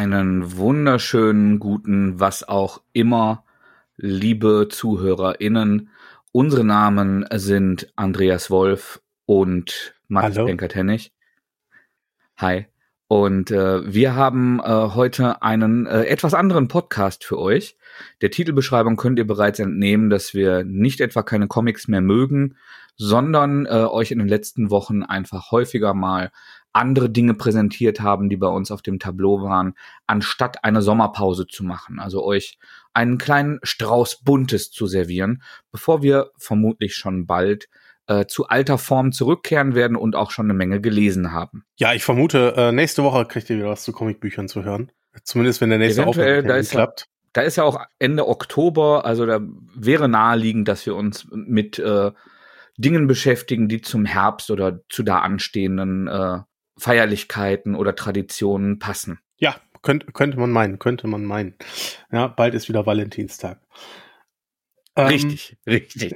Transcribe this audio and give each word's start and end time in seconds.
Einen 0.00 0.56
wunderschönen 0.56 1.58
guten, 1.58 2.18
was 2.18 2.48
auch 2.48 2.80
immer, 2.94 3.44
liebe 3.98 4.68
ZuhörerInnen. 4.70 5.90
Unsere 6.32 6.64
Namen 6.64 7.26
sind 7.34 7.92
Andreas 7.96 8.50
Wolf 8.50 9.02
und 9.26 9.94
Max 10.08 10.36
Benkertennig. 10.36 11.12
Hi. 12.38 12.64
Und 13.08 13.50
äh, 13.50 13.92
wir 13.92 14.14
haben 14.14 14.58
äh, 14.60 14.64
heute 14.64 15.42
einen 15.42 15.84
äh, 15.84 16.04
etwas 16.04 16.32
anderen 16.32 16.68
Podcast 16.68 17.22
für 17.22 17.38
euch. 17.38 17.76
Der 18.22 18.30
Titelbeschreibung 18.30 18.96
könnt 18.96 19.18
ihr 19.18 19.26
bereits 19.26 19.58
entnehmen, 19.58 20.08
dass 20.08 20.32
wir 20.32 20.64
nicht 20.64 21.02
etwa 21.02 21.22
keine 21.22 21.46
Comics 21.46 21.88
mehr 21.88 22.00
mögen, 22.00 22.56
sondern 22.96 23.66
äh, 23.66 23.84
euch 23.84 24.12
in 24.12 24.18
den 24.18 24.28
letzten 24.28 24.70
Wochen 24.70 25.02
einfach 25.02 25.50
häufiger 25.50 25.92
mal 25.92 26.30
andere 26.72 27.10
Dinge 27.10 27.34
präsentiert 27.34 28.00
haben, 28.00 28.28
die 28.28 28.36
bei 28.36 28.46
uns 28.46 28.70
auf 28.70 28.82
dem 28.82 28.98
Tableau 28.98 29.42
waren, 29.42 29.74
anstatt 30.06 30.64
eine 30.64 30.82
Sommerpause 30.82 31.46
zu 31.46 31.64
machen. 31.64 31.98
Also 31.98 32.24
euch 32.24 32.58
einen 32.92 33.18
kleinen 33.18 33.58
Strauß 33.62 34.22
Buntes 34.22 34.70
zu 34.70 34.86
servieren, 34.86 35.42
bevor 35.72 36.02
wir 36.02 36.30
vermutlich 36.36 36.94
schon 36.94 37.26
bald 37.26 37.68
äh, 38.06 38.26
zu 38.26 38.48
alter 38.48 38.78
Form 38.78 39.12
zurückkehren 39.12 39.74
werden 39.74 39.96
und 39.96 40.16
auch 40.16 40.30
schon 40.30 40.46
eine 40.46 40.54
Menge 40.54 40.80
gelesen 40.80 41.32
haben. 41.32 41.64
Ja, 41.76 41.92
ich 41.94 42.04
vermute, 42.04 42.54
äh, 42.56 42.72
nächste 42.72 43.02
Woche 43.02 43.24
kriegt 43.24 43.50
ihr 43.50 43.56
wieder 43.56 43.68
was 43.68 43.84
zu 43.84 43.92
Comicbüchern 43.92 44.48
zu 44.48 44.64
hören. 44.64 44.90
Zumindest 45.24 45.60
wenn 45.60 45.70
der 45.70 45.78
nächste 45.78 46.02
Eventuell, 46.02 46.44
ist 46.58 46.70
klappt. 46.70 47.06
Da 47.32 47.42
ist 47.42 47.56
ja 47.56 47.62
auch 47.62 47.80
Ende 48.00 48.26
Oktober, 48.26 49.04
also 49.04 49.24
da 49.24 49.40
wäre 49.74 50.08
naheliegend, 50.08 50.66
dass 50.66 50.84
wir 50.86 50.96
uns 50.96 51.28
mit 51.30 51.78
äh, 51.78 52.10
Dingen 52.76 53.06
beschäftigen, 53.06 53.68
die 53.68 53.82
zum 53.82 54.04
Herbst 54.04 54.50
oder 54.50 54.80
zu 54.88 55.04
da 55.04 55.20
anstehenden 55.20 56.08
äh, 56.08 56.38
Feierlichkeiten 56.80 57.74
oder 57.74 57.94
Traditionen 57.94 58.78
passen. 58.78 59.20
Ja, 59.38 59.56
könnte, 59.82 60.12
könnte 60.12 60.38
man 60.38 60.50
meinen, 60.50 60.78
könnte 60.78 61.06
man 61.06 61.24
meinen. 61.24 61.54
Ja, 62.10 62.26
bald 62.26 62.54
ist 62.54 62.68
wieder 62.68 62.86
Valentinstag. 62.86 63.60
Richtig, 64.98 65.56
ähm, 65.66 65.74
richtig. 65.74 66.14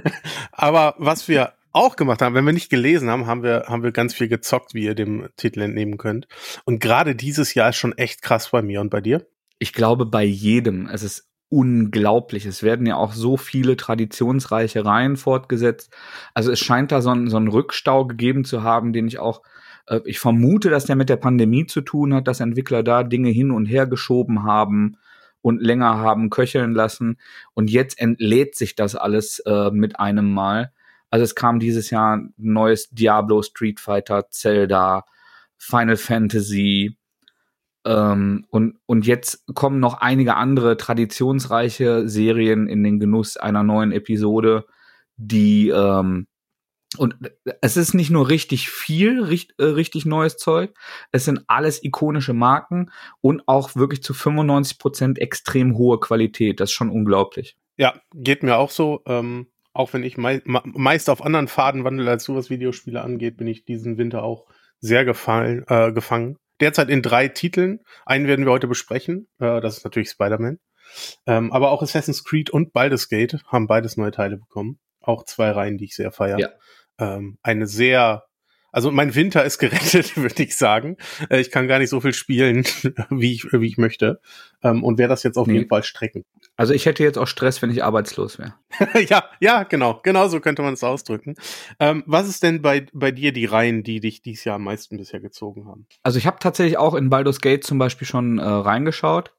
aber 0.52 0.94
was 0.98 1.28
wir 1.28 1.54
auch 1.72 1.96
gemacht 1.96 2.22
haben, 2.22 2.34
wenn 2.34 2.44
wir 2.44 2.52
nicht 2.52 2.70
gelesen 2.70 3.10
haben, 3.10 3.26
haben 3.26 3.42
wir, 3.42 3.64
haben 3.66 3.82
wir 3.82 3.92
ganz 3.92 4.14
viel 4.14 4.28
gezockt, 4.28 4.74
wie 4.74 4.84
ihr 4.84 4.94
dem 4.94 5.28
Titel 5.36 5.62
entnehmen 5.62 5.96
könnt. 5.96 6.28
Und 6.64 6.80
gerade 6.80 7.14
dieses 7.14 7.54
Jahr 7.54 7.70
ist 7.70 7.76
schon 7.76 7.96
echt 7.96 8.22
krass 8.22 8.50
bei 8.50 8.62
mir 8.62 8.80
und 8.80 8.90
bei 8.90 9.00
dir. 9.00 9.26
Ich 9.58 9.72
glaube, 9.72 10.06
bei 10.06 10.24
jedem. 10.24 10.88
Es 10.88 11.02
ist 11.02 11.28
unglaublich. 11.48 12.46
Es 12.46 12.62
werden 12.62 12.86
ja 12.86 12.96
auch 12.96 13.12
so 13.12 13.36
viele 13.36 13.76
traditionsreiche 13.76 14.84
Reihen 14.84 15.16
fortgesetzt. 15.16 15.94
Also 16.34 16.50
es 16.50 16.58
scheint 16.58 16.92
da 16.92 17.02
so, 17.02 17.10
ein, 17.10 17.28
so 17.28 17.36
einen 17.36 17.48
Rückstau 17.48 18.06
gegeben 18.06 18.44
zu 18.44 18.62
haben, 18.62 18.92
den 18.92 19.06
ich 19.06 19.18
auch 19.18 19.42
ich 20.04 20.18
vermute, 20.18 20.70
dass 20.70 20.84
der 20.84 20.96
mit 20.96 21.08
der 21.08 21.16
Pandemie 21.16 21.66
zu 21.66 21.80
tun 21.80 22.14
hat, 22.14 22.28
dass 22.28 22.40
Entwickler 22.40 22.82
da 22.82 23.02
Dinge 23.02 23.30
hin 23.30 23.50
und 23.50 23.66
her 23.66 23.86
geschoben 23.86 24.44
haben 24.44 24.96
und 25.42 25.60
länger 25.60 25.98
haben 25.98 26.30
köcheln 26.30 26.72
lassen. 26.72 27.18
Und 27.54 27.70
jetzt 27.70 28.00
entlädt 28.00 28.54
sich 28.54 28.76
das 28.76 28.94
alles 28.94 29.40
äh, 29.40 29.70
mit 29.70 29.98
einem 29.98 30.32
Mal. 30.32 30.72
Also 31.10 31.24
es 31.24 31.34
kam 31.34 31.58
dieses 31.58 31.90
Jahr 31.90 32.16
ein 32.16 32.32
neues 32.38 32.88
Diablo, 32.90 33.42
Street 33.42 33.80
Fighter, 33.80 34.30
Zelda, 34.30 35.04
Final 35.58 35.96
Fantasy. 35.96 36.96
Ähm, 37.84 38.46
und, 38.48 38.78
und 38.86 39.06
jetzt 39.06 39.44
kommen 39.54 39.80
noch 39.80 40.00
einige 40.00 40.36
andere 40.36 40.76
traditionsreiche 40.76 42.08
Serien 42.08 42.68
in 42.68 42.82
den 42.82 43.00
Genuss 43.00 43.36
einer 43.36 43.62
neuen 43.62 43.92
Episode, 43.92 44.64
die 45.16 45.68
ähm, 45.68 46.28
und 46.98 47.16
es 47.60 47.76
ist 47.76 47.94
nicht 47.94 48.10
nur 48.10 48.28
richtig 48.28 48.68
viel, 48.70 49.22
richtig, 49.22 49.58
äh, 49.58 49.64
richtig 49.64 50.04
neues 50.04 50.36
Zeug, 50.36 50.74
es 51.10 51.24
sind 51.24 51.44
alles 51.46 51.82
ikonische 51.82 52.32
Marken 52.32 52.90
und 53.20 53.42
auch 53.46 53.74
wirklich 53.76 54.02
zu 54.02 54.14
95 54.14 54.78
Prozent 54.78 55.18
extrem 55.18 55.76
hohe 55.76 56.00
Qualität. 56.00 56.60
Das 56.60 56.70
ist 56.70 56.74
schon 56.74 56.90
unglaublich. 56.90 57.56
Ja, 57.76 58.00
geht 58.14 58.42
mir 58.42 58.56
auch 58.56 58.70
so. 58.70 59.02
Ähm, 59.06 59.48
auch 59.72 59.92
wenn 59.94 60.02
ich 60.02 60.18
mei 60.18 60.42
meist 60.44 61.08
auf 61.08 61.24
anderen 61.24 61.48
Faden 61.48 61.84
wandle, 61.84 62.10
als 62.10 62.24
sowas 62.24 62.50
Videospiele 62.50 63.00
angeht, 63.00 63.38
bin 63.38 63.46
ich 63.46 63.64
diesen 63.64 63.96
Winter 63.96 64.22
auch 64.22 64.46
sehr 64.80 65.04
gefallen, 65.04 65.64
äh, 65.68 65.92
gefangen. 65.92 66.36
Derzeit 66.60 66.90
in 66.90 67.02
drei 67.02 67.28
Titeln. 67.28 67.80
Einen 68.04 68.26
werden 68.26 68.44
wir 68.44 68.52
heute 68.52 68.68
besprechen. 68.68 69.28
Äh, 69.38 69.60
das 69.60 69.78
ist 69.78 69.84
natürlich 69.84 70.10
Spider-Man. 70.10 70.58
Ähm, 71.26 71.52
aber 71.52 71.70
auch 71.70 71.82
Assassin's 71.82 72.24
Creed 72.24 72.50
und 72.50 72.72
Baldur's 72.72 73.08
Gate 73.08 73.38
haben 73.46 73.66
beides 73.66 73.96
neue 73.96 74.10
Teile 74.10 74.36
bekommen. 74.36 74.78
Auch 75.00 75.24
zwei 75.24 75.50
Reihen, 75.50 75.78
die 75.78 75.86
ich 75.86 75.96
sehr 75.96 76.12
feiere. 76.12 76.38
Ja 76.38 76.50
ähm, 76.98 77.38
eine 77.42 77.66
sehr 77.66 78.24
also 78.72 78.90
mein 78.90 79.14
Winter 79.14 79.44
ist 79.44 79.58
gerettet, 79.58 80.16
würde 80.16 80.42
ich 80.42 80.56
sagen. 80.56 80.96
Äh, 81.28 81.40
ich 81.40 81.50
kann 81.50 81.68
gar 81.68 81.78
nicht 81.78 81.90
so 81.90 82.00
viel 82.00 82.14
spielen, 82.14 82.64
wie 83.10 83.32
ich, 83.32 83.52
wie 83.52 83.66
ich 83.66 83.76
möchte. 83.76 84.20
Ähm, 84.62 84.82
und 84.82 84.98
werde 84.98 85.10
das 85.10 85.22
jetzt 85.22 85.36
auf 85.36 85.46
nee. 85.46 85.54
jeden 85.54 85.68
Fall 85.68 85.82
strecken. 85.82 86.24
Also 86.56 86.72
ich 86.72 86.86
hätte 86.86 87.02
jetzt 87.04 87.18
auch 87.18 87.26
Stress, 87.26 87.60
wenn 87.60 87.70
ich 87.70 87.84
arbeitslos 87.84 88.38
wäre. 88.38 88.54
ja, 89.08 89.24
ja, 89.40 89.62
genau. 89.64 90.00
Genau 90.02 90.26
so 90.28 90.40
könnte 90.40 90.62
man 90.62 90.74
es 90.74 90.82
ausdrücken. 90.82 91.34
Ähm, 91.78 92.02
was 92.06 92.28
ist 92.28 92.42
denn 92.42 92.62
bei, 92.62 92.86
bei 92.92 93.12
dir 93.12 93.32
die 93.32 93.44
Reihen, 93.44 93.82
die 93.82 94.00
dich 94.00 94.22
dieses 94.22 94.44
Jahr 94.44 94.56
am 94.56 94.64
meisten 94.64 94.96
bisher 94.96 95.20
gezogen 95.20 95.66
haben? 95.66 95.86
Also 96.02 96.18
ich 96.18 96.26
habe 96.26 96.38
tatsächlich 96.40 96.78
auch 96.78 96.94
in 96.94 97.10
Baldur's 97.10 97.40
Gate 97.40 97.64
zum 97.64 97.78
Beispiel 97.78 98.08
schon 98.08 98.38
äh, 98.38 98.42
reingeschaut. 98.42 99.34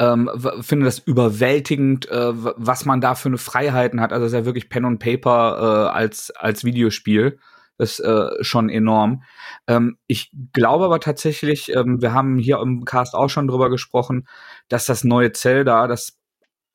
Ähm, 0.00 0.30
finde 0.60 0.86
das 0.86 1.00
überwältigend, 1.00 2.08
äh, 2.08 2.30
was 2.32 2.84
man 2.84 3.00
da 3.00 3.16
für 3.16 3.28
eine 3.28 3.38
Freiheiten 3.38 4.00
hat. 4.00 4.12
Also 4.12 4.26
es 4.26 4.32
ist 4.32 4.38
ja 4.38 4.44
wirklich 4.44 4.68
Pen 4.68 4.84
und 4.84 5.00
Paper 5.00 5.88
äh, 5.90 5.96
als, 5.96 6.30
als 6.30 6.64
Videospiel. 6.64 7.38
Das 7.78 7.98
ist 7.98 8.04
äh, 8.04 8.28
schon 8.40 8.68
enorm. 8.68 9.22
Ähm, 9.66 9.98
ich 10.06 10.32
glaube 10.52 10.84
aber 10.84 11.00
tatsächlich, 11.00 11.74
ähm, 11.74 12.02
wir 12.02 12.12
haben 12.12 12.38
hier 12.38 12.58
im 12.60 12.84
Cast 12.84 13.14
auch 13.14 13.28
schon 13.28 13.48
drüber 13.48 13.70
gesprochen, 13.70 14.26
dass 14.68 14.86
das 14.86 15.04
neue 15.04 15.32
Zelda, 15.32 15.86
das 15.86 16.18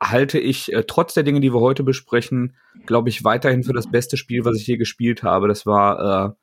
halte 0.02 0.40
ich 0.40 0.72
äh, 0.74 0.84
trotz 0.86 1.14
der 1.14 1.24
Dinge, 1.24 1.42
die 1.42 1.54
wir 1.54 1.60
heute 1.60 1.84
besprechen, 1.84 2.56
glaube 2.86 3.10
ich, 3.10 3.24
weiterhin 3.24 3.64
für 3.64 3.74
das 3.74 3.90
beste 3.90 4.18
Spiel, 4.18 4.46
was 4.46 4.58
ich 4.58 4.68
je 4.68 4.78
gespielt 4.78 5.24
habe. 5.24 5.48
Das 5.48 5.66
war 5.66 6.28
äh, 6.28 6.34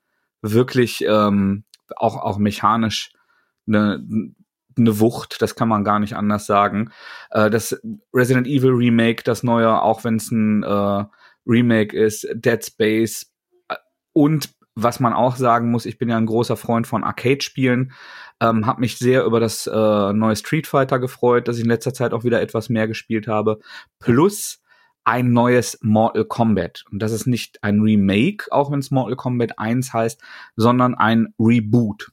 wirklich 0.43 1.05
ähm, 1.07 1.65
auch, 1.97 2.17
auch 2.17 2.39
mechanisch 2.39 3.13
eine 3.67 4.05
eine 4.77 5.01
Wucht, 5.01 5.43
das 5.43 5.55
kann 5.55 5.69
man 5.69 5.85
gar 5.85 5.99
nicht 5.99 6.17
anders 6.17 6.47
sagen. 6.47 6.91
Äh, 7.31 7.51
das 7.51 7.81
Resident 8.15 8.47
Evil 8.47 8.71
Remake, 8.71 9.23
das 9.25 9.43
neue, 9.43 9.83
auch 9.83 10.05
wenn 10.05 10.17
es 10.17 10.31
ein 10.31 10.63
äh, 10.63 11.05
Remake 11.47 11.97
ist, 11.97 12.27
Dead 12.35 12.65
Space 12.65 13.33
äh, 13.69 13.77
und 14.13 14.51
was 14.75 15.01
man 15.01 15.13
auch 15.13 15.37
sagen 15.37 15.71
muss, 15.71 15.87
ich 15.87 15.99
bin 15.99 16.09
ja 16.09 16.17
ein 16.17 16.27
großer 16.27 16.57
Freund 16.57 16.87
von 16.87 17.05
Arcade-Spielen, 17.05 17.93
ähm, 18.41 18.67
habe 18.67 18.81
mich 18.81 18.99
sehr 18.99 19.25
über 19.25 19.41
das 19.41 19.67
äh, 19.67 20.13
neue 20.13 20.37
Street 20.37 20.67
Fighter 20.67 20.99
gefreut, 20.99 21.49
dass 21.49 21.57
ich 21.57 21.65
in 21.65 21.71
letzter 21.71 21.93
Zeit 21.93 22.13
auch 22.13 22.25
wieder 22.25 22.41
etwas 22.41 22.69
mehr 22.69 22.87
gespielt 22.87 23.27
habe. 23.27 23.59
Plus 23.99 24.63
ein 25.05 25.33
neues 25.33 25.79
Mortal 25.83 26.25
Kombat. 26.25 26.85
Und 26.91 27.01
das 27.01 27.13
ist 27.13 27.27
nicht 27.27 27.63
ein 27.63 27.81
Remake, 27.81 28.51
auch 28.51 28.71
wenn 28.71 28.81
es 28.81 28.91
Mortal 28.91 29.17
Kombat 29.17 29.59
1 29.59 29.93
heißt, 29.93 30.23
sondern 30.57 30.95
ein 30.95 31.35
Reboot. 31.39 32.13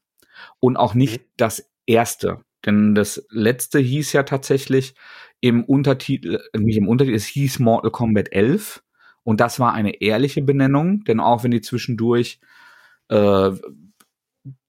Und 0.60 0.78
auch 0.78 0.94
nicht 0.94 1.22
mhm. 1.22 1.26
das 1.38 1.70
erste. 1.86 2.44
Denn 2.68 2.94
das 2.94 3.26
letzte 3.32 3.80
hieß 3.80 4.14
ja 4.14 4.24
tatsächlich 4.24 4.94
im 5.42 5.64
Untertitel, 5.64 6.40
äh, 6.54 6.60
nicht 6.60 6.78
im 6.78 6.88
Untertitel, 6.88 7.16
es 7.16 7.26
hieß 7.26 7.60
Mortal 7.60 7.92
Kombat 7.92 8.32
11. 8.32 8.84
Und 9.24 9.42
das 9.42 9.60
war 9.60 9.74
eine 9.74 10.02
ehrliche 10.02 10.42
Benennung, 10.42 11.04
denn 11.06 11.20
auch 11.20 11.44
wenn 11.44 11.52
die 11.52 11.62
zwischendurch 11.62 12.40
äh, 13.10 13.52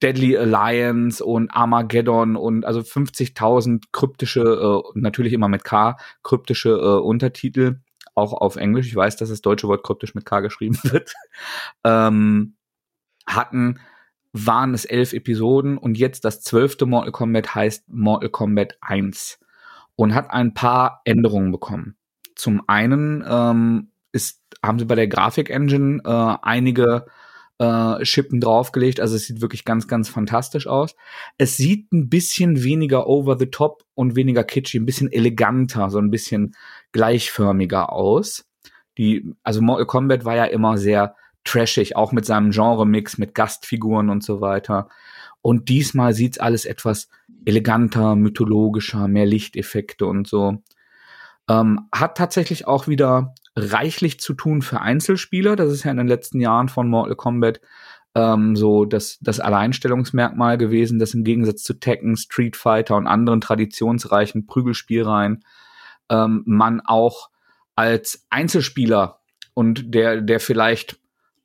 Deadly 0.03 0.37
Alliance 0.37 1.25
und 1.25 1.51
Armageddon 1.51 2.37
und 2.37 2.65
also 2.65 2.81
50.000 2.81 3.85
kryptische, 3.93 4.41
äh, 4.43 4.99
natürlich 4.99 5.33
immer 5.33 5.49
mit 5.49 5.65
K, 5.65 5.97
kryptische 6.23 6.71
äh, 6.71 7.01
Untertitel, 7.01 7.81
auch 8.15 8.33
auf 8.33 8.57
Englisch, 8.57 8.89
ich 8.89 8.97
weiß, 8.97 9.17
dass 9.17 9.29
das 9.29 9.43
deutsche 9.43 9.69
Wort 9.69 9.85
kryptisch 9.85 10.15
mit 10.15 10.25
K 10.25 10.41
geschrieben 10.41 10.79
wird, 10.83 11.15
ähm, 11.85 12.57
hatten, 13.27 13.81
waren 14.47 14.75
es 14.75 14.85
elf 14.85 15.13
Episoden 15.13 15.79
und 15.79 15.99
jetzt 15.99 16.25
das 16.25 16.43
zwölfte 16.43 16.87
Mortal 16.87 17.13
Kombat 17.13 17.55
heißt 17.55 17.89
Mortal 17.89 18.31
Kombat 18.31 18.79
1 18.81 19.41
und 19.97 20.15
hat 20.15 20.31
ein 20.31 20.55
paar 20.55 21.01
Änderungen 21.05 21.51
bekommen. 21.51 21.97
Zum 22.35 22.63
einen 22.69 23.25
ähm, 23.29 23.91
ist, 24.13 24.43
haben 24.63 24.79
sie 24.79 24.85
bei 24.85 24.95
der 24.95 25.09
Grafik-Engine 25.09 26.03
äh, 26.05 26.37
einige 26.43 27.07
äh, 27.59 28.05
Schippen 28.05 28.41
draufgelegt, 28.41 29.01
also 29.01 29.17
es 29.17 29.27
sieht 29.27 29.41
wirklich 29.41 29.65
ganz, 29.65 29.89
ganz 29.89 30.09
fantastisch 30.09 30.67
aus. 30.67 30.95
Es 31.37 31.57
sieht 31.57 31.93
ein 31.93 32.09
bisschen 32.09 32.63
weniger 32.63 33.09
over 33.09 33.37
the 33.37 33.47
top 33.47 33.85
und 33.95 34.15
weniger 34.15 34.45
kitschy, 34.45 34.79
ein 34.79 34.87
bisschen 34.87 35.11
eleganter, 35.11 35.91
so 35.91 35.99
ein 35.99 36.11
bisschen 36.11 36.55
gleichförmiger 36.93 37.93
aus. 37.93 38.47
Die, 38.97 39.35
also 39.43 39.61
Mortal 39.61 39.87
Kombat 39.87 40.25
war 40.25 40.37
ja 40.37 40.45
immer 40.45 40.79
sehr 40.79 41.17
trashig, 41.49 41.97
auch 41.97 42.13
mit 42.13 42.25
seinem 42.25 42.51
Genre-Mix, 42.51 43.19
mit 43.19 43.35
Gastfiguren 43.35 44.11
und 44.11 44.23
so 44.23 44.41
weiter. 44.41 44.89
Und 45.43 45.69
diesmal 45.69 46.15
sieht's 46.15 46.39
alles 46.39 46.65
etwas 46.65 47.09
eleganter, 47.45 48.17
mythologischer, 48.17 49.09
mehr 49.09 49.27
Lichteffekte 49.27 50.07
und 50.07 50.27
so. 50.27 50.63
Ähm, 51.49 51.89
hat 51.93 52.17
tatsächlich 52.19 52.67
auch 52.67 52.89
wieder 52.89 53.35
reichlich 53.57 54.21
zu 54.21 54.35
tun 54.35 54.63
für 54.63 54.81
Einzelspieler. 54.81 55.57
Das 55.57 55.73
ist 55.73 55.85
ja 55.85 55.91
in 55.91 55.97
den 55.97 56.09
letzten 56.09 56.41
Jahren 56.41 56.69
von 56.69 56.89
Mortal 56.89 57.17
Kombat 57.17 57.61
ähm, 58.15 58.57
so 58.57 58.85
das, 58.85 59.19
das 59.21 59.41
Alleinstellungsmerkmal 59.41 60.59
gewesen, 60.59 60.99
dass 60.99 61.15
im 61.15 61.25
Gegensatz 61.25 61.63
zu 61.63 61.75
Tekken, 61.75 62.17
Street 62.17 62.57
Fighter 62.57 62.97
und 62.97 63.07
anderen 63.07 63.41
traditionsreichen 63.41 64.47
Prügelspielreihen 64.47 65.45
ähm, 66.11 66.43
man 66.47 66.81
auch 66.81 67.31
als 67.77 68.27
Einzelspieler 68.29 69.21
und 69.55 69.95
der, 69.95 70.21
der 70.21 70.41
vielleicht 70.41 70.99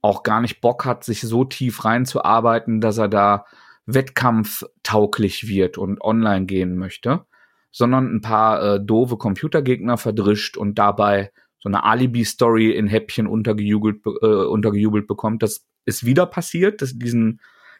auch 0.03 0.21
gar 0.21 0.41
nicht 0.41 0.61
Bock 0.61 0.85
hat, 0.85 1.03
sich 1.05 1.21
so 1.21 1.45
tief 1.45 1.85
reinzuarbeiten, 1.85 2.81
dass 2.81 2.97
er 2.97 3.07
da 3.07 3.45
wettkampftauglich 3.85 5.47
wird 5.47 5.77
und 5.77 6.01
online 6.01 6.45
gehen 6.45 6.75
möchte, 6.75 7.25
sondern 7.71 8.13
ein 8.13 8.21
paar 8.21 8.61
äh, 8.61 8.85
doofe 8.85 9.17
Computergegner 9.17 9.97
verdrischt 9.97 10.57
und 10.57 10.77
dabei 10.77 11.31
so 11.59 11.69
eine 11.69 11.85
Alibi-Story 11.85 12.71
in 12.71 12.88
Häppchen 12.88 13.27
untergejubelt, 13.27 14.05
äh, 14.21 14.25
untergejubelt 14.25 15.07
bekommt. 15.07 15.41
Das 15.41 15.65
ist 15.85 16.05
wieder 16.05 16.25
passiert. 16.25 16.81
Das, 16.81 16.97
diesen 16.97 17.39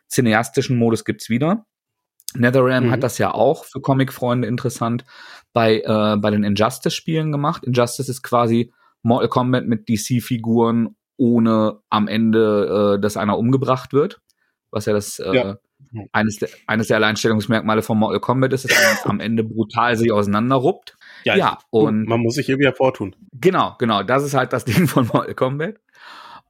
cineastischen 0.10 0.78
Modus 0.78 1.04
gibt's 1.04 1.30
wieder. 1.30 1.66
NetherRealm 2.36 2.86
mhm. 2.86 2.92
hat 2.92 3.04
das 3.04 3.18
ja 3.18 3.34
auch 3.34 3.66
für 3.66 3.82
Comic-Freunde 3.82 4.48
interessant 4.48 5.04
bei, 5.52 5.82
äh, 5.82 6.18
bei 6.18 6.32
den 6.32 6.46
Injustice-Spielen 6.46 7.34
gemacht. 7.34 7.66
Injustice 7.66 8.08
ist 8.08 8.24
quasi 8.24 8.72
Mortal 9.02 9.28
Kombat 9.28 9.68
mit 9.68 9.90
DC-Figuren, 9.90 10.96
ohne 11.18 11.80
am 11.90 12.08
Ende, 12.08 12.96
äh, 12.98 13.02
dass 13.02 13.18
einer 13.18 13.38
umgebracht 13.38 13.94
wird. 13.94 14.22
Was 14.72 14.86
ja 14.86 14.94
das 14.94 15.20
äh, 15.20 15.36
ja. 15.36 15.58
Eines, 16.12 16.38
der, 16.38 16.50
eines 16.66 16.88
der 16.88 16.98
Alleinstellungsmerkmale 16.98 17.84
von 17.84 18.00
Mortal 18.00 18.20
Kombat 18.20 18.52
ist, 18.54 18.66
dass 18.66 19.06
man 19.06 19.12
am 19.12 19.20
Ende 19.20 19.44
brutal 19.44 19.96
sich 19.96 20.12
auseinanderruppt. 20.12 20.98
Ja, 21.24 21.36
ja 21.36 21.60
und 21.70 22.06
man 22.06 22.20
muss 22.20 22.34
sich 22.34 22.50
irgendwie 22.50 22.66
hervortun. 22.66 23.16
Genau, 23.34 23.76
genau. 23.78 24.02
Das 24.02 24.24
ist 24.24 24.34
halt 24.34 24.54
das 24.54 24.66
Ding 24.66 24.88
von 24.88 25.08
Mortal 25.08 25.36
Kombat. 25.36 25.76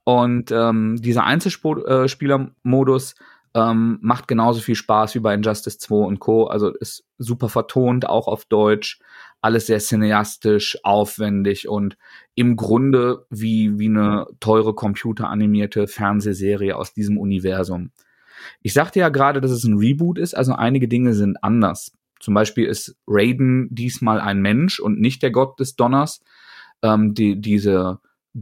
Und 0.04 0.50
ähm, 0.50 0.96
dieser 1.00 1.24
Einzelspielermodus 1.24 3.14
ähm, 3.54 3.98
macht 4.02 4.28
genauso 4.28 4.60
viel 4.60 4.74
Spaß 4.74 5.14
wie 5.14 5.20
bei 5.20 5.34
Injustice 5.34 5.78
2 5.78 5.94
und 5.94 6.20
Co. 6.20 6.46
Also 6.46 6.70
ist 6.70 7.04
super 7.18 7.48
vertont, 7.48 8.08
auch 8.08 8.28
auf 8.28 8.44
Deutsch. 8.44 8.98
Alles 9.44 9.66
sehr 9.66 9.78
cineastisch, 9.78 10.78
aufwendig 10.84 11.68
und 11.68 11.98
im 12.34 12.56
Grunde 12.56 13.26
wie, 13.28 13.78
wie 13.78 13.88
eine 13.88 14.26
teure 14.40 14.74
computeranimierte 14.74 15.86
Fernsehserie 15.86 16.74
aus 16.74 16.94
diesem 16.94 17.18
Universum. 17.18 17.90
Ich 18.62 18.72
sagte 18.72 19.00
ja 19.00 19.10
gerade, 19.10 19.42
dass 19.42 19.50
es 19.50 19.64
ein 19.64 19.76
Reboot 19.76 20.18
ist, 20.18 20.34
also 20.34 20.54
einige 20.54 20.88
Dinge 20.88 21.12
sind 21.12 21.36
anders. 21.44 21.92
Zum 22.20 22.32
Beispiel 22.32 22.64
ist 22.64 22.96
Raiden 23.06 23.68
diesmal 23.70 24.18
ein 24.18 24.40
Mensch 24.40 24.80
und 24.80 24.98
nicht 24.98 25.22
der 25.22 25.30
Gott 25.30 25.60
des 25.60 25.76
Donners. 25.76 26.22
Ähm, 26.80 27.12
die, 27.12 27.38
diese 27.38 27.98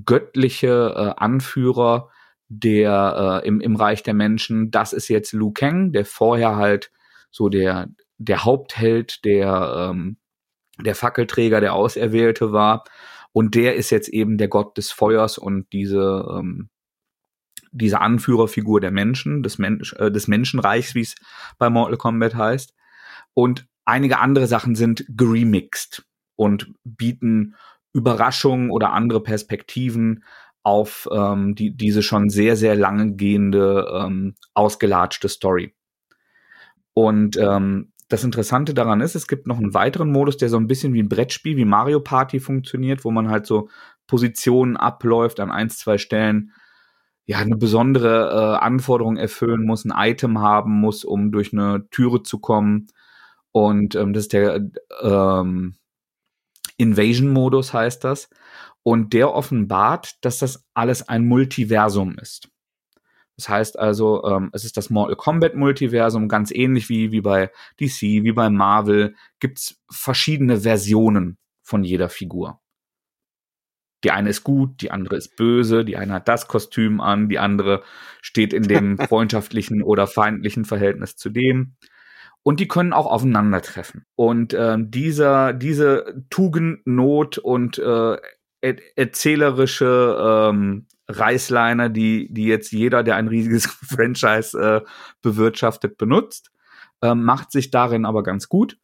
göttliche 0.06 0.94
äh, 0.94 1.20
Anführer 1.20 2.10
der 2.48 3.42
äh, 3.42 3.48
im, 3.48 3.60
im 3.60 3.74
Reich 3.74 4.04
der 4.04 4.14
Menschen, 4.14 4.70
das 4.70 4.92
ist 4.92 5.08
jetzt 5.08 5.32
Liu 5.32 5.50
Kang, 5.50 5.90
der 5.90 6.04
vorher 6.04 6.54
halt 6.54 6.92
so 7.32 7.48
der, 7.48 7.88
der 8.18 8.44
Hauptheld, 8.44 9.24
der, 9.24 9.90
ähm, 9.90 10.18
der 10.78 10.94
Fackelträger, 10.94 11.60
der 11.60 11.74
Auserwählte 11.74 12.52
war. 12.52 12.84
Und 13.32 13.54
der 13.54 13.76
ist 13.76 13.90
jetzt 13.90 14.08
eben 14.08 14.38
der 14.38 14.48
Gott 14.48 14.76
des 14.76 14.90
Feuers 14.90 15.38
und 15.38 15.72
diese, 15.72 16.26
ähm, 16.30 16.68
diese 17.70 18.00
Anführerfigur 18.00 18.80
der 18.80 18.90
Menschen, 18.90 19.42
des, 19.42 19.58
Mensch, 19.58 19.94
äh, 19.94 20.10
des 20.10 20.28
Menschenreichs, 20.28 20.94
wie 20.94 21.00
es 21.00 21.14
bei 21.58 21.70
Mortal 21.70 21.96
Kombat 21.96 22.34
heißt. 22.34 22.74
Und 23.34 23.66
einige 23.84 24.18
andere 24.18 24.46
Sachen 24.46 24.74
sind 24.74 25.04
geremixed 25.08 26.04
und 26.36 26.72
bieten 26.84 27.54
Überraschungen 27.94 28.70
oder 28.70 28.92
andere 28.92 29.22
Perspektiven 29.22 30.24
auf 30.62 31.08
ähm, 31.12 31.54
die, 31.54 31.76
diese 31.76 32.02
schon 32.02 32.30
sehr, 32.30 32.56
sehr 32.56 32.74
lange 32.74 33.14
gehende, 33.14 33.86
ähm, 33.92 34.34
ausgelatschte 34.54 35.28
Story. 35.28 35.74
Und 36.94 37.36
ähm, 37.36 37.91
das 38.12 38.24
Interessante 38.24 38.74
daran 38.74 39.00
ist, 39.00 39.14
es 39.14 39.26
gibt 39.26 39.46
noch 39.46 39.56
einen 39.56 39.72
weiteren 39.72 40.12
Modus, 40.12 40.36
der 40.36 40.50
so 40.50 40.58
ein 40.58 40.66
bisschen 40.66 40.92
wie 40.92 41.02
ein 41.02 41.08
Brettspiel, 41.08 41.56
wie 41.56 41.64
Mario 41.64 41.98
Party 42.00 42.40
funktioniert, 42.40 43.06
wo 43.06 43.10
man 43.10 43.30
halt 43.30 43.46
so 43.46 43.70
Positionen 44.06 44.76
abläuft 44.76 45.40
an 45.40 45.50
ein, 45.50 45.70
zwei 45.70 45.96
Stellen, 45.96 46.52
ja, 47.24 47.38
eine 47.38 47.56
besondere 47.56 48.58
äh, 48.58 48.62
Anforderung 48.62 49.16
erfüllen 49.16 49.64
muss, 49.64 49.86
ein 49.86 49.94
Item 49.96 50.40
haben 50.40 50.72
muss, 50.72 51.04
um 51.04 51.32
durch 51.32 51.54
eine 51.54 51.88
Türe 51.90 52.22
zu 52.22 52.38
kommen. 52.38 52.88
Und 53.50 53.94
ähm, 53.94 54.12
das 54.12 54.24
ist 54.24 54.34
der 54.34 54.60
ähm, 55.00 55.76
Invasion-Modus, 56.76 57.72
heißt 57.72 58.04
das. 58.04 58.28
Und 58.82 59.14
der 59.14 59.32
offenbart, 59.32 60.22
dass 60.22 60.38
das 60.38 60.66
alles 60.74 61.08
ein 61.08 61.26
Multiversum 61.26 62.18
ist. 62.18 62.51
Das 63.36 63.48
heißt 63.48 63.78
also, 63.78 64.24
ähm, 64.24 64.50
es 64.52 64.64
ist 64.64 64.76
das 64.76 64.90
Mortal 64.90 65.16
Kombat 65.16 65.54
Multiversum, 65.54 66.28
ganz 66.28 66.50
ähnlich 66.50 66.88
wie, 66.88 67.12
wie 67.12 67.22
bei 67.22 67.50
DC, 67.80 68.02
wie 68.02 68.32
bei 68.32 68.50
Marvel, 68.50 69.14
gibt's 69.40 69.80
verschiedene 69.90 70.60
Versionen 70.60 71.38
von 71.62 71.84
jeder 71.84 72.08
Figur. 72.08 72.60
Die 74.04 74.10
eine 74.10 74.30
ist 74.30 74.42
gut, 74.42 74.82
die 74.82 74.90
andere 74.90 75.16
ist 75.16 75.36
böse, 75.36 75.84
die 75.84 75.96
eine 75.96 76.14
hat 76.14 76.28
das 76.28 76.48
Kostüm 76.48 77.00
an, 77.00 77.28
die 77.28 77.38
andere 77.38 77.82
steht 78.20 78.52
in 78.52 78.64
dem 78.64 78.98
freundschaftlichen 79.08 79.82
oder 79.82 80.06
feindlichen 80.06 80.64
Verhältnis 80.64 81.16
zu 81.16 81.30
dem. 81.30 81.76
Und 82.42 82.58
die 82.58 82.66
können 82.66 82.92
auch 82.92 83.06
aufeinandertreffen. 83.06 84.04
Und 84.16 84.52
äh, 84.52 84.76
dieser, 84.78 85.52
diese 85.52 86.24
Tugend, 86.28 86.84
Not 86.86 87.38
und 87.38 87.78
äh, 87.78 88.16
er 88.60 88.76
erzählerische 88.96 90.50
ähm, 90.50 90.86
Reißleiner, 91.18 91.88
die, 91.88 92.32
die 92.32 92.46
jetzt 92.46 92.72
jeder, 92.72 93.02
der 93.02 93.16
ein 93.16 93.28
riesiges 93.28 93.66
Franchise 93.88 94.58
äh, 94.58 94.80
bewirtschaftet, 95.22 95.98
benutzt, 95.98 96.50
äh, 97.02 97.14
macht 97.14 97.52
sich 97.52 97.70
darin 97.70 98.04
aber 98.04 98.22
ganz 98.22 98.48
gut. 98.48 98.78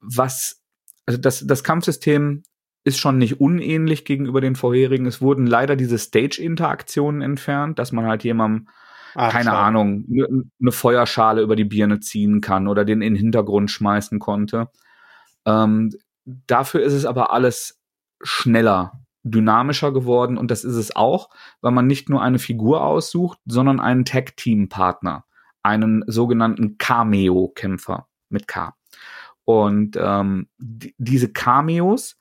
Was, 0.00 0.62
also 1.06 1.18
das, 1.20 1.46
das 1.46 1.64
Kampfsystem 1.64 2.42
ist 2.84 2.98
schon 2.98 3.18
nicht 3.18 3.40
unähnlich 3.40 4.04
gegenüber 4.04 4.40
den 4.40 4.56
vorherigen. 4.56 5.06
Es 5.06 5.20
wurden 5.20 5.46
leider 5.46 5.76
diese 5.76 5.98
Stage-Interaktionen 5.98 7.20
entfernt, 7.20 7.78
dass 7.78 7.92
man 7.92 8.06
halt 8.06 8.24
jemandem, 8.24 8.68
Ach, 9.14 9.32
keine 9.32 9.50
schade. 9.50 9.58
Ahnung, 9.58 10.04
eine 10.10 10.44
ne 10.58 10.72
Feuerschale 10.72 11.42
über 11.42 11.56
die 11.56 11.64
Birne 11.64 12.00
ziehen 12.00 12.40
kann 12.40 12.68
oder 12.68 12.84
den 12.84 13.02
in 13.02 13.14
den 13.14 13.20
Hintergrund 13.20 13.70
schmeißen 13.70 14.18
konnte. 14.18 14.68
Ähm, 15.44 15.90
dafür 16.24 16.80
ist 16.82 16.94
es 16.94 17.04
aber 17.04 17.32
alles 17.32 17.80
schneller 18.22 18.99
dynamischer 19.22 19.92
geworden 19.92 20.38
und 20.38 20.50
das 20.50 20.64
ist 20.64 20.76
es 20.76 20.94
auch, 20.96 21.30
weil 21.60 21.72
man 21.72 21.86
nicht 21.86 22.08
nur 22.08 22.22
eine 22.22 22.38
Figur 22.38 22.82
aussucht, 22.84 23.38
sondern 23.46 23.80
einen 23.80 24.04
Tag-Team-Partner, 24.04 25.24
einen 25.62 26.04
sogenannten 26.06 26.78
Cameo-Kämpfer 26.78 28.08
mit 28.28 28.48
K. 28.48 28.74
Und 29.44 29.96
ähm, 30.00 30.48
diese 30.58 31.32
Cameos 31.32 32.18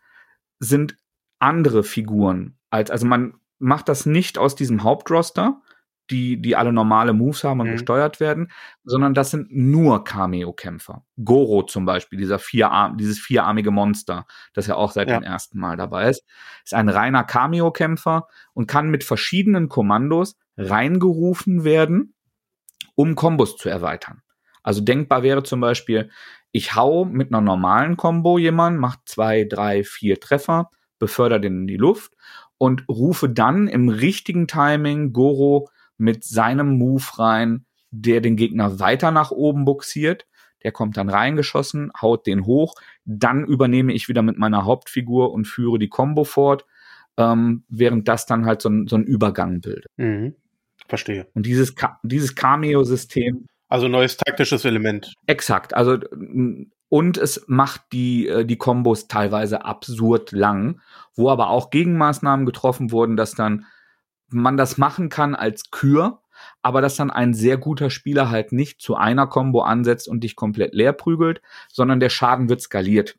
sind 0.59 0.97
andere 1.39 1.83
Figuren 1.83 2.57
als, 2.69 2.91
also 2.91 3.05
man 3.05 3.35
macht 3.59 3.89
das 3.89 4.05
nicht 4.05 4.37
aus 4.37 4.55
diesem 4.55 4.83
Hauptroster, 4.83 5.61
die, 6.09 6.41
die 6.41 6.55
alle 6.55 6.73
normale 6.73 7.13
Moves 7.13 7.43
haben 7.43 7.59
und 7.59 7.67
mhm. 7.67 7.73
gesteuert 7.73 8.19
werden, 8.19 8.51
sondern 8.83 9.13
das 9.13 9.31
sind 9.31 9.47
nur 9.51 10.03
Cameo-Kämpfer. 10.03 11.03
Goro 11.23 11.63
zum 11.63 11.85
Beispiel, 11.85 12.19
dieser 12.19 12.39
vierarm, 12.39 12.97
dieses 12.97 13.19
vierarmige 13.19 13.71
Monster, 13.71 14.25
das 14.53 14.67
ja 14.67 14.75
auch 14.75 14.91
seit 14.91 15.09
ja. 15.09 15.19
dem 15.19 15.23
ersten 15.23 15.59
Mal 15.59 15.77
dabei 15.77 16.09
ist, 16.09 16.23
ist 16.63 16.73
ein 16.73 16.89
reiner 16.89 17.23
Cameo-Kämpfer 17.23 18.27
und 18.53 18.67
kann 18.67 18.89
mit 18.89 19.03
verschiedenen 19.03 19.69
Kommandos 19.69 20.37
reingerufen 20.57 21.63
werden, 21.63 22.13
um 22.95 23.15
Kombos 23.15 23.57
zu 23.57 23.69
erweitern. 23.69 24.21
Also 24.63 24.81
denkbar 24.81 25.23
wäre 25.23 25.43
zum 25.43 25.61
Beispiel, 25.61 26.09
ich 26.51 26.75
hau 26.75 27.05
mit 27.05 27.31
einer 27.31 27.41
normalen 27.41 27.95
Combo 27.95 28.37
jemanden, 28.37 28.79
macht 28.79 28.99
zwei, 29.05 29.45
drei, 29.45 29.83
vier 29.83 30.19
Treffer, 30.19 30.69
befördert 30.97 31.43
den 31.43 31.61
in 31.61 31.67
die 31.67 31.77
Luft 31.77 32.13
und 32.57 32.83
rufe 32.89 33.29
dann 33.29 33.67
im 33.67 33.89
richtigen 33.89 34.47
Timing 34.47 35.13
Goro 35.13 35.69
mit 35.99 36.23
seinem 36.23 36.77
Move 36.77 37.03
rein, 37.17 37.65
der 37.91 38.21
den 38.21 38.35
Gegner 38.35 38.79
weiter 38.79 39.11
nach 39.11 39.31
oben 39.31 39.65
buxiert. 39.65 40.25
Der 40.63 40.71
kommt 40.71 40.97
dann 40.97 41.09
reingeschossen, 41.09 41.91
haut 42.01 42.27
den 42.27 42.45
hoch. 42.45 42.75
Dann 43.05 43.45
übernehme 43.45 43.93
ich 43.93 44.09
wieder 44.09 44.21
mit 44.21 44.37
meiner 44.37 44.65
Hauptfigur 44.65 45.31
und 45.31 45.45
führe 45.45 45.79
die 45.79 45.87
Combo 45.87 46.23
fort, 46.23 46.65
ähm, 47.17 47.63
während 47.69 48.07
das 48.07 48.25
dann 48.25 48.45
halt 48.45 48.61
so, 48.61 48.69
ein, 48.69 48.87
so 48.87 48.97
ein 48.97 49.03
Übergang 49.03 49.61
bildet. 49.61 49.85
Mhm. 49.97 50.35
Verstehe. 50.87 51.27
Und 51.33 51.45
dieses, 51.45 51.75
dieses 52.03 52.35
Cameo-System. 52.35 53.45
Also 53.67 53.87
neues 53.87 54.17
taktisches 54.17 54.65
Element. 54.65 55.13
Exakt. 55.27 55.75
Also 55.75 55.99
und 56.89 57.17
es 57.17 57.45
macht 57.47 57.81
die, 57.93 58.27
äh, 58.27 58.45
die 58.45 58.57
Kombos 58.57 59.07
teilweise 59.07 59.63
absurd 59.63 60.31
lang, 60.31 60.81
wo 61.15 61.29
aber 61.29 61.49
auch 61.49 61.69
Gegenmaßnahmen 61.69 62.45
getroffen 62.45 62.91
wurden, 62.91 63.15
dass 63.15 63.35
dann 63.35 63.65
man 64.29 64.57
das 64.57 64.77
machen 64.77 65.09
kann 65.09 65.35
als 65.35 65.71
Kür, 65.71 66.21
aber 66.61 66.81
dass 66.81 66.95
dann 66.95 67.11
ein 67.11 67.33
sehr 67.33 67.57
guter 67.57 67.89
Spieler 67.89 68.29
halt 68.29 68.51
nicht 68.51 68.81
zu 68.81 68.95
einer 68.95 69.27
Combo 69.27 69.61
ansetzt 69.61 70.07
und 70.07 70.23
dich 70.23 70.35
komplett 70.35 70.73
leer 70.73 70.93
prügelt, 70.93 71.41
sondern 71.71 71.99
der 71.99 72.09
Schaden 72.09 72.49
wird 72.49 72.61
skaliert. 72.61 73.17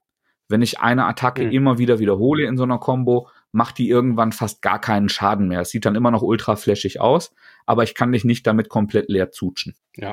Wenn 0.48 0.62
ich 0.62 0.80
eine 0.80 1.06
Attacke 1.06 1.44
mhm. 1.44 1.52
immer 1.52 1.78
wieder 1.78 1.98
wiederhole 1.98 2.44
in 2.44 2.56
so 2.56 2.64
einer 2.64 2.78
Combo, 2.78 3.28
macht 3.52 3.78
die 3.78 3.88
irgendwann 3.88 4.32
fast 4.32 4.62
gar 4.62 4.80
keinen 4.80 5.08
Schaden 5.08 5.48
mehr. 5.48 5.60
Es 5.60 5.70
sieht 5.70 5.84
dann 5.84 5.94
immer 5.94 6.10
noch 6.10 6.22
ultra 6.22 6.56
flashig 6.56 7.00
aus, 7.00 7.34
aber 7.66 7.82
ich 7.82 7.94
kann 7.94 8.12
dich 8.12 8.24
nicht 8.24 8.46
damit 8.46 8.68
komplett 8.68 9.08
leer 9.08 9.30
zutschen. 9.30 9.74
Ja. 9.96 10.12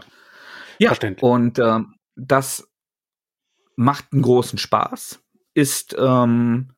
Ja, 0.80 0.94
und 1.22 1.58
äh, 1.58 1.80
das 2.16 2.70
macht 3.76 4.14
einen 4.14 4.22
großen 4.22 4.60
Spaß, 4.60 5.24
ist 5.56 5.96
ähm, 5.98 6.74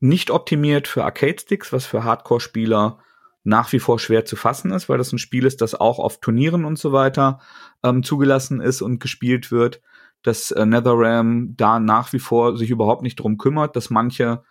nicht 0.00 0.30
optimiert 0.30 0.88
für 0.88 1.04
Arcade-Sticks, 1.04 1.72
was 1.72 1.84
für 1.84 2.02
Hardcore-Spieler 2.02 2.98
nach 3.44 3.72
wie 3.72 3.80
vor 3.80 3.98
schwer 3.98 4.24
zu 4.24 4.36
fassen 4.36 4.70
ist, 4.70 4.88
weil 4.88 4.98
das 4.98 5.12
ein 5.12 5.18
Spiel 5.18 5.46
ist, 5.46 5.60
das 5.60 5.74
auch 5.74 5.98
auf 5.98 6.20
Turnieren 6.20 6.64
und 6.64 6.78
so 6.78 6.92
weiter 6.92 7.40
ähm, 7.82 8.02
zugelassen 8.02 8.60
ist 8.60 8.82
und 8.82 9.00
gespielt 9.00 9.50
wird, 9.50 9.80
dass 10.22 10.50
äh, 10.52 10.64
NetherRealm 10.64 11.54
da 11.56 11.80
nach 11.80 12.12
wie 12.12 12.20
vor 12.20 12.56
sich 12.56 12.70
überhaupt 12.70 13.02
nicht 13.02 13.16
drum 13.16 13.38
kümmert, 13.38 13.74
dass 13.74 13.90
manche 13.90 14.42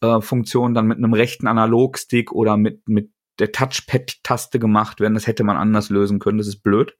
äh, 0.00 0.20
Funktionen 0.20 0.74
dann 0.74 0.86
mit 0.86 0.98
einem 0.98 1.14
rechten 1.14 1.46
Analogstick 1.46 2.32
oder 2.32 2.56
mit, 2.56 2.86
mit 2.86 3.10
der 3.38 3.52
Touchpad-Taste 3.52 4.58
gemacht 4.58 5.00
werden. 5.00 5.14
Das 5.14 5.26
hätte 5.26 5.44
man 5.44 5.56
anders 5.56 5.88
lösen 5.88 6.18
können, 6.18 6.38
das 6.38 6.46
ist 6.46 6.62
blöd. 6.62 6.96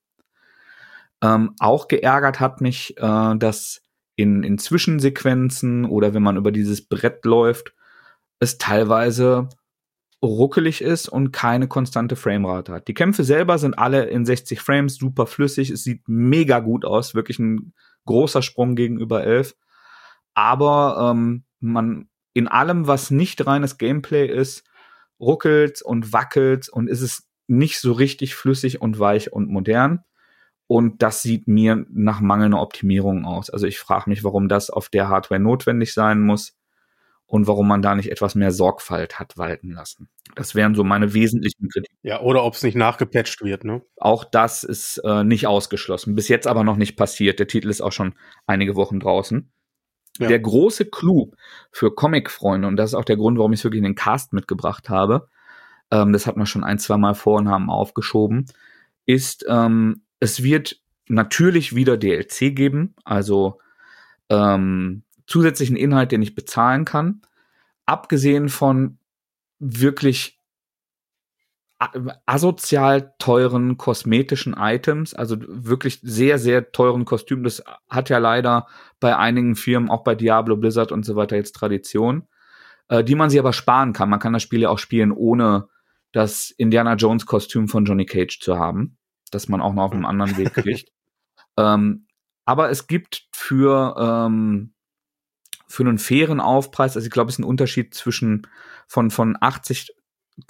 Ähm, 1.23 1.55
auch 1.61 1.89
geärgert 1.89 2.41
hat 2.41 2.61
mich, 2.61 2.97
äh, 2.97 3.37
dass 3.37 3.83
in, 4.17 4.43
in 4.43 4.59
Zwischensequenzen 4.59 5.85
oder 5.85 6.15
wenn 6.15 6.23
man 6.23 6.37
über 6.37 6.53
dieses 6.53 6.87
Brett 6.87 7.25
läuft, 7.25 7.75
es 8.39 8.59
teilweise 8.59 9.49
ruckelig 10.25 10.81
ist 10.81 11.09
und 11.09 11.33
keine 11.33 11.69
konstante 11.69 12.17
Framerate 12.17 12.73
hat. 12.73 12.89
Die 12.89 12.95
Kämpfe 12.95 13.25
selber 13.25 13.59
sind 13.59 13.79
alle 13.79 14.05
in 14.05 14.25
60 14.25 14.61
Frames, 14.61 14.97
super 14.97 15.27
flüssig, 15.27 15.71
es 15.71 15.85
sieht 15.85 16.03
mega 16.07 16.61
gut 16.61 16.85
aus, 16.85 17.15
wirklich 17.15 17.39
ein 17.39 17.73
großer 18.07 18.43
Sprung 18.43 18.77
gegenüber 18.77 19.25
11. 19.25 19.55
Aber 20.35 21.11
ähm, 21.13 21.45
man 21.61 22.09
in 22.33 22.49
allem, 22.49 22.87
was 22.87 23.11
nicht 23.11 23.47
reines 23.47 23.79
Gameplay 23.79 24.27
ist, 24.27 24.65
ruckelt 25.21 25.81
und 25.83 26.13
wackelt 26.13 26.69
und 26.69 26.89
ist 26.89 27.01
es 27.01 27.29
nicht 27.47 27.81
so 27.81 27.93
richtig 27.93 28.35
flüssig 28.35 28.83
und 28.83 28.99
weich 28.99 29.33
und 29.33 29.49
modern. 29.49 30.01
Und 30.67 31.03
das 31.03 31.23
sieht 31.23 31.47
mir 31.47 31.87
nach 31.91 32.21
mangelnder 32.21 32.61
Optimierung 32.61 33.25
aus. 33.25 33.51
Also 33.51 33.67
ich 33.67 33.79
frage 33.79 34.09
mich, 34.11 34.25
warum 34.25 34.49
das 34.49 34.71
auf 34.71 34.89
der 34.89 35.09
Hardware 35.09 35.41
notwendig 35.41 35.93
sein 35.93 36.21
muss 36.21 36.57
und 37.35 37.49
warum 37.49 37.67
man 37.67 37.83
da 37.83 37.97
nicht 37.97 38.13
etwas 38.13 38.37
mehr 38.37 38.53
Sorgfalt 38.53 39.19
hat 39.19 39.37
walten 39.37 39.73
lassen. 39.73 40.09
Das 40.37 40.55
wären 40.55 40.77
so 40.77 40.85
meine 40.85 41.15
wesentlichen 41.15 41.69
Kritiken. 41.69 41.99
Ja, 42.03 42.21
oder 42.21 42.45
ob 42.45 42.55
es 42.55 42.63
nicht 42.63 42.77
nachgepatcht 42.77 43.43
wird, 43.43 43.65
ne? 43.65 43.83
Auch 43.97 44.23
das 44.23 44.63
ist 44.63 44.99
äh, 44.99 45.25
nicht 45.25 45.49
ausgeschlossen. 45.49 46.15
Bis 46.15 46.29
jetzt 46.29 46.47
aber 46.47 46.63
noch 46.63 46.77
nicht 46.77 46.95
passiert. 46.95 47.41
Der 47.41 47.49
Titel 47.49 47.71
ist 47.71 47.81
auch 47.81 47.91
schon 47.91 48.15
einige 48.47 48.77
Wochen 48.77 49.01
draußen. 49.01 49.51
Ja. 50.21 50.29
Der 50.29 50.39
große 50.39 50.85
Clou 50.85 51.33
für 51.73 51.93
Comic-Freunde, 51.93 52.69
und 52.69 52.77
das 52.77 52.91
ist 52.91 52.95
auch 52.95 53.05
der 53.05 53.17
Grund, 53.17 53.37
warum 53.37 53.53
ich 53.53 53.59
es 53.59 53.65
wirklich 53.65 53.81
in 53.81 53.85
den 53.85 53.97
Cast 53.97 54.33
mitgebracht 54.33 54.89
habe, 54.89 55.27
ähm, 55.91 56.13
das 56.13 56.29
hat 56.29 56.37
man 56.37 56.47
schon 56.47 56.63
ein, 56.63 56.79
zwei 56.79 56.99
Mal 56.99 57.15
vor 57.15 57.39
und 57.39 57.49
haben 57.49 57.69
aufgeschoben, 57.69 58.47
ist, 59.07 59.45
ähm, 59.49 60.05
es 60.21 60.45
wird 60.45 60.77
natürlich 61.09 61.75
wieder 61.75 61.97
DLC 61.97 62.55
geben, 62.55 62.95
also 63.03 63.59
ähm, 64.29 65.03
zusätzlichen 65.27 65.77
Inhalt, 65.77 66.13
den 66.13 66.23
ich 66.23 66.35
bezahlen 66.35 66.85
kann. 66.85 67.23
Abgesehen 67.87 68.49
von 68.49 68.99
wirklich 69.59 70.39
asozial 72.27 73.15
teuren 73.19 73.77
kosmetischen 73.77 74.55
Items, 74.57 75.15
also 75.15 75.37
wirklich 75.41 76.01
sehr, 76.03 76.39
sehr 76.39 76.73
teuren 76.73 77.05
Kostümen. 77.05 77.45
Das 77.45 77.63
hat 77.89 78.09
ja 78.09 78.19
leider 78.19 78.67
bei 79.01 79.17
einigen 79.17 79.57
Firmen, 79.57 79.91
auch 79.91 80.05
bei 80.05 80.15
Diablo, 80.15 80.57
Blizzard 80.57 80.93
und 80.93 81.05
so 81.05 81.17
weiter 81.17 81.37
jetzt 81.37 81.55
Tradition, 81.55 82.27
äh, 82.89 83.03
die 83.03 83.15
man 83.15 83.29
sich 83.29 83.39
aber 83.39 83.53
sparen 83.53 83.93
kann. 83.93 84.09
Man 84.09 84.21
kann 84.21 84.33
das 84.33 84.43
Spiel 84.43 84.61
ja 84.61 84.71
auch 84.71 84.79
spielen, 84.79 85.13
ohne 85.13 85.69
das 86.13 86.51
Indiana 86.51 86.95
Jones 86.95 87.27
Kostüm 87.27 87.69
von 87.69 87.85
Johnny 87.85 88.07
Cage 88.07 88.39
zu 88.41 88.59
haben, 88.59 88.97
das 89.31 89.49
man 89.49 89.61
auch 89.61 89.75
noch 89.75 89.85
auf 89.85 89.93
einem 89.93 90.07
anderen 90.07 90.37
Weg 90.37 90.55
kriegt. 90.55 90.91
ähm, 91.59 92.07
aber 92.47 92.71
es 92.71 92.87
gibt 92.87 93.27
für 93.33 93.97
ähm, 93.99 94.74
für 95.75 95.83
einen 95.83 95.99
fairen 95.99 96.41
Aufpreis, 96.41 96.97
also 96.97 97.05
ich 97.05 97.11
glaube, 97.11 97.31
es 97.31 97.35
ist 97.35 97.41
ein 97.41 97.49
Unterschied 97.49 97.95
zwischen 97.95 98.47
von, 98.87 99.11
von 99.11 99.37
80 99.41 99.93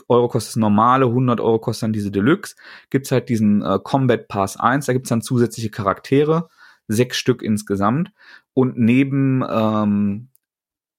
Euro 0.09 0.29
kostet 0.29 0.51
das 0.51 0.57
normale, 0.57 1.07
100 1.07 1.41
Euro 1.41 1.59
kostet 1.59 1.85
dann 1.85 1.93
diese 1.95 2.11
Deluxe, 2.11 2.57
gibt's 2.91 3.11
halt 3.11 3.31
diesen 3.31 3.63
äh, 3.63 3.79
Combat 3.83 4.29
Pass 4.29 4.59
1, 4.59 4.85
da 4.85 4.93
gibt's 4.93 5.09
dann 5.09 5.23
zusätzliche 5.23 5.71
Charaktere, 5.71 6.49
sechs 6.89 7.17
Stück 7.17 7.43
insgesamt 7.43 8.13
und 8.53 8.79
neben 8.79 9.43
ähm, 9.49 10.29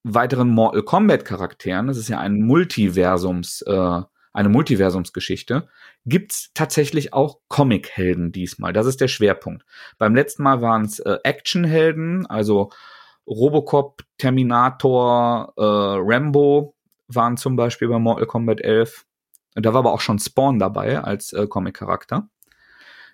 weiteren 0.04 0.50
Mortal 0.50 0.82
Kombat 0.82 1.24
Charakteren, 1.24 1.86
das 1.86 1.98
ist 1.98 2.10
ja 2.10 2.20
ein 2.20 2.42
Multiversums, 2.42 3.62
äh, 3.62 4.02
eine 4.34 4.50
Multiversumsgeschichte, 4.50 5.68
gibt's 6.06 6.52
tatsächlich 6.56 7.14
auch 7.14 7.42
Comic-Helden 7.48 8.32
diesmal. 8.32 8.74
Das 8.74 8.88
ist 8.88 9.02
der 9.02 9.08
Schwerpunkt. 9.08 9.66
Beim 10.00 10.16
letzten 10.16 10.44
Mal 10.44 10.62
waren 10.62 10.86
es 10.86 11.00
äh, 11.00 11.18
Action-Helden, 11.24 12.26
also 12.26 12.72
Robocop, 13.28 14.04
Terminator, 14.18 15.54
äh, 15.58 15.62
Rambo 15.62 16.76
waren 17.08 17.38
zum 17.38 17.56
Beispiel 17.56 17.88
bei 17.88 18.00
Mortal 18.00 18.26
Kombat 18.26 18.62
11. 18.62 19.06
Da 19.56 19.74
war 19.74 19.80
aber 19.80 19.94
auch 19.94 20.02
schon 20.02 20.20
Spawn 20.20 20.60
dabei 20.60 21.02
als 21.02 21.34
äh, 21.34 21.48
Comic-Charakter. 21.48 22.30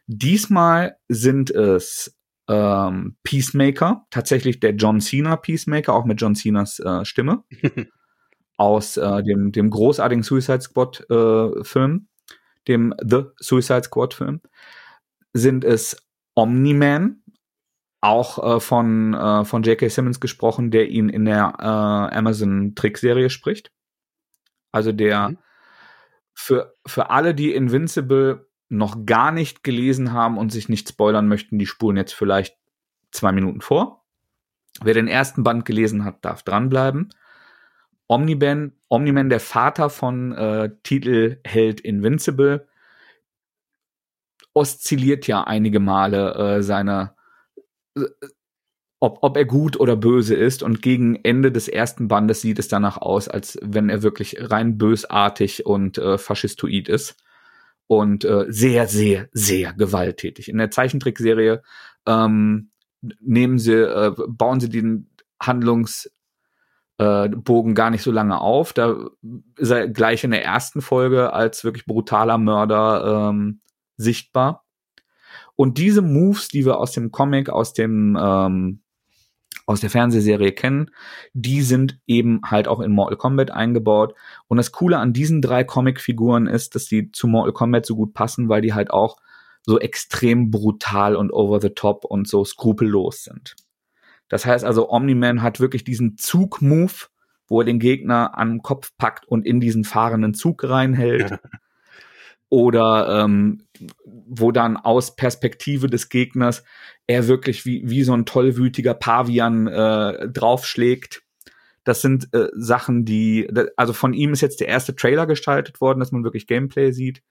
Diesmal 0.08 0.98
sind 1.08 1.52
es 1.52 2.18
ähm, 2.48 3.16
Peacemaker, 3.24 4.06
tatsächlich 4.10 4.60
der 4.60 4.72
John 4.72 5.00
Cena 5.00 5.36
Peacemaker, 5.36 5.94
auch 5.94 6.06
mit 6.06 6.20
John 6.20 6.36
Cenas 6.36 6.80
äh, 6.80 7.06
Stimme. 7.06 7.44
aus 8.62 8.96
äh, 8.96 9.24
dem, 9.24 9.52
dem 9.52 9.72
großartigen 9.72 10.22
Suicide 10.22 10.62
Squad 10.62 11.04
äh, 11.10 11.64
Film, 11.64 12.08
dem 12.68 12.94
The 13.04 13.24
Suicide 13.40 13.86
Squad 13.86 14.14
Film, 14.14 14.40
sind 15.34 15.66
es 15.66 15.98
Omni-Man, 16.36 17.21
auch 18.02 18.56
äh, 18.56 18.60
von, 18.60 19.14
äh, 19.14 19.46
von 19.46 19.64
J.K. 19.64 19.88
Simmons 19.88 20.20
gesprochen, 20.20 20.72
der 20.72 20.90
ihn 20.90 21.10
in 21.10 21.26
der 21.26 21.54
äh, 21.60 22.18
Amazon-Trickserie 22.18 23.30
spricht. 23.30 23.72
Also 24.72 24.92
der 24.92 25.30
mhm. 25.30 25.38
für, 26.34 26.76
für 26.86 27.12
alle, 27.12 27.36
die 27.36 27.54
Invincible 27.54 28.48
noch 28.70 29.06
gar 29.06 29.32
nicht 29.32 29.64
gelesen 29.64 30.14
haben 30.14 30.38
und 30.38 30.52
sich 30.52 30.68
nicht 30.68 30.90
spoilern 30.90 31.28
möchten, 31.28 31.60
die 31.60 31.68
spulen 31.68 31.98
jetzt 31.98 32.14
vielleicht 32.14 32.58
zwei 33.12 33.32
Minuten 33.32 33.62
vor. 33.62 34.06
Wer 34.82 34.94
den 34.94 35.08
ersten 35.08 35.44
Band 35.44 35.66
gelesen 35.66 36.06
hat, 36.06 36.24
darf 36.26 36.44
dranbleiben. 36.44 37.14
Omniman, 38.08 38.74
Omniman, 38.88 39.30
der 39.30 39.40
Vater 39.40 39.90
von 39.90 40.32
äh, 40.32 40.72
Titelheld 40.84 41.82
Invincible, 41.82 42.68
oszilliert 44.54 45.28
ja 45.28 45.44
einige 45.44 45.80
Male 45.80 46.34
äh, 46.36 46.64
seine 46.64 47.14
ob, 49.02 49.18
ob 49.22 49.36
er 49.36 49.46
gut 49.46 49.80
oder 49.80 49.98
böse 49.98 50.36
ist. 50.36 50.64
Und 50.64 50.82
gegen 50.82 51.16
Ende 51.16 51.52
des 51.52 51.68
ersten 51.68 52.08
Bandes 52.08 52.42
sieht 52.42 52.60
es 52.60 52.68
danach 52.68 52.98
aus, 52.98 53.28
als 53.28 53.58
wenn 53.62 53.90
er 53.90 54.04
wirklich 54.04 54.38
rein 54.40 54.78
bösartig 54.78 55.66
und 55.66 55.98
äh, 55.98 56.18
faschistoid 56.18 56.88
ist. 56.88 57.18
Und 57.88 58.24
äh, 58.24 58.46
sehr, 58.48 58.88
sehr, 58.88 59.28
sehr 59.34 59.74
gewalttätig. 59.74 60.48
In 60.48 60.58
der 60.60 60.72
Zeichentrickserie 60.72 61.62
ähm, 62.06 62.72
nehmen 63.20 63.60
sie, 63.60 63.74
äh, 63.74 64.14
bauen 64.28 64.60
sie 64.62 64.70
den 64.70 65.10
Handlungsbogen 65.42 66.12
äh, 67.72 67.74
gar 67.74 67.90
nicht 67.90 68.04
so 68.04 68.12
lange 68.12 68.40
auf. 68.40 68.72
Da 68.72 69.10
ist 69.58 69.72
er 69.72 69.90
gleich 69.90 70.24
in 70.24 70.32
der 70.32 70.46
ersten 70.46 70.82
Folge 70.82 71.34
als 71.34 71.64
wirklich 71.64 71.86
brutaler 71.86 72.38
Mörder 72.38 73.30
ähm, 73.30 73.62
sichtbar. 73.98 74.64
Und 75.62 75.78
diese 75.78 76.02
Moves, 76.02 76.48
die 76.48 76.66
wir 76.66 76.80
aus 76.80 76.92
dem 76.92 77.12
Comic, 77.12 77.48
aus 77.48 77.74
dem 77.74 78.18
ähm, 78.20 78.82
aus 79.68 79.80
der 79.80 79.92
Fernsehserie 79.92 80.54
kennen, 80.54 80.90
die 81.34 81.62
sind 81.62 82.00
eben 82.08 82.42
halt 82.44 82.68
auch 82.68 82.80
in 82.80 82.92
Mortal 82.92 83.16
Kombat 83.16 83.52
eingebaut. 83.52 84.16
Und 84.48 84.58
das 84.58 84.72
Coole 84.72 84.98
an 84.98 85.14
diesen 85.14 85.40
drei 85.40 85.64
Comicfiguren 85.64 86.48
ist, 86.48 86.74
dass 86.74 86.86
die 86.86 87.12
zu 87.12 87.28
Mortal 87.28 87.54
Kombat 87.54 87.86
so 87.86 87.96
gut 87.96 88.16
passen, 88.16 88.50
weil 88.50 88.64
die 88.64 88.74
halt 88.74 88.90
auch 88.90 89.18
so 89.62 89.80
extrem 89.80 90.50
brutal 90.50 91.16
und 91.16 91.32
over 91.32 91.62
the 91.62 91.70
top 91.70 92.06
und 92.06 92.28
so 92.28 92.44
skrupellos 92.44 93.24
sind. 93.24 93.56
Das 94.30 94.48
heißt 94.48 94.66
also, 94.66 94.90
Omni-Man 94.90 95.44
hat 95.44 95.60
wirklich 95.60 95.84
diesen 95.84 96.18
Zug-Move, 96.18 97.06
wo 97.48 97.62
er 97.62 97.66
den 97.66 97.78
Gegner 97.78 98.34
den 98.36 98.64
Kopf 98.64 98.94
packt 98.98 99.28
und 99.28 99.46
in 99.46 99.60
diesen 99.60 99.84
fahrenden 99.84 100.34
Zug 100.34 100.64
reinhält. 100.64 101.38
oder 102.52 103.24
ähm, 103.24 103.64
wo 104.04 104.52
dann 104.52 104.76
aus 104.76 105.16
Perspektive 105.16 105.88
des 105.88 106.10
Gegners 106.10 106.64
er 107.08 107.28
wirklich 107.28 107.66
wie, 107.66 107.82
wie 107.86 108.04
so 108.04 108.14
ein 108.14 108.26
tollwütiger 108.26 108.94
Pavian 108.94 109.68
äh, 109.68 110.28
draufschlägt. 110.30 111.24
Das 111.86 112.02
sind 112.02 112.28
äh, 112.34 112.50
Sachen, 112.54 113.06
die, 113.06 113.50
also 113.78 113.94
von 113.94 114.14
ihm 114.14 114.34
ist 114.34 114.42
jetzt 114.42 114.60
der 114.60 114.68
erste 114.68 114.96
Trailer 114.96 115.28
gestaltet 115.28 115.80
worden, 115.80 116.00
dass 116.00 116.12
man 116.12 116.26
wirklich 116.26 116.46
Gameplay 116.46 116.92
sieht. 116.92 117.24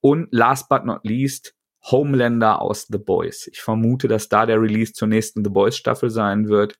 Und 0.00 0.28
last 0.32 0.68
but 0.68 0.84
not 0.84 1.04
least, 1.04 1.54
Homelander 1.84 2.60
aus 2.60 2.88
The 2.88 2.98
Boys. 2.98 3.46
Ich 3.46 3.60
vermute, 3.60 4.08
dass 4.08 4.28
da 4.28 4.46
der 4.46 4.60
Release 4.60 4.92
zur 4.92 5.06
nächsten 5.06 5.44
The 5.44 5.50
Boys 5.50 5.76
Staffel 5.76 6.10
sein 6.10 6.48
wird. 6.48 6.76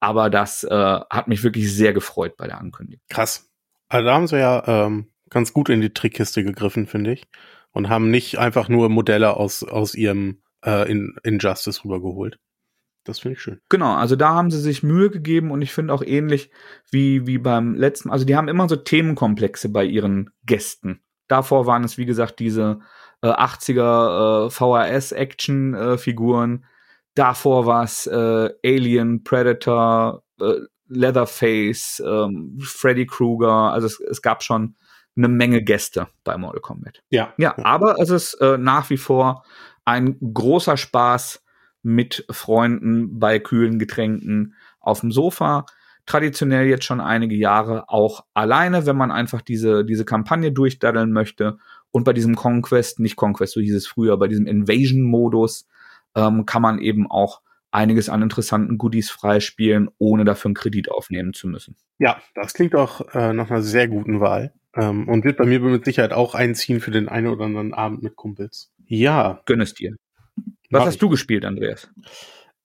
Aber 0.00 0.28
das 0.28 0.64
äh, 0.64 1.00
hat 1.10 1.28
mich 1.28 1.42
wirklich 1.42 1.74
sehr 1.74 1.94
gefreut 1.94 2.36
bei 2.36 2.46
der 2.46 2.58
Ankündigung. 2.58 3.02
Krass. 3.08 3.50
Also 3.88 4.04
da 4.04 4.14
haben 4.14 4.26
sie 4.26 4.38
ja 4.38 4.62
ähm, 4.66 5.06
ganz 5.30 5.52
gut 5.52 5.68
in 5.68 5.80
die 5.80 5.92
Trickkiste 5.92 6.44
gegriffen, 6.44 6.86
finde 6.86 7.12
ich. 7.12 7.24
Und 7.72 7.88
haben 7.88 8.10
nicht 8.10 8.38
einfach 8.38 8.68
nur 8.68 8.88
Modelle 8.88 9.36
aus, 9.36 9.62
aus 9.62 9.94
ihrem 9.94 10.42
äh, 10.64 10.90
in, 10.90 11.16
Injustice 11.22 11.84
rübergeholt. 11.84 12.38
Das 13.04 13.20
finde 13.20 13.36
ich 13.36 13.42
schön. 13.42 13.60
Genau, 13.68 13.94
also 13.94 14.16
da 14.16 14.30
haben 14.30 14.50
sie 14.50 14.60
sich 14.60 14.82
Mühe 14.82 15.10
gegeben 15.10 15.52
und 15.52 15.62
ich 15.62 15.72
finde 15.72 15.94
auch 15.94 16.02
ähnlich 16.02 16.50
wie, 16.90 17.26
wie 17.26 17.38
beim 17.38 17.74
letzten, 17.74 18.10
also 18.10 18.24
die 18.24 18.34
haben 18.34 18.48
immer 18.48 18.68
so 18.68 18.76
Themenkomplexe 18.76 19.68
bei 19.68 19.84
ihren 19.84 20.30
Gästen. 20.44 21.02
Davor 21.28 21.66
waren 21.66 21.84
es, 21.84 21.98
wie 21.98 22.06
gesagt, 22.06 22.40
diese 22.40 22.80
äh, 23.22 23.28
80er 23.28 24.46
äh, 24.46 24.50
VHS-Action-Figuren. 24.50 26.64
Davor 27.14 27.66
war 27.66 27.84
es 27.84 28.06
äh, 28.06 28.50
Alien, 28.64 29.22
Predator, 29.22 30.24
äh, 30.40 30.54
Leatherface, 30.88 32.02
ähm, 32.04 32.58
Freddy 32.60 33.06
Krueger. 33.06 33.72
Also 33.72 33.86
es, 33.86 34.00
es 34.00 34.22
gab 34.22 34.42
schon 34.42 34.76
eine 35.16 35.28
Menge 35.28 35.62
Gäste 35.62 36.08
bei 36.24 36.36
Mortal 36.36 36.60
Kombat. 36.60 37.02
Ja. 37.10 37.32
Ja, 37.38 37.56
aber 37.64 37.98
es 38.00 38.10
ist 38.10 38.34
äh, 38.34 38.58
nach 38.58 38.90
wie 38.90 38.96
vor 38.96 39.44
ein 39.84 40.18
großer 40.20 40.76
Spaß 40.76 41.42
mit 41.82 42.26
Freunden 42.30 43.18
bei 43.18 43.38
kühlen 43.38 43.78
Getränken 43.78 44.54
auf 44.80 45.00
dem 45.00 45.12
Sofa. 45.12 45.66
Traditionell 46.04 46.66
jetzt 46.66 46.84
schon 46.84 47.00
einige 47.00 47.34
Jahre 47.34 47.88
auch 47.88 48.24
alleine, 48.34 48.86
wenn 48.86 48.96
man 48.96 49.10
einfach 49.10 49.42
diese, 49.42 49.84
diese 49.84 50.04
Kampagne 50.04 50.52
durchdaddeln 50.52 51.12
möchte. 51.12 51.58
Und 51.90 52.04
bei 52.04 52.12
diesem 52.12 52.34
Conquest, 52.34 53.00
nicht 53.00 53.16
Conquest, 53.16 53.54
so 53.54 53.60
hieß 53.60 53.74
es 53.74 53.86
früher, 53.86 54.16
bei 54.18 54.28
diesem 54.28 54.46
Invasion-Modus 54.46 55.66
ähm, 56.14 56.44
kann 56.44 56.62
man 56.62 56.78
eben 56.78 57.10
auch 57.10 57.40
einiges 57.70 58.08
an 58.08 58.22
interessanten 58.22 58.78
Goodies 58.78 59.10
freispielen, 59.10 59.90
ohne 59.98 60.24
dafür 60.24 60.48
einen 60.48 60.54
Kredit 60.54 60.90
aufnehmen 60.90 61.34
zu 61.34 61.46
müssen. 61.48 61.76
Ja, 61.98 62.20
das 62.34 62.54
klingt 62.54 62.74
auch 62.74 63.02
äh, 63.14 63.32
nach 63.32 63.50
einer 63.50 63.62
sehr 63.62 63.86
guten 63.88 64.20
Wahl. 64.20 64.52
Ähm, 64.76 65.08
und 65.08 65.24
wird 65.24 65.38
bei 65.38 65.46
mir 65.46 65.60
mit 65.60 65.84
Sicherheit 65.84 66.12
auch 66.12 66.34
einziehen 66.34 66.80
für 66.80 66.90
den 66.90 67.08
einen 67.08 67.28
oder 67.28 67.46
anderen 67.46 67.74
Abend 67.74 68.02
mit 68.02 68.16
Kumpels. 68.16 68.72
Ja. 68.86 69.40
Gönn 69.46 69.60
es 69.60 69.74
dir. 69.74 69.96
Was 70.70 70.84
hast 70.84 70.94
ich. 70.94 71.00
du 71.00 71.08
gespielt, 71.08 71.44
Andreas? 71.44 71.90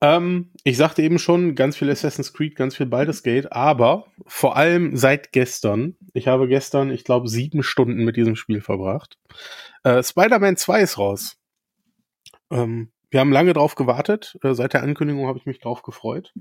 Ähm, 0.01 0.49
ich 0.63 0.77
sagte 0.77 1.03
eben 1.03 1.19
schon, 1.19 1.53
ganz 1.53 1.77
viel 1.77 1.89
Assassin's 1.89 2.33
Creed, 2.33 2.55
ganz 2.55 2.75
viel 2.75 2.87
Baldur's 2.87 3.21
Gate, 3.21 3.51
aber 3.51 4.07
vor 4.25 4.57
allem 4.57 4.97
seit 4.97 5.31
gestern. 5.31 5.95
Ich 6.13 6.27
habe 6.27 6.47
gestern, 6.47 6.89
ich 6.89 7.03
glaube, 7.03 7.27
sieben 7.27 7.61
Stunden 7.61 8.03
mit 8.03 8.17
diesem 8.17 8.35
Spiel 8.35 8.61
verbracht. 8.61 9.17
Äh, 9.83 10.03
Spider-Man 10.03 10.57
2 10.57 10.81
ist 10.81 10.97
raus. 10.97 11.37
Ähm, 12.49 12.91
wir 13.11 13.19
haben 13.19 13.31
lange 13.31 13.53
drauf 13.53 13.75
gewartet. 13.75 14.37
Äh, 14.41 14.55
seit 14.55 14.73
der 14.73 14.81
Ankündigung 14.81 15.27
habe 15.27 15.37
ich 15.37 15.45
mich 15.45 15.59
drauf 15.59 15.83
gefreut. 15.83 16.33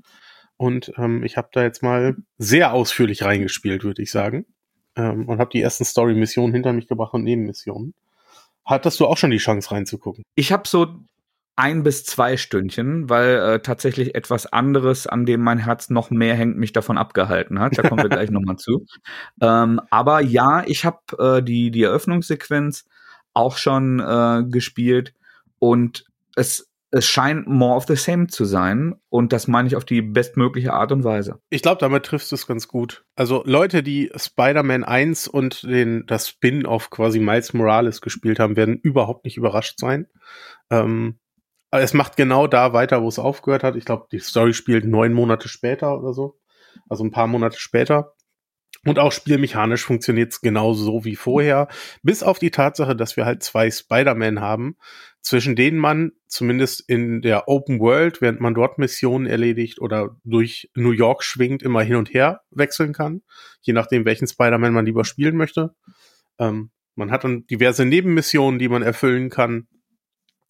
Und 0.56 0.92
ähm, 0.96 1.22
ich 1.22 1.36
habe 1.36 1.48
da 1.52 1.62
jetzt 1.62 1.82
mal 1.82 2.16
sehr 2.38 2.72
ausführlich 2.72 3.22
reingespielt, 3.22 3.84
würde 3.84 4.02
ich 4.02 4.10
sagen. 4.10 4.46
Ähm, 4.96 5.28
und 5.28 5.38
habe 5.38 5.50
die 5.50 5.62
ersten 5.62 5.84
Story-Missionen 5.84 6.52
hinter 6.52 6.72
mich 6.72 6.88
gebracht 6.88 7.14
und 7.14 7.24
Nebenmissionen. 7.24 7.94
Hattest 8.64 9.00
du 9.00 9.06
auch 9.06 9.16
schon 9.16 9.30
die 9.30 9.38
Chance 9.38 9.70
reinzugucken? 9.70 10.24
Ich 10.34 10.52
habe 10.52 10.68
so 10.68 10.86
ein 11.56 11.82
bis 11.82 12.04
zwei 12.04 12.36
Stündchen, 12.36 13.10
weil 13.10 13.36
äh, 13.36 13.60
tatsächlich 13.60 14.14
etwas 14.14 14.46
anderes, 14.46 15.06
an 15.06 15.26
dem 15.26 15.42
mein 15.42 15.58
Herz 15.58 15.90
noch 15.90 16.10
mehr 16.10 16.34
hängt, 16.34 16.56
mich 16.56 16.72
davon 16.72 16.96
abgehalten 16.96 17.60
hat. 17.60 17.76
Da 17.76 17.82
kommen 17.82 18.02
wir 18.02 18.08
gleich 18.08 18.30
nochmal 18.30 18.56
zu. 18.56 18.86
Ähm, 19.42 19.80
aber 19.90 20.20
ja, 20.22 20.64
ich 20.66 20.84
habe 20.86 20.98
äh, 21.18 21.42
die, 21.42 21.70
die 21.70 21.82
Eröffnungssequenz 21.82 22.86
auch 23.34 23.58
schon 23.58 24.00
äh, 24.00 24.44
gespielt 24.48 25.14
und 25.58 26.06
es 26.34 26.69
es 26.92 27.06
scheint 27.06 27.46
more 27.46 27.76
of 27.76 27.86
the 27.86 27.96
same 27.96 28.26
zu 28.26 28.44
sein 28.44 28.96
und 29.08 29.32
das 29.32 29.46
meine 29.46 29.68
ich 29.68 29.76
auf 29.76 29.84
die 29.84 30.02
bestmögliche 30.02 30.72
Art 30.72 30.90
und 30.90 31.04
Weise. 31.04 31.40
Ich 31.48 31.62
glaube, 31.62 31.78
damit 31.80 32.04
triffst 32.04 32.32
du 32.32 32.34
es 32.36 32.46
ganz 32.46 32.66
gut. 32.66 33.04
Also 33.14 33.42
Leute, 33.46 33.82
die 33.82 34.10
Spider-Man 34.14 34.82
1 34.82 35.28
und 35.28 35.62
den 35.62 36.04
das 36.06 36.28
Spin-off 36.28 36.90
quasi 36.90 37.20
Miles 37.20 37.52
Morales 37.52 38.00
gespielt 38.00 38.40
haben, 38.40 38.56
werden 38.56 38.76
überhaupt 38.76 39.24
nicht 39.24 39.36
überrascht 39.36 39.78
sein. 39.78 40.08
Ähm, 40.70 41.18
es 41.70 41.94
macht 41.94 42.16
genau 42.16 42.48
da 42.48 42.72
weiter, 42.72 43.02
wo 43.02 43.08
es 43.08 43.20
aufgehört 43.20 43.62
hat. 43.62 43.76
Ich 43.76 43.84
glaube, 43.84 44.08
die 44.10 44.18
Story 44.18 44.52
spielt 44.52 44.84
neun 44.84 45.12
Monate 45.12 45.48
später 45.48 45.96
oder 45.96 46.12
so. 46.12 46.40
Also 46.88 47.04
ein 47.04 47.12
paar 47.12 47.28
Monate 47.28 47.60
später. 47.60 48.14
Und 48.84 48.98
auch 48.98 49.12
spielmechanisch 49.12 49.84
funktioniert 49.84 50.32
es 50.32 50.40
genauso 50.40 50.84
so 50.84 51.04
wie 51.04 51.16
vorher, 51.16 51.68
bis 52.02 52.22
auf 52.22 52.38
die 52.38 52.50
Tatsache, 52.50 52.96
dass 52.96 53.16
wir 53.16 53.26
halt 53.26 53.42
zwei 53.42 53.70
Spider-Man 53.70 54.40
haben, 54.40 54.76
zwischen 55.22 55.54
denen 55.54 55.78
man 55.78 56.12
zumindest 56.26 56.88
in 56.88 57.20
der 57.20 57.48
Open 57.48 57.78
World, 57.80 58.20
während 58.20 58.40
man 58.40 58.54
dort 58.54 58.78
Missionen 58.78 59.26
erledigt 59.26 59.80
oder 59.80 60.16
durch 60.24 60.70
New 60.74 60.92
York 60.92 61.22
schwingt, 61.22 61.62
immer 61.62 61.82
hin 61.82 61.96
und 61.96 62.12
her 62.12 62.40
wechseln 62.50 62.92
kann, 62.92 63.22
je 63.60 63.72
nachdem, 63.72 64.04
welchen 64.04 64.26
Spider-Man 64.26 64.72
man 64.72 64.86
lieber 64.86 65.04
spielen 65.04 65.36
möchte. 65.36 65.74
Ähm, 66.38 66.70
man 66.94 67.10
hat 67.10 67.24
dann 67.24 67.46
diverse 67.46 67.84
Nebenmissionen, 67.84 68.58
die 68.58 68.68
man 68.68 68.82
erfüllen 68.82 69.30
kann. 69.30 69.68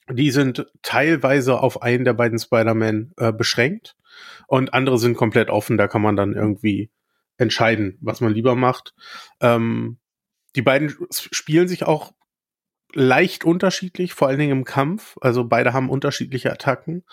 Die 0.09 0.31
sind 0.31 0.67
teilweise 0.83 1.61
auf 1.61 1.83
einen 1.83 2.05
der 2.05 2.15
beiden 2.15 2.39
Spider-Man 2.39 3.13
äh, 3.17 3.33
beschränkt 3.33 3.97
und 4.47 4.75
andere 4.75 4.99
sind 4.99 5.17
komplett 5.17 5.51
offen. 5.51 5.79
Da 5.79 5.89
kann 5.89 6.03
man 6.03 6.17
dann 6.17 6.35
irgendwie 6.35 6.91
entscheiden, 7.37 7.99
was 8.01 8.21
man 8.21 8.33
lieber 8.33 8.55
macht. 8.55 8.95
Ähm, 9.41 9.99
die 10.57 10.63
beiden 10.63 10.95
spielen 11.11 11.69
sich 11.69 11.85
auch 11.85 12.13
leicht 12.95 13.45
unterschiedlich, 13.45 14.15
vor 14.15 14.29
allen 14.29 14.39
Dingen 14.39 14.59
im 14.59 14.65
Kampf. 14.65 15.17
Also 15.21 15.45
beide 15.45 15.73
haben 15.73 15.91
unterschiedliche 15.91 16.53
Attacken. 16.53 17.05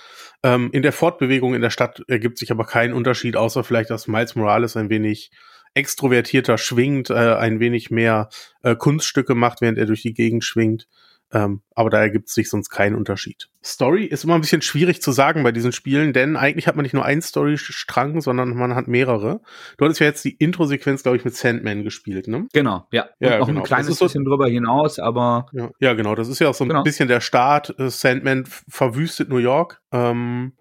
Ähm, 0.44 0.70
in 0.72 0.82
der 0.82 0.94
Fortbewegung 0.94 1.54
in 1.54 1.62
der 1.62 1.70
Stadt 1.70 2.02
ergibt 2.08 2.38
sich 2.38 2.52
aber 2.52 2.66
kein 2.66 2.94
Unterschied, 2.94 3.36
außer 3.36 3.64
vielleicht, 3.64 3.90
dass 3.90 4.08
Miles 4.08 4.36
Morales 4.36 4.78
ein 4.78 4.90
wenig 4.90 5.32
extrovertierter 5.74 6.58
schwingt, 6.58 7.10
äh, 7.10 7.36
ein 7.36 7.60
wenig 7.60 7.92
mehr 7.92 8.30
äh, 8.64 8.76
Kunststücke 8.76 9.36
macht, 9.36 9.62
während 9.62 9.78
er 9.78 9.86
durch 9.86 10.02
die 10.02 10.14
Gegend 10.14 10.44
schwingt. 10.44 10.88
Ähm, 11.34 11.62
aber 11.76 11.90
da 11.90 12.00
ergibt 12.00 12.30
sich 12.30 12.50
sonst 12.50 12.70
kein 12.70 12.96
Unterschied. 12.96 13.50
Story 13.64 14.06
ist 14.06 14.24
immer 14.24 14.36
ein 14.36 14.42
bisschen 14.42 14.62
schwierig 14.62 15.02
zu 15.02 15.12
sagen 15.12 15.44
bei 15.44 15.52
diesen 15.52 15.74
Spielen, 15.74 16.14
denn 16.14 16.38
eigentlich 16.38 16.68
hat 16.68 16.78
man 16.78 16.84
nicht 16.84 16.94
nur 16.94 17.04
einen 17.04 17.22
Storystrang, 17.22 18.22
sondern 18.22 18.56
man 18.56 18.76
hat 18.76 18.88
mehrere. 18.88 19.42
Du 19.78 19.84
hattest 19.84 20.00
ja 20.00 20.08
jetzt 20.08 20.24
die 20.24 20.32
Intro-Sequenz, 20.32 21.04
glaube 21.04 21.18
ich, 21.18 21.26
mit 21.26 21.36
Sandman 21.36 21.84
gespielt, 21.84 22.30
ne? 22.30 22.48
Genau, 22.54 22.88
ja. 22.92 23.10
ja 23.20 23.40
noch 23.40 23.48
genau. 23.48 23.60
ein 23.60 23.66
kleines 23.66 23.98
so, 23.98 24.06
bisschen 24.06 24.24
drüber 24.24 24.48
hinaus, 24.48 25.00
aber. 25.00 25.48
Ja, 25.52 25.70
ja, 25.82 25.94
genau. 25.94 26.16
Das 26.16 26.30
ist 26.30 26.40
ja 26.40 26.48
auch 26.48 26.54
so 26.54 26.64
ein 26.64 26.70
genau. 26.70 26.84
bisschen 26.84 27.10
der 27.10 27.20
Start. 27.20 27.78
Äh, 27.78 27.90
Sandman 27.90 28.46
verwüstet 28.70 29.28
New 29.28 29.38
York. 29.38 29.82
Ähm, 29.92 30.54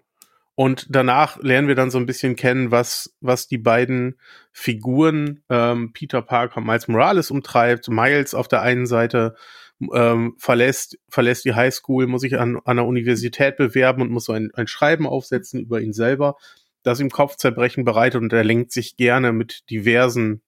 und 0.59 0.87
danach 0.89 1.37
lernen 1.43 1.67
wir 1.67 1.75
dann 1.75 1.91
so 1.91 1.99
ein 1.99 2.07
bisschen 2.07 2.35
kennen, 2.35 2.71
was, 2.71 3.15
was 3.21 3.47
die 3.47 3.59
beiden 3.59 4.19
Figuren, 4.51 5.43
ähm, 5.49 5.93
Peter 5.93 6.23
Parker 6.23 6.61
Miles 6.61 6.87
Morales 6.87 7.29
umtreibt. 7.29 7.89
Miles 7.89 8.33
auf 8.33 8.47
der 8.47 8.63
einen 8.63 8.87
Seite 8.87 9.35
ähm, 9.93 10.35
verlässt, 10.37 10.97
verlässt 11.09 11.45
die 11.45 11.53
Highschool, 11.53 12.07
muss 12.07 12.21
sich 12.21 12.39
an, 12.39 12.59
an 12.65 12.77
der 12.77 12.85
Universität 12.85 13.57
bewerben 13.57 14.01
und 14.01 14.11
muss 14.11 14.25
so 14.25 14.33
ein, 14.33 14.49
ein 14.53 14.67
Schreiben 14.67 15.05
aufsetzen 15.07 15.59
über 15.59 15.81
ihn 15.81 15.93
selber, 15.93 16.37
das 16.83 16.99
ihm 16.99 17.09
Kopfzerbrechen 17.09 17.85
bereitet 17.85 18.21
und 18.21 18.33
er 18.33 18.43
lenkt 18.43 18.71
sich 18.71 18.95
gerne 18.95 19.33
mit 19.33 19.69
diversen 19.69 20.41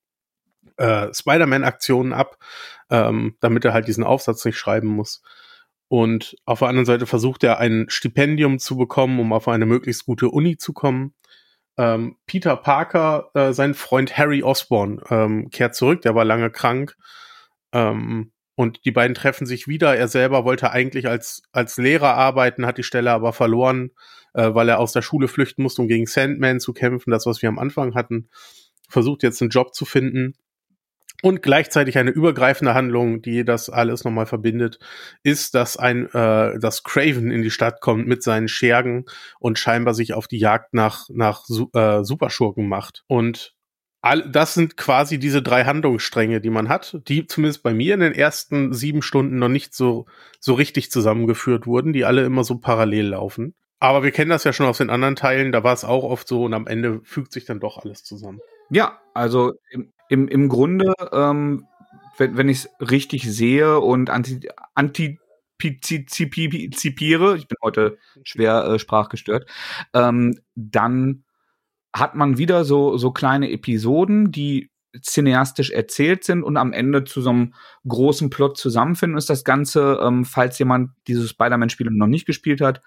äh, 0.78 1.13
Spider-Man-Aktionen 1.13 2.13
ab, 2.13 2.38
ähm, 2.89 3.36
damit 3.39 3.65
er 3.65 3.74
halt 3.74 3.88
diesen 3.88 4.04
Aufsatz 4.04 4.44
nicht 4.46 4.58
schreiben 4.58 4.88
muss. 4.88 5.22
Und 5.88 6.36
auf 6.46 6.60
der 6.60 6.68
anderen 6.68 6.86
Seite 6.86 7.06
versucht 7.08 7.44
er 7.44 7.60
ein 7.60 7.88
Stipendium 7.89 8.60
zu 8.60 8.78
bekommen, 8.78 9.20
um 9.20 9.34
auf 9.34 9.48
eine 9.48 9.65
möglichst 9.65 10.06
gute 10.06 10.30
Uni 10.30 10.58
zu 10.58 10.72
kommen. 10.72 11.13
Ähm, 11.78 12.18
Peter 12.26 12.56
Parker, 12.58 13.32
äh, 13.34 13.54
sein 13.54 13.74
Freund 13.74 14.18
Harry 14.18 14.44
Osborn, 14.44 15.02
ähm, 15.10 15.50
kehrt 15.50 15.76
zurück, 15.76 16.02
der 16.02 16.13
war 16.13 16.26
lange 16.26 16.52
krank. 16.52 16.96
Ähm, 17.72 18.32
und 18.60 18.84
die 18.84 18.91
beiden 18.91 19.15
treffen 19.15 19.48
sich 19.48 19.69
wieder. 19.69 19.95
Er 19.95 20.10
selber 20.10 20.43
wollte 20.43 20.72
eigentlich 20.72 21.08
als, 21.08 21.43
als 21.54 21.78
Lehrer 21.78 22.15
arbeiten, 22.15 22.65
hat 22.65 22.78
die 22.78 22.84
Stelle 22.84 23.12
aber 23.12 23.32
verloren, 23.32 23.91
äh, 24.34 24.54
weil 24.54 24.67
er 24.67 24.80
aus 24.80 24.91
der 24.91 25.02
Schule 25.02 25.30
flüchten 25.30 25.63
musste, 25.63 25.82
um 25.82 25.88
gegen 25.88 26.06
Sandman 26.06 26.60
zu 26.60 26.74
kämpfen, 26.74 27.10
das, 27.12 27.26
was 27.26 27.41
wir 27.41 27.48
am 27.48 27.58
Anfang 27.58 27.95
hatten. 27.95 28.28
Versucht 28.89 29.24
jetzt 29.24 29.41
einen 29.41 29.50
Job 29.50 29.74
zu 29.74 29.86
finden. 29.86 30.34
Und 31.22 31.41
gleichzeitig 31.41 31.98
eine 31.98 32.12
übergreifende 32.12 32.74
Handlung, 32.74 33.22
die 33.22 33.45
das 33.45 33.69
alles 33.69 34.04
nochmal 34.04 34.26
verbindet, 34.26 34.78
ist, 35.24 35.56
dass 35.56 35.78
ein, 35.78 36.08
äh, 36.08 36.60
dass 36.60 36.84
Craven 36.84 37.32
in 37.32 37.43
die 37.43 37.52
Stadt 37.52 37.80
kommt 37.80 38.08
mit 38.08 38.24
seinen 38.24 38.50
Schergen 38.50 39.06
und 39.39 39.58
scheinbar 39.58 39.93
sich 39.93 40.13
auf 40.13 40.28
die 40.28 40.38
Jagd 40.38 40.74
nach, 40.74 41.06
nach 41.13 41.45
äh, 41.74 42.04
Superschurken 42.04 42.67
macht. 42.67 43.06
Und 43.08 43.56
all, 44.02 44.30
das 44.30 44.54
sind 44.54 44.78
quasi 44.78 45.20
diese 45.20 45.42
drei 45.42 45.66
Handlungsstränge, 45.66 46.42
die 46.42 46.50
man 46.50 46.70
hat, 46.70 47.00
die 47.08 47.28
zumindest 47.28 47.64
bei 47.64 47.74
mir 47.74 47.94
in 47.94 48.00
den 48.00 48.14
ersten 48.14 48.74
sieben 48.74 49.02
Stunden 49.02 49.40
noch 49.40 49.50
nicht 49.50 49.74
so, 49.74 50.06
so 50.40 50.54
richtig 50.54 50.92
zusammengeführt 50.92 51.68
wurden, 51.68 51.94
die 51.94 52.06
alle 52.06 52.24
immer 52.24 52.44
so 52.44 52.58
parallel 52.58 53.10
laufen. 53.10 53.56
Aber 53.80 54.04
wir 54.04 54.12
kennen 54.12 54.30
das 54.30 54.44
ja 54.44 54.54
schon 54.54 54.66
aus 54.66 54.80
den 54.80 54.90
anderen 54.90 55.16
Teilen, 55.16 55.52
da 55.52 55.64
war 55.64 55.74
es 55.74 55.86
auch 55.86 56.04
oft 56.04 56.28
so 56.28 56.44
und 56.44 56.54
am 56.54 56.68
Ende 56.68 57.02
fügt 57.04 57.32
sich 57.32 57.46
dann 57.46 57.60
doch 57.60 57.78
alles 57.78 58.04
zusammen. 58.04 58.40
Ja, 58.70 59.00
also 59.14 59.54
im, 59.70 59.92
im, 60.10 60.28
im 60.28 60.50
Grunde, 60.50 60.94
ähm, 61.12 61.66
wenn, 62.18 62.38
wenn 62.38 62.50
ich 62.50 62.66
es 62.66 62.92
richtig 62.92 63.32
sehe 63.32 63.80
und 63.80 64.10
anti, 64.10 64.50
antizipiere, 64.76 67.38
ich 67.38 67.48
bin 67.48 67.58
heute 67.64 67.98
schwer 68.24 68.66
äh, 68.66 68.80
sprachgestört, 68.80 69.50
ähm, 69.94 70.40
dann 70.56 71.24
hat 71.93 72.15
man 72.15 72.38
wieder 72.38 72.65
so, 72.65 72.97
so 72.97 73.12
kleine 73.12 73.52
Episoden, 73.52 74.32
die 74.32 74.69
cineastisch 75.02 75.69
erzählt 75.69 76.23
sind 76.23 76.43
und 76.43 76.58
am 76.58 76.73
Ende 76.73 77.04
zu 77.04 77.21
so 77.21 77.30
einem 77.30 77.54
großen 77.88 78.30
Plot 78.30 78.58
zusammenfinden, 78.58 79.17
ist 79.17 79.30
das 79.30 79.43
Ganze, 79.43 79.99
ähm, 80.02 80.25
falls 80.25 80.58
jemand 80.60 80.91
dieses 81.08 81.30
Spider-Man-Spiel 81.30 81.88
noch 81.91 82.08
nicht 82.08 82.25
gespielt 82.25 82.62
hat, 82.62 82.82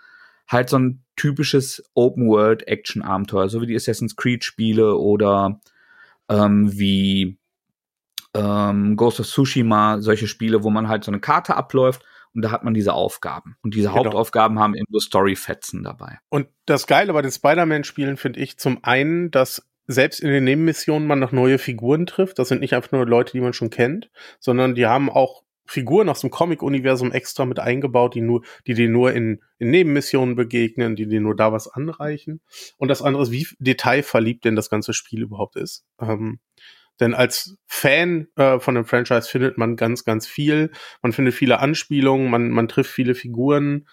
halt 0.48 0.68
so 0.68 0.78
ein 0.78 1.04
typisches 1.16 1.84
Open-World-Action-Abenteuer, 1.94 3.48
so 3.48 3.60
wie 3.60 3.66
die 3.66 3.76
Assassin's 3.76 4.16
Creed-Spiele 4.16 4.96
oder 4.96 5.60
ähm, 6.28 6.72
wie 6.72 7.38
ähm, 8.34 8.96
Ghost 8.96 9.20
of 9.20 9.26
Tsushima, 9.26 10.00
solche 10.00 10.26
Spiele, 10.26 10.64
wo 10.64 10.70
man 10.70 10.88
halt 10.88 11.04
so 11.04 11.10
eine 11.10 11.20
Karte 11.20 11.56
abläuft 11.56 12.04
und 12.34 12.42
da 12.42 12.50
hat 12.50 12.64
man 12.64 12.74
diese 12.74 12.94
Aufgaben. 12.94 13.56
Und 13.62 13.74
diese 13.74 13.88
genau. 13.88 14.04
Hauptaufgaben 14.04 14.58
haben 14.58 14.74
eben 14.74 14.86
so 14.90 15.00
Story-Fetzen 15.00 15.82
dabei. 15.82 16.18
Und 16.28 16.48
das 16.66 16.86
Geile 16.86 17.12
bei 17.12 17.22
den 17.22 17.30
Spider-Man-Spielen 17.30 18.16
finde 18.16 18.40
ich 18.40 18.58
zum 18.58 18.82
einen, 18.82 19.30
dass 19.30 19.68
selbst 19.86 20.20
in 20.20 20.30
den 20.30 20.44
Nebenmissionen 20.44 21.06
man 21.06 21.18
noch 21.18 21.32
neue 21.32 21.58
Figuren 21.58 22.06
trifft. 22.06 22.38
Das 22.38 22.48
sind 22.48 22.60
nicht 22.60 22.74
einfach 22.74 22.92
nur 22.92 23.06
Leute, 23.06 23.32
die 23.32 23.40
man 23.40 23.52
schon 23.52 23.70
kennt, 23.70 24.10
sondern 24.38 24.74
die 24.74 24.86
haben 24.86 25.10
auch 25.10 25.42
Figuren 25.64 26.08
aus 26.08 26.20
dem 26.20 26.30
Comic-Universum 26.30 27.12
extra 27.12 27.44
mit 27.44 27.58
eingebaut, 27.58 28.14
die 28.14 28.20
nur, 28.20 28.42
die 28.66 28.74
dir 28.74 28.88
nur 28.88 29.12
in, 29.12 29.42
in 29.58 29.70
Nebenmissionen 29.70 30.34
begegnen, 30.34 30.96
die 30.96 31.06
dir 31.06 31.20
nur 31.20 31.36
da 31.36 31.52
was 31.52 31.68
anreichen. 31.68 32.40
Und 32.78 32.88
das 32.88 33.02
andere 33.02 33.22
ist, 33.22 33.30
wie 33.30 33.46
detailverliebt 33.58 34.44
denn 34.44 34.56
das 34.56 34.70
ganze 34.70 34.92
Spiel 34.92 35.22
überhaupt 35.22 35.56
ist. 35.56 35.84
Ähm, 36.00 36.40
denn 37.02 37.14
als 37.14 37.56
Fan 37.66 38.28
äh, 38.36 38.60
von 38.60 38.76
dem 38.76 38.84
Franchise 38.84 39.28
findet 39.28 39.58
man 39.58 39.74
ganz, 39.74 40.04
ganz 40.04 40.28
viel. 40.28 40.70
Man 41.02 41.12
findet 41.12 41.34
viele 41.34 41.58
Anspielungen, 41.58 42.30
man, 42.30 42.50
man 42.50 42.68
trifft 42.68 42.92
viele 42.92 43.16
Figuren. 43.16 43.88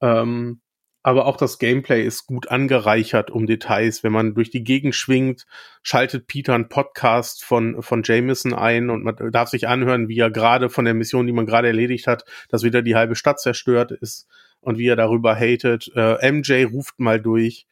Ähm, 0.00 0.62
aber 1.02 1.26
auch 1.26 1.36
das 1.36 1.58
Gameplay 1.58 2.02
ist 2.02 2.26
gut 2.26 2.50
angereichert 2.50 3.30
um 3.30 3.44
Details. 3.44 4.02
Wenn 4.02 4.12
man 4.12 4.34
durch 4.34 4.48
die 4.48 4.64
Gegend 4.64 4.94
schwingt, 4.94 5.44
schaltet 5.82 6.26
Peter 6.26 6.54
einen 6.54 6.70
Podcast 6.70 7.44
von, 7.44 7.82
von 7.82 8.02
Jameson 8.02 8.54
ein 8.54 8.88
und 8.88 9.04
man 9.04 9.14
darf 9.30 9.50
sich 9.50 9.68
anhören, 9.68 10.08
wie 10.08 10.18
er 10.18 10.30
gerade 10.30 10.70
von 10.70 10.86
der 10.86 10.94
Mission, 10.94 11.26
die 11.26 11.34
man 11.34 11.44
gerade 11.44 11.68
erledigt 11.68 12.06
hat, 12.06 12.24
dass 12.48 12.62
wieder 12.62 12.80
die 12.80 12.96
halbe 12.96 13.16
Stadt 13.16 13.38
zerstört 13.38 13.92
ist 13.92 14.26
und 14.60 14.78
wie 14.78 14.88
er 14.88 14.96
darüber 14.96 15.34
hatet. 15.34 15.92
Äh, 15.94 16.32
MJ 16.32 16.64
ruft 16.64 16.98
mal 16.98 17.20
durch 17.20 17.66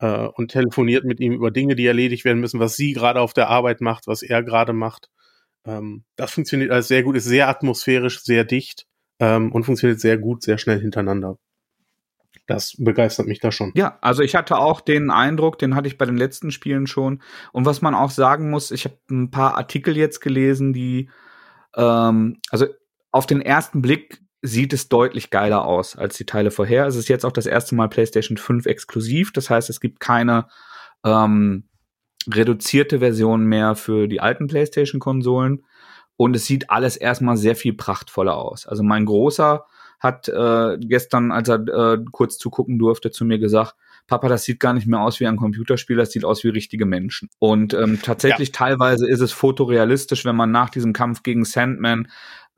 äh, 0.00 0.26
und 0.26 0.50
telefoniert 0.50 1.04
mit 1.04 1.20
ihm 1.20 1.32
über 1.32 1.50
Dinge, 1.50 1.74
die 1.74 1.86
erledigt 1.86 2.24
werden 2.24 2.40
müssen, 2.40 2.60
was 2.60 2.76
sie 2.76 2.92
gerade 2.92 3.20
auf 3.20 3.32
der 3.32 3.48
Arbeit 3.48 3.80
macht, 3.80 4.06
was 4.06 4.22
er 4.22 4.42
gerade 4.42 4.72
macht. 4.72 5.10
Ähm, 5.64 6.04
das 6.16 6.32
funktioniert 6.32 6.70
alles 6.70 6.88
sehr 6.88 7.02
gut, 7.02 7.16
ist 7.16 7.24
sehr 7.24 7.48
atmosphärisch, 7.48 8.22
sehr 8.22 8.44
dicht 8.44 8.86
ähm, 9.18 9.52
und 9.52 9.64
funktioniert 9.64 10.00
sehr 10.00 10.18
gut, 10.18 10.42
sehr 10.42 10.58
schnell 10.58 10.80
hintereinander. 10.80 11.38
Das 12.46 12.76
begeistert 12.78 13.26
mich 13.26 13.40
da 13.40 13.52
schon. 13.52 13.72
Ja, 13.74 13.98
also 14.00 14.22
ich 14.22 14.34
hatte 14.34 14.56
auch 14.56 14.80
den 14.80 15.10
Eindruck, 15.10 15.58
den 15.58 15.74
hatte 15.74 15.86
ich 15.86 15.98
bei 15.98 16.06
den 16.06 16.16
letzten 16.16 16.50
Spielen 16.50 16.86
schon. 16.86 17.22
Und 17.52 17.66
was 17.66 17.82
man 17.82 17.94
auch 17.94 18.10
sagen 18.10 18.50
muss, 18.50 18.70
ich 18.70 18.86
habe 18.86 18.96
ein 19.10 19.30
paar 19.30 19.58
Artikel 19.58 19.96
jetzt 19.98 20.20
gelesen, 20.20 20.72
die, 20.72 21.10
ähm, 21.76 22.40
also 22.50 22.66
auf 23.10 23.26
den 23.26 23.42
ersten 23.42 23.82
Blick 23.82 24.22
sieht 24.42 24.72
es 24.72 24.88
deutlich 24.88 25.30
geiler 25.30 25.64
aus 25.64 25.96
als 25.96 26.16
die 26.16 26.26
Teile 26.26 26.50
vorher. 26.50 26.86
Es 26.86 26.96
ist 26.96 27.08
jetzt 27.08 27.24
auch 27.24 27.32
das 27.32 27.46
erste 27.46 27.74
Mal 27.74 27.88
PlayStation 27.88 28.36
5 28.36 28.66
exklusiv. 28.66 29.32
Das 29.32 29.50
heißt, 29.50 29.68
es 29.70 29.80
gibt 29.80 30.00
keine 30.00 30.46
ähm, 31.04 31.68
reduzierte 32.32 33.00
Version 33.00 33.44
mehr 33.44 33.74
für 33.74 34.06
die 34.06 34.20
alten 34.20 34.46
PlayStation-Konsolen. 34.46 35.64
Und 36.16 36.34
es 36.34 36.46
sieht 36.46 36.70
alles 36.70 36.96
erstmal 36.96 37.36
sehr 37.36 37.56
viel 37.56 37.74
prachtvoller 37.74 38.36
aus. 38.36 38.66
Also 38.66 38.82
mein 38.82 39.06
großer 39.06 39.64
hat 40.00 40.28
äh, 40.28 40.76
gestern, 40.80 41.32
als 41.32 41.48
er 41.48 41.66
äh, 41.68 42.04
kurz 42.12 42.38
zugucken 42.38 42.78
durfte, 42.78 43.10
zu 43.10 43.24
mir 43.24 43.38
gesagt, 43.38 43.74
Papa, 44.06 44.28
das 44.28 44.44
sieht 44.44 44.58
gar 44.58 44.72
nicht 44.72 44.86
mehr 44.86 45.00
aus 45.00 45.20
wie 45.20 45.26
ein 45.26 45.36
Computerspiel, 45.36 45.96
das 45.96 46.12
sieht 46.12 46.24
aus 46.24 46.42
wie 46.42 46.48
richtige 46.48 46.86
Menschen. 46.86 47.28
Und 47.38 47.74
ähm, 47.74 48.00
tatsächlich 48.02 48.48
ja. 48.48 48.54
teilweise 48.54 49.08
ist 49.08 49.20
es 49.20 49.32
fotorealistisch, 49.32 50.24
wenn 50.24 50.36
man 50.36 50.50
nach 50.50 50.70
diesem 50.70 50.92
Kampf 50.92 51.22
gegen 51.22 51.44
Sandman 51.44 52.08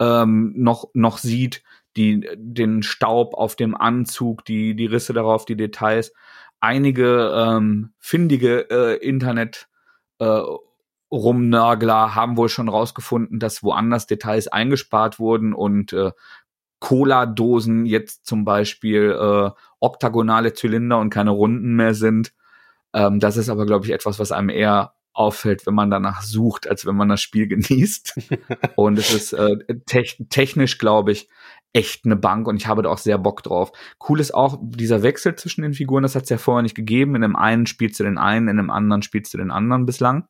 ähm, 0.00 0.52
noch, 0.56 0.86
noch 0.94 1.18
sieht, 1.18 1.62
die, 1.96 2.26
den 2.36 2.82
Staub 2.82 3.34
auf 3.34 3.54
dem 3.54 3.76
Anzug, 3.76 4.44
die, 4.44 4.74
die 4.74 4.86
Risse 4.86 5.12
darauf, 5.12 5.44
die 5.44 5.56
Details. 5.56 6.12
Einige 6.60 7.32
ähm, 7.34 7.92
findige 7.98 8.68
äh, 8.70 8.96
Internet 8.96 9.68
äh, 10.18 10.40
Rumnörgler 11.12 12.14
haben 12.14 12.36
wohl 12.36 12.48
schon 12.48 12.68
rausgefunden, 12.68 13.40
dass 13.40 13.62
woanders 13.62 14.06
Details 14.06 14.48
eingespart 14.48 15.18
wurden 15.18 15.52
und 15.52 15.92
äh, 15.92 16.12
Cola-Dosen 16.78 17.84
jetzt 17.84 18.26
zum 18.26 18.44
Beispiel 18.44 19.16
äh, 19.18 19.50
oktagonale 19.80 20.54
Zylinder 20.54 20.98
und 20.98 21.10
keine 21.10 21.30
Runden 21.30 21.74
mehr 21.74 21.94
sind. 21.94 22.32
Ähm, 22.94 23.20
das 23.20 23.36
ist 23.36 23.48
aber, 23.48 23.66
glaube 23.66 23.86
ich, 23.86 23.92
etwas, 23.92 24.18
was 24.18 24.32
einem 24.32 24.48
eher 24.48 24.94
auffällt, 25.20 25.66
wenn 25.66 25.74
man 25.74 25.90
danach 25.90 26.22
sucht, 26.22 26.66
als 26.66 26.86
wenn 26.86 26.96
man 26.96 27.10
das 27.10 27.20
Spiel 27.20 27.46
genießt. 27.48 28.18
und 28.74 28.98
es 28.98 29.12
ist 29.12 29.32
äh, 29.34 29.56
te 29.86 30.04
technisch, 30.30 30.78
glaube 30.78 31.12
ich, 31.12 31.28
echt 31.72 32.04
eine 32.04 32.16
Bank 32.16 32.48
und 32.48 32.56
ich 32.56 32.66
habe 32.66 32.82
da 32.82 32.88
auch 32.88 32.98
sehr 32.98 33.18
Bock 33.18 33.42
drauf. 33.42 33.70
Cool 34.08 34.18
ist 34.18 34.34
auch 34.34 34.58
dieser 34.60 35.02
Wechsel 35.02 35.36
zwischen 35.36 35.62
den 35.62 35.74
Figuren, 35.74 36.02
das 36.02 36.16
hat 36.16 36.24
es 36.24 36.30
ja 36.30 36.38
vorher 36.38 36.62
nicht 36.62 36.74
gegeben. 36.74 37.14
In 37.14 37.22
dem 37.22 37.36
einen 37.36 37.66
spielst 37.66 38.00
du 38.00 38.04
den 38.04 38.18
einen, 38.18 38.48
in 38.48 38.56
dem 38.56 38.70
anderen 38.70 39.02
spielst 39.02 39.32
du 39.34 39.38
den 39.38 39.50
anderen 39.50 39.86
bislang. 39.86 40.26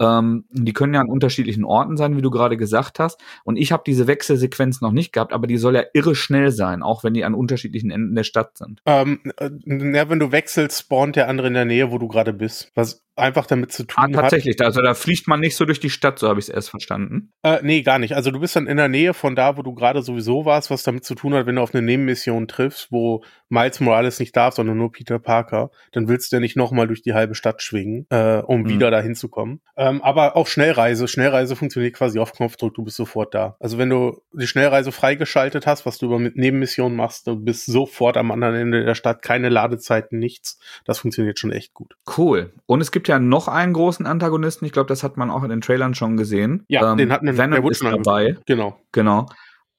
Ähm, 0.00 0.46
die 0.50 0.72
können 0.72 0.94
ja 0.94 1.00
an 1.00 1.08
unterschiedlichen 1.08 1.64
Orten 1.64 1.96
sein, 1.96 2.16
wie 2.16 2.22
du 2.22 2.30
gerade 2.30 2.56
gesagt 2.56 2.98
hast. 2.98 3.22
Und 3.44 3.56
ich 3.56 3.70
habe 3.70 3.82
diese 3.86 4.06
Wechselsequenz 4.06 4.80
noch 4.80 4.92
nicht 4.92 5.12
gehabt, 5.12 5.32
aber 5.32 5.46
die 5.46 5.58
soll 5.58 5.74
ja 5.74 5.84
irre 5.92 6.14
schnell 6.14 6.50
sein, 6.50 6.82
auch 6.82 7.04
wenn 7.04 7.14
die 7.14 7.24
an 7.24 7.34
unterschiedlichen 7.34 7.90
Enden 7.90 8.14
der 8.14 8.24
Stadt 8.24 8.56
sind. 8.56 8.80
Ähm, 8.86 9.20
äh, 9.36 9.50
ja, 9.66 10.08
wenn 10.08 10.18
du 10.18 10.32
wechselst, 10.32 10.80
spawnt 10.80 11.16
der 11.16 11.28
andere 11.28 11.48
in 11.48 11.54
der 11.54 11.66
Nähe, 11.66 11.90
wo 11.90 11.98
du 11.98 12.08
gerade 12.08 12.32
bist. 12.32 12.72
Was 12.74 13.04
einfach 13.16 13.46
damit 13.46 13.72
zu 13.72 13.84
tun 13.84 14.14
ah, 14.14 14.20
tatsächlich. 14.22 14.56
Hat. 14.58 14.66
Also 14.66 14.82
da 14.82 14.94
fliegt 14.94 15.28
man 15.28 15.40
nicht 15.40 15.56
so 15.56 15.64
durch 15.64 15.80
die 15.80 15.90
Stadt, 15.90 16.18
so 16.18 16.28
habe 16.28 16.40
ich 16.40 16.46
es 16.46 16.54
erst 16.54 16.70
verstanden. 16.70 17.32
Äh, 17.42 17.58
nee, 17.62 17.82
gar 17.82 17.98
nicht. 17.98 18.14
Also 18.14 18.30
du 18.30 18.40
bist 18.40 18.56
dann 18.56 18.66
in 18.66 18.76
der 18.76 18.88
Nähe 18.88 19.14
von 19.14 19.36
da, 19.36 19.56
wo 19.56 19.62
du 19.62 19.74
gerade 19.74 20.02
sowieso 20.02 20.44
warst, 20.44 20.70
was 20.70 20.82
damit 20.82 21.04
zu 21.04 21.14
tun 21.14 21.34
hat, 21.34 21.46
wenn 21.46 21.56
du 21.56 21.62
auf 21.62 21.74
eine 21.74 21.82
Nebenmission 21.82 22.48
triffst, 22.48 22.90
wo 22.90 23.22
Miles 23.48 23.80
Morales 23.80 24.20
nicht 24.20 24.36
darf, 24.36 24.54
sondern 24.54 24.78
nur 24.78 24.92
Peter 24.92 25.18
Parker, 25.18 25.70
dann 25.92 26.08
willst 26.08 26.30
du 26.30 26.36
ja 26.36 26.40
nicht 26.40 26.56
nochmal 26.56 26.86
durch 26.86 27.02
die 27.02 27.14
halbe 27.14 27.34
Stadt 27.34 27.62
schwingen, 27.62 28.06
äh, 28.10 28.38
um 28.38 28.62
mhm. 28.62 28.68
wieder 28.68 28.90
dahin 28.90 29.14
zu 29.14 29.28
kommen. 29.28 29.60
Ähm, 29.76 30.02
aber 30.02 30.36
auch 30.36 30.46
Schnellreise. 30.46 31.08
Schnellreise 31.08 31.56
funktioniert 31.56 31.94
quasi 31.94 32.18
auf 32.18 32.32
Knopfdruck, 32.32 32.74
du 32.74 32.84
bist 32.84 32.96
sofort 32.96 33.34
da. 33.34 33.56
Also 33.60 33.76
wenn 33.78 33.90
du 33.90 34.22
die 34.32 34.46
Schnellreise 34.46 34.92
freigeschaltet 34.92 35.66
hast, 35.66 35.84
was 35.84 35.98
du 35.98 36.06
über 36.06 36.18
Nebenmissionen 36.18 36.96
machst, 36.96 37.26
du 37.26 37.36
bist 37.36 37.66
sofort 37.66 38.16
am 38.16 38.30
anderen 38.30 38.54
Ende 38.54 38.84
der 38.84 38.94
Stadt, 38.94 39.22
keine 39.22 39.48
Ladezeiten, 39.48 40.18
nichts. 40.18 40.58
Das 40.84 41.00
funktioniert 41.00 41.38
schon 41.38 41.52
echt 41.52 41.74
gut. 41.74 41.96
Cool. 42.16 42.52
Und 42.66 42.80
es 42.80 42.92
gibt 42.92 42.99
ja 43.08 43.18
noch 43.18 43.48
einen 43.48 43.72
großen 43.72 44.06
Antagonisten. 44.06 44.64
Ich 44.64 44.72
glaube, 44.72 44.88
das 44.88 45.02
hat 45.02 45.16
man 45.16 45.30
auch 45.30 45.42
in 45.42 45.50
den 45.50 45.60
Trailern 45.60 45.94
schon 45.94 46.16
gesehen. 46.16 46.64
Ja, 46.68 46.92
ähm, 46.92 46.98
den 46.98 47.12
hatten 47.12 47.26
wir 47.26 47.36
Venom 47.38 47.68
ist 47.70 47.82
dabei. 47.82 48.36
Genau. 48.46 48.78
Genau. 48.92 49.26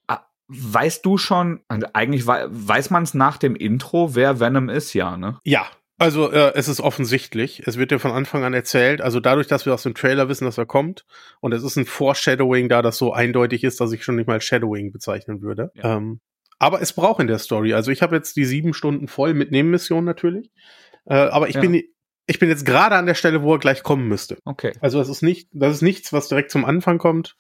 Ah, 0.08 0.22
weißt 0.48 1.06
du 1.06 1.18
schon, 1.18 1.62
also 1.68 1.88
eigentlich 1.94 2.28
weiß 2.28 2.90
man 2.90 3.04
es 3.04 3.14
nach 3.14 3.38
dem 3.38 3.56
Intro, 3.56 4.16
wer 4.16 4.40
Venom 4.40 4.70
ist, 4.70 4.94
ja, 4.94 5.18
ne? 5.18 5.40
Ja, 5.44 5.66
also 6.02 6.32
äh, 6.32 6.54
es 6.56 6.68
ist 6.68 6.82
offensichtlich. 6.82 7.62
Es 7.68 7.78
wird 7.78 7.92
dir 7.92 8.00
von 8.00 8.12
Anfang 8.12 8.44
an 8.44 8.56
erzählt. 8.56 9.02
Also 9.02 9.20
dadurch, 9.20 9.46
dass 9.46 9.68
wir 9.68 9.74
aus 9.76 9.84
dem 9.84 9.94
Trailer 9.94 10.30
wissen, 10.30 10.46
dass 10.46 10.58
er 10.58 10.66
kommt 10.66 11.06
und 11.42 11.54
es 11.54 11.62
ist 11.62 11.76
ein 11.76 11.86
Foreshadowing 11.86 12.70
da, 12.70 12.82
das 12.82 12.98
so 12.98 13.14
eindeutig 13.14 13.64
ist, 13.64 13.80
dass 13.80 13.92
ich 13.92 14.04
schon 14.04 14.16
nicht 14.16 14.28
mal 14.28 14.42
Shadowing 14.42 14.92
bezeichnen 14.92 15.44
würde. 15.44 15.72
Ja. 15.76 15.98
Ähm, 15.98 16.20
aber 16.58 16.82
es 16.82 16.94
braucht 16.94 17.22
in 17.22 17.28
der 17.28 17.38
Story. 17.38 17.76
Also 17.76 17.92
ich 17.92 18.02
habe 18.02 18.16
jetzt 18.16 18.36
die 18.36 18.46
sieben 18.46 18.74
Stunden 18.74 19.08
voll 19.08 19.36
mit 19.36 19.52
Nebenmissionen 19.52 20.06
natürlich. 20.06 20.50
Äh, 21.06 21.16
aber 21.16 21.50
ich 21.50 21.56
ja. 21.56 21.62
bin 21.62 21.84
ich 22.32 22.40
bin 22.40 22.48
jetzt 22.48 22.66
gerade 22.66 22.96
an 22.96 23.06
der 23.06 23.14
Stelle, 23.14 23.44
wo 23.44 23.54
er 23.54 23.60
gleich 23.60 23.84
kommen 23.84 24.08
müsste. 24.08 24.38
Okay. 24.46 24.72
Also 24.80 25.00
das 25.00 25.10
ist 25.10 25.22
nicht, 25.22 25.50
das 25.52 25.76
ist 25.76 25.82
nichts, 25.82 26.14
was 26.14 26.30
direkt 26.30 26.50
zum 26.50 26.64
Anfang 26.64 26.98
kommt. 26.98 27.36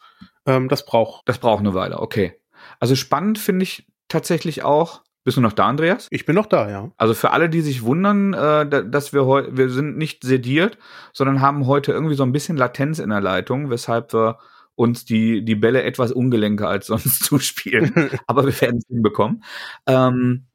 Ähm, 0.45 0.67
das 0.67 0.85
braucht. 0.85 1.21
Das 1.29 1.37
braucht 1.37 1.61
eine 1.61 1.73
Weile, 1.73 1.99
okay. 1.99 2.37
Also 2.81 2.95
spannend 2.95 3.39
finde 3.39 3.63
ich 3.63 3.87
tatsächlich 4.09 4.63
auch. 4.63 5.01
Bist 5.23 5.37
du 5.37 5.41
noch 5.41 5.53
da, 5.53 5.67
Andreas? 5.67 6.07
Ich 6.09 6.25
bin 6.25 6.35
noch 6.35 6.45
da, 6.45 6.69
ja. 6.69 6.91
Also 6.97 7.13
für 7.13 7.31
alle, 7.31 7.47
die 7.47 7.61
sich 7.61 7.83
wundern, 7.83 8.33
äh, 8.33 8.85
dass 8.85 9.13
wir 9.13 9.25
heute, 9.25 9.55
wir 9.55 9.69
sind 9.69 9.97
nicht 9.97 10.25
sediert, 10.25 10.77
sondern 11.13 11.39
haben 11.39 11.67
heute 11.67 11.93
irgendwie 11.93 12.15
so 12.15 12.23
ein 12.23 12.33
bisschen 12.33 12.57
Latenz 12.57 12.99
in 12.99 13.11
der 13.11 13.21
Leitung, 13.21 13.69
weshalb 13.69 14.13
wir 14.13 14.39
uns 14.75 15.05
die, 15.05 15.45
die 15.45 15.55
Bälle 15.55 15.83
etwas 15.83 16.11
ungelenker 16.11 16.67
als 16.67 16.87
sonst 16.87 17.19
zuspielen. 17.23 17.93
Aber 18.27 18.45
wir 18.45 18.59
werden 18.59 18.79
es 18.79 18.87
hinbekommen. 18.89 19.41
Ähm, 19.87 20.47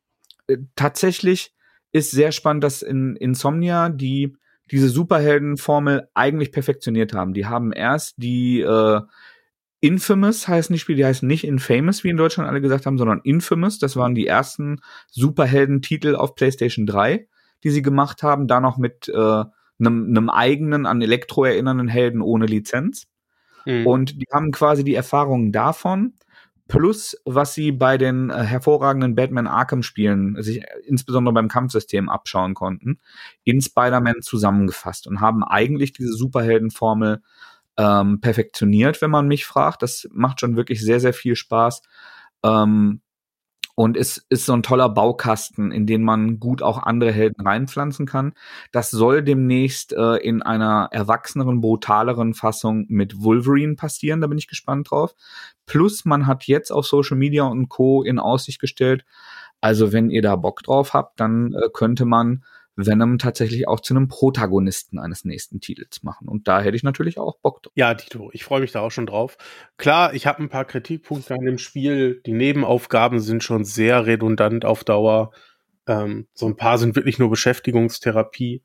äh, 0.46 0.58
tatsächlich 0.74 1.55
ist 1.96 2.10
sehr 2.10 2.32
spannend, 2.32 2.64
dass 2.64 2.82
in 2.82 3.16
Insomnia 3.16 3.88
die 3.88 4.36
diese 4.70 4.88
Superheldenformel 4.88 6.08
eigentlich 6.14 6.50
perfektioniert 6.50 7.12
haben. 7.12 7.34
Die 7.34 7.46
haben 7.46 7.72
erst 7.72 8.14
die 8.18 8.60
äh, 8.60 9.00
Infamous 9.80 10.48
heißen 10.48 10.72
die 10.72 10.80
Spiele, 10.80 10.96
die 10.96 11.04
heißen 11.04 11.28
nicht 11.28 11.44
Infamous, 11.44 12.02
wie 12.02 12.08
in 12.08 12.16
Deutschland 12.16 12.48
alle 12.48 12.60
gesagt 12.60 12.86
haben, 12.86 12.98
sondern 12.98 13.20
Infamous. 13.22 13.78
Das 13.78 13.94
waren 13.96 14.14
die 14.14 14.26
ersten 14.26 14.80
Superhelden-Titel 15.10 16.16
auf 16.16 16.34
PlayStation 16.34 16.86
3, 16.86 17.28
die 17.62 17.70
sie 17.70 17.82
gemacht 17.82 18.22
haben. 18.22 18.48
Da 18.48 18.60
noch 18.60 18.78
mit 18.78 19.08
äh, 19.08 19.44
einem 19.78 20.30
eigenen, 20.30 20.86
an 20.86 21.02
Elektro 21.02 21.44
erinnernden 21.44 21.88
Helden 21.88 22.22
ohne 22.22 22.46
Lizenz. 22.46 23.06
Mhm. 23.66 23.86
Und 23.86 24.20
die 24.20 24.26
haben 24.32 24.50
quasi 24.50 24.82
die 24.82 24.94
Erfahrungen 24.94 25.52
davon 25.52 26.14
plus 26.68 27.16
was 27.24 27.54
sie 27.54 27.72
bei 27.72 27.96
den 27.96 28.30
äh, 28.30 28.42
hervorragenden 28.42 29.14
Batman 29.14 29.46
Arkham 29.46 29.82
Spielen 29.82 30.40
sich 30.42 30.62
äh, 30.62 30.66
insbesondere 30.86 31.32
beim 31.32 31.48
Kampfsystem 31.48 32.08
abschauen 32.08 32.54
konnten, 32.54 32.98
in 33.44 33.60
Spider-Man 33.60 34.22
zusammengefasst 34.22 35.06
und 35.06 35.20
haben 35.20 35.44
eigentlich 35.44 35.92
diese 35.92 36.12
Superheldenformel 36.12 37.22
ähm, 37.76 38.20
perfektioniert, 38.20 39.00
wenn 39.02 39.10
man 39.10 39.28
mich 39.28 39.46
fragt. 39.46 39.82
Das 39.82 40.08
macht 40.12 40.40
schon 40.40 40.56
wirklich 40.56 40.82
sehr, 40.82 41.00
sehr 41.00 41.12
viel 41.12 41.36
Spaß. 41.36 41.82
Ähm, 42.42 43.00
und 43.76 43.98
es 43.98 44.24
ist 44.30 44.46
so 44.46 44.54
ein 44.54 44.62
toller 44.62 44.88
Baukasten, 44.88 45.70
in 45.70 45.86
den 45.86 46.02
man 46.02 46.40
gut 46.40 46.62
auch 46.62 46.82
andere 46.82 47.12
Helden 47.12 47.46
reinpflanzen 47.46 48.06
kann. 48.06 48.32
Das 48.72 48.90
soll 48.90 49.22
demnächst 49.22 49.92
äh, 49.92 50.16
in 50.16 50.40
einer 50.40 50.88
erwachseneren, 50.92 51.60
brutaleren 51.60 52.32
Fassung 52.32 52.86
mit 52.88 53.22
Wolverine 53.22 53.74
passieren. 53.74 54.22
Da 54.22 54.28
bin 54.28 54.38
ich 54.38 54.48
gespannt 54.48 54.90
drauf. 54.90 55.14
Plus, 55.66 56.06
man 56.06 56.26
hat 56.26 56.44
jetzt 56.44 56.72
auf 56.72 56.86
Social 56.86 57.18
Media 57.18 57.44
und 57.44 57.68
Co. 57.68 58.02
in 58.02 58.18
Aussicht 58.18 58.60
gestellt. 58.60 59.04
Also, 59.60 59.92
wenn 59.92 60.08
ihr 60.08 60.22
da 60.22 60.36
Bock 60.36 60.62
drauf 60.62 60.94
habt, 60.94 61.20
dann 61.20 61.52
äh, 61.52 61.68
könnte 61.70 62.06
man 62.06 62.44
Venom 62.76 63.18
tatsächlich 63.18 63.66
auch 63.66 63.80
zu 63.80 63.94
einem 63.94 64.08
Protagonisten 64.08 64.98
eines 64.98 65.24
nächsten 65.24 65.60
Titels 65.60 66.02
machen. 66.02 66.28
Und 66.28 66.46
da 66.46 66.60
hätte 66.60 66.76
ich 66.76 66.82
natürlich 66.82 67.18
auch 67.18 67.38
Bock 67.38 67.62
drauf. 67.62 67.72
Ja, 67.74 67.94
Tito, 67.94 68.30
ich 68.32 68.44
freue 68.44 68.60
mich 68.60 68.72
da 68.72 68.80
auch 68.80 68.90
schon 68.90 69.06
drauf. 69.06 69.38
Klar, 69.78 70.14
ich 70.14 70.26
habe 70.26 70.42
ein 70.42 70.48
paar 70.48 70.66
Kritikpunkte 70.66 71.34
an 71.34 71.44
dem 71.44 71.58
Spiel. 71.58 72.20
Die 72.26 72.32
Nebenaufgaben 72.32 73.20
sind 73.20 73.42
schon 73.42 73.64
sehr 73.64 74.06
redundant 74.06 74.64
auf 74.64 74.84
Dauer. 74.84 75.32
Ähm, 75.86 76.28
so 76.34 76.46
ein 76.46 76.56
paar 76.56 76.78
sind 76.78 76.96
wirklich 76.96 77.18
nur 77.18 77.30
Beschäftigungstherapie. 77.30 78.62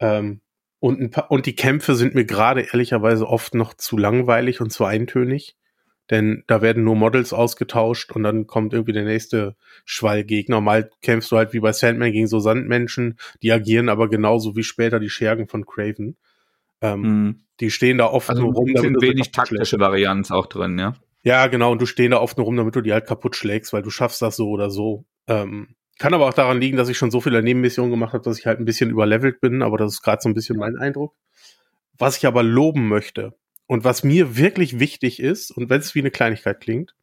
Ähm, 0.00 0.40
und, 0.80 1.00
ein 1.00 1.10
paar, 1.10 1.30
und 1.30 1.46
die 1.46 1.54
Kämpfe 1.54 1.94
sind 1.94 2.14
mir 2.14 2.24
gerade 2.24 2.62
ehrlicherweise 2.62 3.26
oft 3.26 3.54
noch 3.54 3.74
zu 3.74 3.96
langweilig 3.96 4.60
und 4.60 4.70
zu 4.70 4.84
eintönig 4.84 5.56
denn 6.10 6.44
da 6.46 6.62
werden 6.62 6.84
nur 6.84 6.96
Models 6.96 7.32
ausgetauscht 7.32 8.12
und 8.12 8.22
dann 8.22 8.46
kommt 8.46 8.72
irgendwie 8.72 8.92
der 8.92 9.04
nächste 9.04 9.56
Schwall 9.84 10.24
Gegner. 10.24 10.60
Mal 10.60 10.90
kämpfst 11.02 11.32
du 11.32 11.36
halt 11.36 11.52
wie 11.52 11.60
bei 11.60 11.72
Sandman 11.72 12.12
gegen 12.12 12.28
so 12.28 12.38
Sandmenschen, 12.38 13.18
die 13.42 13.52
agieren 13.52 13.88
aber 13.88 14.08
genauso 14.08 14.56
wie 14.56 14.62
später 14.62 15.00
die 15.00 15.10
Schergen 15.10 15.48
von 15.48 15.66
Craven. 15.66 16.16
Ähm, 16.80 17.00
mhm. 17.00 17.40
Die 17.60 17.70
stehen 17.70 17.98
da 17.98 18.06
oft 18.06 18.28
also 18.30 18.42
nur 18.42 18.54
rum. 18.54 18.72
Da 18.74 18.82
sind 18.82 19.00
wenig 19.00 19.32
taktische 19.32 19.80
Varianz 19.80 20.30
auch 20.30 20.46
drin, 20.46 20.78
ja? 20.78 20.94
Ja, 21.22 21.48
genau. 21.48 21.72
Und 21.72 21.82
du 21.82 21.86
stehen 21.86 22.12
da 22.12 22.20
oft 22.20 22.36
nur 22.36 22.46
rum, 22.46 22.56
damit 22.56 22.76
du 22.76 22.80
die 22.82 22.92
halt 22.92 23.06
kaputt 23.06 23.34
schlägst, 23.34 23.72
weil 23.72 23.82
du 23.82 23.90
schaffst 23.90 24.22
das 24.22 24.36
so 24.36 24.48
oder 24.48 24.70
so. 24.70 25.04
Ähm, 25.26 25.74
kann 25.98 26.14
aber 26.14 26.28
auch 26.28 26.34
daran 26.34 26.60
liegen, 26.60 26.76
dass 26.76 26.88
ich 26.88 26.98
schon 26.98 27.10
so 27.10 27.20
viele 27.20 27.42
Nebenmissionen 27.42 27.90
gemacht 27.90 28.12
habe, 28.12 28.22
dass 28.22 28.38
ich 28.38 28.46
halt 28.46 28.60
ein 28.60 28.64
bisschen 28.64 28.90
überlevelt 28.90 29.40
bin, 29.40 29.62
aber 29.62 29.78
das 29.78 29.94
ist 29.94 30.02
gerade 30.02 30.20
so 30.20 30.28
ein 30.28 30.34
bisschen 30.34 30.58
mein 30.58 30.76
Eindruck. 30.76 31.14
Was 31.98 32.18
ich 32.18 32.26
aber 32.26 32.42
loben 32.42 32.86
möchte, 32.88 33.34
und 33.66 33.84
was 33.84 34.04
mir 34.04 34.36
wirklich 34.36 34.78
wichtig 34.78 35.20
ist, 35.20 35.50
und 35.50 35.70
wenn 35.70 35.80
es 35.80 35.94
wie 35.94 36.00
eine 36.00 36.10
Kleinigkeit 36.10 36.60
klingt, 36.60 36.94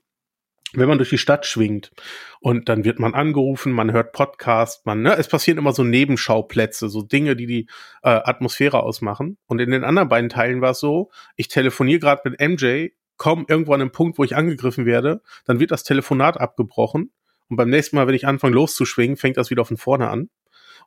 wenn 0.76 0.88
man 0.88 0.98
durch 0.98 1.12
die 1.12 1.20
Stadt 1.20 1.46
schwingt 1.46 1.92
und 2.40 2.68
dann 2.68 2.84
wird 2.84 3.00
man 3.00 3.14
angerufen, 3.14 3.72
man 3.72 3.92
hört 3.92 4.12
Podcast, 4.12 4.86
man, 4.86 5.04
ne, 5.04 5.16
es 5.18 5.28
passieren 5.28 5.60
immer 5.60 5.72
so 5.72 5.84
Nebenschauplätze, 5.84 6.90
so 6.90 7.04
Dinge, 7.04 7.36
die 7.36 7.46
die 7.46 7.68
äh, 8.02 8.10
Atmosphäre 8.10 8.82
ausmachen. 8.82 9.38
Und 9.46 9.62
in 9.62 9.70
den 9.70 9.84
anderen 9.84 10.10
beiden 10.10 10.30
Teilen 10.30 10.62
war 10.62 10.72
es 10.72 10.80
so, 10.80 11.12
ich 11.36 11.48
telefoniere 11.48 12.00
gerade 12.00 12.28
mit 12.28 12.40
MJ, 12.40 12.88
komme 13.18 13.46
irgendwo 13.48 13.74
an 13.74 13.82
einen 13.82 13.92
Punkt, 13.92 14.18
wo 14.18 14.24
ich 14.24 14.36
angegriffen 14.36 14.88
werde, 14.88 15.22
dann 15.46 15.60
wird 15.60 15.70
das 15.70 15.84
Telefonat 15.84 16.40
abgebrochen 16.40 17.12
und 17.50 17.58
beim 17.58 17.70
nächsten 17.70 17.96
Mal, 17.96 18.08
wenn 18.08 18.16
ich 18.16 18.26
anfange 18.26 18.56
loszuschwingen, 18.56 19.18
fängt 19.18 19.38
das 19.38 19.52
wieder 19.52 19.64
von 19.64 19.78
vorne 19.78 20.10
an. 20.10 20.30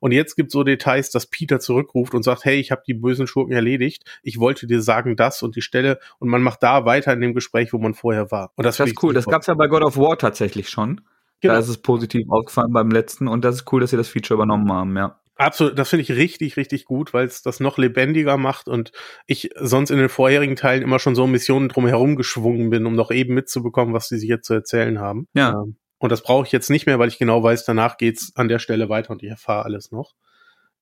Und 0.00 0.12
jetzt 0.12 0.36
gibt 0.36 0.50
so 0.50 0.64
Details, 0.64 1.10
dass 1.10 1.26
Peter 1.26 1.60
zurückruft 1.60 2.14
und 2.14 2.22
sagt, 2.22 2.44
hey, 2.44 2.58
ich 2.58 2.70
habe 2.70 2.82
die 2.86 2.94
bösen 2.94 3.26
Schurken 3.26 3.54
erledigt. 3.54 4.04
Ich 4.22 4.38
wollte 4.38 4.66
dir 4.66 4.82
sagen 4.82 5.16
das 5.16 5.42
und 5.42 5.56
die 5.56 5.62
Stelle 5.62 5.98
und 6.18 6.28
man 6.28 6.42
macht 6.42 6.62
da 6.62 6.84
weiter 6.84 7.12
in 7.12 7.20
dem 7.20 7.34
Gespräch, 7.34 7.72
wo 7.72 7.78
man 7.78 7.94
vorher 7.94 8.30
war. 8.30 8.52
Und 8.56 8.64
das, 8.64 8.76
das 8.76 8.88
ist 8.88 9.02
cool. 9.02 9.14
Das 9.14 9.26
gab's 9.26 9.46
ja 9.46 9.54
bei 9.54 9.66
God 9.66 9.82
of 9.82 9.96
War 9.96 10.18
tatsächlich 10.18 10.68
schon. 10.68 11.00
Genau. 11.40 11.54
Da 11.54 11.60
ist 11.60 11.68
es 11.68 11.78
positiv 11.78 12.26
aufgefallen 12.30 12.72
beim 12.72 12.90
letzten 12.90 13.28
und 13.28 13.44
das 13.44 13.56
ist 13.56 13.72
cool, 13.72 13.80
dass 13.80 13.90
sie 13.90 13.96
das 13.96 14.08
Feature 14.08 14.36
übernommen 14.36 14.72
haben, 14.72 14.96
ja. 14.96 15.20
Absolut, 15.38 15.78
das 15.78 15.90
finde 15.90 16.02
ich 16.02 16.12
richtig, 16.12 16.56
richtig 16.56 16.86
gut, 16.86 17.12
weil 17.12 17.26
es 17.26 17.42
das 17.42 17.60
noch 17.60 17.76
lebendiger 17.76 18.38
macht 18.38 18.68
und 18.68 18.92
ich 19.26 19.50
sonst 19.56 19.90
in 19.90 19.98
den 19.98 20.08
vorherigen 20.08 20.56
Teilen 20.56 20.82
immer 20.82 20.98
schon 20.98 21.14
so 21.14 21.26
Missionen 21.26 21.68
drumherum 21.68 22.16
geschwungen 22.16 22.70
bin, 22.70 22.86
um 22.86 22.94
noch 22.94 23.10
eben 23.10 23.34
mitzubekommen, 23.34 23.92
was 23.92 24.08
die 24.08 24.16
sich 24.16 24.30
jetzt 24.30 24.46
zu 24.46 24.54
erzählen 24.54 24.98
haben. 24.98 25.28
Ja. 25.34 25.50
Ähm, 25.50 25.76
und 25.98 26.12
das 26.12 26.22
brauche 26.22 26.46
ich 26.46 26.52
jetzt 26.52 26.70
nicht 26.70 26.86
mehr, 26.86 26.98
weil 26.98 27.08
ich 27.08 27.18
genau 27.18 27.42
weiß, 27.42 27.64
danach 27.64 27.96
geht's 27.96 28.32
an 28.36 28.48
der 28.48 28.58
Stelle 28.58 28.88
weiter 28.88 29.10
und 29.10 29.22
ich 29.22 29.30
erfahre 29.30 29.64
alles 29.64 29.92
noch. 29.92 30.14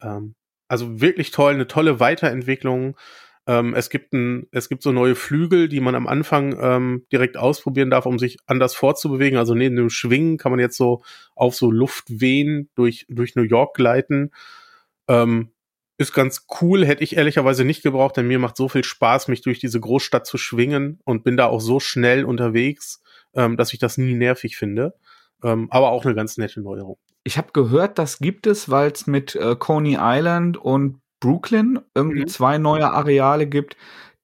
Ähm, 0.02 0.34
also 0.68 1.00
wirklich 1.00 1.30
toll, 1.30 1.54
eine 1.54 1.66
tolle 1.66 2.00
Weiterentwicklung. 2.00 2.96
Ähm, 3.46 3.74
es 3.74 3.90
gibt 3.90 4.12
ein, 4.12 4.48
es 4.50 4.68
gibt 4.68 4.82
so 4.82 4.90
neue 4.92 5.14
Flügel, 5.14 5.68
die 5.68 5.80
man 5.80 5.94
am 5.94 6.06
Anfang 6.06 6.58
ähm, 6.60 7.06
direkt 7.12 7.36
ausprobieren 7.36 7.90
darf, 7.90 8.06
um 8.06 8.18
sich 8.18 8.38
anders 8.46 8.74
fortzubewegen. 8.74 9.38
Also 9.38 9.54
neben 9.54 9.76
dem 9.76 9.90
Schwingen 9.90 10.38
kann 10.38 10.50
man 10.50 10.60
jetzt 10.60 10.76
so 10.76 11.02
auf 11.34 11.54
so 11.54 11.70
Luftwehen 11.70 12.70
durch 12.74 13.06
durch 13.08 13.36
New 13.36 13.42
York 13.42 13.76
gleiten. 13.76 14.30
Ähm, 15.08 15.50
ist 15.96 16.12
ganz 16.12 16.46
cool, 16.60 16.84
hätte 16.84 17.04
ich 17.04 17.16
ehrlicherweise 17.16 17.64
nicht 17.64 17.82
gebraucht, 17.82 18.16
denn 18.16 18.26
mir 18.26 18.38
macht 18.38 18.56
so 18.56 18.68
viel 18.68 18.82
Spaß, 18.82 19.28
mich 19.28 19.42
durch 19.42 19.60
diese 19.60 19.78
Großstadt 19.78 20.26
zu 20.26 20.38
schwingen 20.38 20.98
und 21.04 21.22
bin 21.22 21.36
da 21.36 21.46
auch 21.46 21.60
so 21.60 21.78
schnell 21.78 22.24
unterwegs, 22.24 23.00
ähm, 23.34 23.56
dass 23.56 23.72
ich 23.72 23.78
das 23.78 23.96
nie 23.96 24.14
nervig 24.14 24.56
finde. 24.56 24.94
Ähm, 25.44 25.68
aber 25.70 25.90
auch 25.92 26.04
eine 26.04 26.14
ganz 26.14 26.36
nette 26.38 26.60
Neuerung. 26.60 26.96
Ich 27.22 27.38
habe 27.38 27.52
gehört, 27.52 27.98
das 27.98 28.18
gibt 28.18 28.46
es, 28.46 28.70
weil 28.70 28.90
es 28.90 29.06
mit 29.06 29.36
äh, 29.36 29.56
Coney 29.56 29.98
Island 30.00 30.56
und 30.56 31.00
Brooklyn 31.20 31.80
irgendwie 31.94 32.22
mhm. 32.22 32.28
zwei 32.28 32.58
neue 32.58 32.90
Areale 32.90 33.46
gibt, 33.46 33.76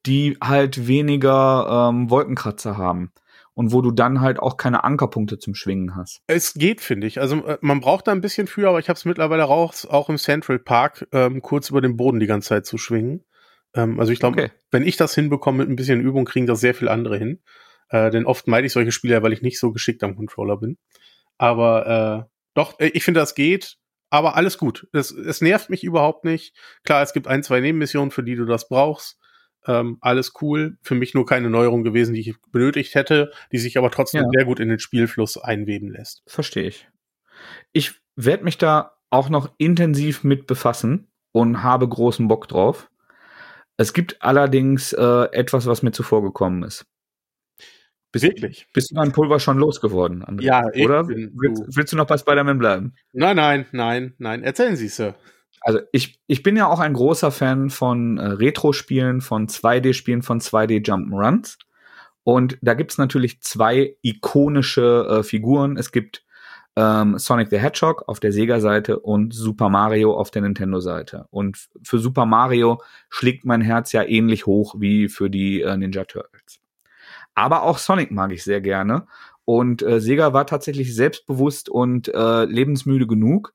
die 0.07 0.37
halt 0.43 0.87
weniger 0.87 1.91
ähm, 1.91 2.11
Wolkenkratzer 2.11 2.77
haben 2.77 3.13
und 3.55 3.73
wo 3.73 3.83
du 3.83 3.91
dann 3.91 4.21
halt 4.21 4.39
auch 4.39 4.57
keine 4.57 4.85
Ankerpunkte 4.85 5.39
zum 5.39 5.55
Schwingen 5.55 5.95
hast. 5.95 6.23
Es 6.27 6.55
geht, 6.55 6.81
finde 6.81 7.07
ich. 7.07 7.21
Also 7.21 7.45
äh, 7.47 7.59
man 7.61 7.81
braucht 7.81 8.07
da 8.07 8.13
ein 8.13 8.23
bisschen 8.23 8.47
für, 8.47 8.69
aber 8.69 8.79
ich 8.79 8.89
habe 8.89 8.97
es 8.97 9.05
mittlerweile 9.05 9.47
auch, 9.47 9.75
auch 9.89 10.09
im 10.09 10.17
Central 10.17 10.59
Park 10.59 11.07
ähm, 11.13 11.43
kurz 11.43 11.71
über 11.71 11.81
den 11.81 11.97
Boden 11.97 12.21
die 12.21 12.27
ganze 12.27 12.49
Zeit 12.49 12.67
zu 12.67 12.79
schwingen. 12.79 13.25
Ähm, 13.75 14.01
also 14.01 14.13
ich 14.13 14.21
glaube, 14.21 14.45
okay. 14.45 14.53
wenn 14.71 14.87
ich 14.87 14.97
das 14.97 15.15
hinbekomme 15.15 15.59
mit 15.59 15.69
ein 15.69 15.77
bisschen 15.77 16.01
Übung, 16.01 16.25
kriegen 16.25 16.47
das 16.47 16.61
sehr 16.61 16.75
viele 16.75 16.91
andere 16.91 17.19
hin. 17.19 17.41
Äh, 17.91 18.11
denn 18.11 18.25
oft 18.25 18.47
meide 18.47 18.67
ich 18.67 18.73
solche 18.73 18.93
Spiele, 18.93 19.23
weil 19.23 19.33
ich 19.33 19.43
nicht 19.43 19.59
so 19.59 19.73
geschickt 19.73 20.03
am 20.05 20.17
Controller 20.17 20.57
bin. 20.57 20.79
Aber 21.41 22.29
äh, 22.29 22.31
doch, 22.53 22.79
äh, 22.81 22.89
ich 22.89 23.03
finde, 23.03 23.21
das 23.21 23.35
geht. 23.35 23.79
Aber 24.11 24.37
alles 24.37 24.59
gut. 24.59 24.87
Es, 24.93 25.11
es 25.11 25.41
nervt 25.41 25.71
mich 25.71 25.83
überhaupt 25.85 26.25
nicht. 26.25 26.55
Klar, 26.85 27.03
es 27.03 27.15
gibt 27.15 27.29
ein, 27.29 27.43
zwei 27.43 27.61
Nebenmissionen, 27.61 28.11
für 28.11 28.23
die 28.23 28.37
du 28.37 28.45
das 28.45 28.69
brauchst. 28.69 29.19
Ähm, 29.67 29.97
alles 30.03 30.35
cool. 30.43 30.77
Für 30.83 30.95
mich 30.95 31.15
nur 31.15 31.25
keine 31.25 31.49
Neuerung 31.49 31.83
gewesen, 31.83 32.13
die 32.13 32.21
ich 32.21 32.35
benötigt 32.53 32.95
hätte, 32.95 33.33
die 33.53 33.59
sich 33.59 33.79
aber 33.79 33.91
trotzdem 33.91 34.23
ja. 34.25 34.29
sehr 34.37 34.45
gut 34.45 34.61
in 34.61 34.69
den 34.69 34.81
Spielfluss 34.81 35.39
einweben 35.39 35.91
lässt. 35.91 36.23
Verstehe 36.27 36.67
ich. 36.67 36.89
Ich 37.73 37.95
werde 38.17 38.45
mich 38.45 38.59
da 38.59 38.99
auch 39.09 39.31
noch 39.31 39.55
intensiv 39.57 40.25
mit 40.25 40.47
befassen 40.47 41.11
und 41.33 41.63
habe 41.63 41.89
großen 41.89 42.29
Bock 42.29 42.49
drauf. 42.49 42.91
Es 43.79 43.95
gibt 43.95 44.21
allerdings 44.21 44.93
äh, 44.93 45.29
etwas, 45.33 45.65
was 45.65 45.83
mir 45.83 45.93
zuvor 45.93 46.23
gekommen 46.23 46.65
ist. 46.65 46.85
Bist, 48.13 48.25
Wirklich? 48.25 48.67
Bist 48.73 48.91
du 48.91 48.97
dein 48.97 49.13
Pulver 49.13 49.39
schon 49.39 49.59
losgeworden, 49.59 50.25
André? 50.25 50.43
Ja, 50.43 50.65
ich 50.73 50.85
Oder 50.85 51.07
willst, 51.07 51.63
willst, 51.77 51.93
du 51.93 51.97
noch 51.97 52.07
bei 52.07 52.19
Spider-Man 52.19 52.59
bleiben? 52.59 52.95
Nein, 53.13 53.37
nein, 53.37 53.67
nein, 53.71 54.15
nein. 54.19 54.43
Erzählen 54.43 54.75
Sie, 54.75 54.89
Sir. 54.89 55.15
Also 55.61 55.81
ich, 55.93 56.19
ich 56.27 56.43
bin 56.43 56.57
ja 56.57 56.67
auch 56.67 56.81
ein 56.81 56.95
großer 56.95 57.31
Fan 57.31 57.71
von 57.71 58.19
äh, 58.19 58.27
Retro-Spielen, 58.27 59.21
von 59.21 59.47
2D-Spielen, 59.47 60.23
von 60.23 60.41
2D-Jump'n'Runs. 60.41 61.59
Und 62.25 62.59
da 62.63 62.75
gibt's 62.75 62.99
natürlich 62.99 63.41
zwei 63.43 63.97
ikonische 64.03 65.07
äh, 65.09 65.23
Figuren. 65.23 65.77
Es 65.77 65.93
gibt 65.93 66.25
ähm, 66.77 67.19
Sonic 67.19 67.49
the 67.51 67.59
Hedgehog 67.59 68.09
auf 68.09 68.21
der 68.21 68.33
Sega-Seite 68.33 68.99
und 69.01 69.35
Super 69.35 69.69
Mario 69.69 70.15
auf 70.17 70.31
der 70.31 70.43
Nintendo-Seite. 70.43 71.27
Und 71.31 71.69
für 71.83 71.99
Super 71.99 72.27
Mario 72.27 72.83
schlägt 73.09 73.45
mein 73.45 73.61
Herz 73.61 73.93
ja 73.93 74.03
ähnlich 74.03 74.47
hoch 74.47 74.77
wie 74.79 75.09
für 75.09 75.31
die 75.31 75.63
äh, 75.63 75.77
Ninja 75.77 76.05
Turtles. 76.05 76.61
Aber 77.35 77.63
auch 77.63 77.79
Sonic 77.79 78.11
mag 78.11 78.33
ich 78.33 78.45
sehr 78.45 78.61
gerne. 78.61 79.07
Und 79.45 79.83
äh, 79.83 80.01
Sega 80.01 80.33
war 80.33 80.47
tatsächlich 80.47 80.95
selbstbewusst 80.95 81.69
und 81.69 82.09
äh, 82.09 82.45
lebensmüde 82.45 83.07
genug, 83.07 83.55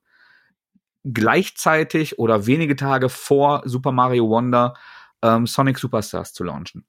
gleichzeitig 1.04 2.18
oder 2.18 2.46
wenige 2.46 2.76
Tage 2.76 3.08
vor 3.08 3.62
Super 3.64 3.92
Mario 3.92 4.28
Wonder 4.28 4.74
ähm, 5.22 5.46
Sonic 5.46 5.78
Superstars 5.78 6.32
zu 6.32 6.44
launchen. 6.44 6.84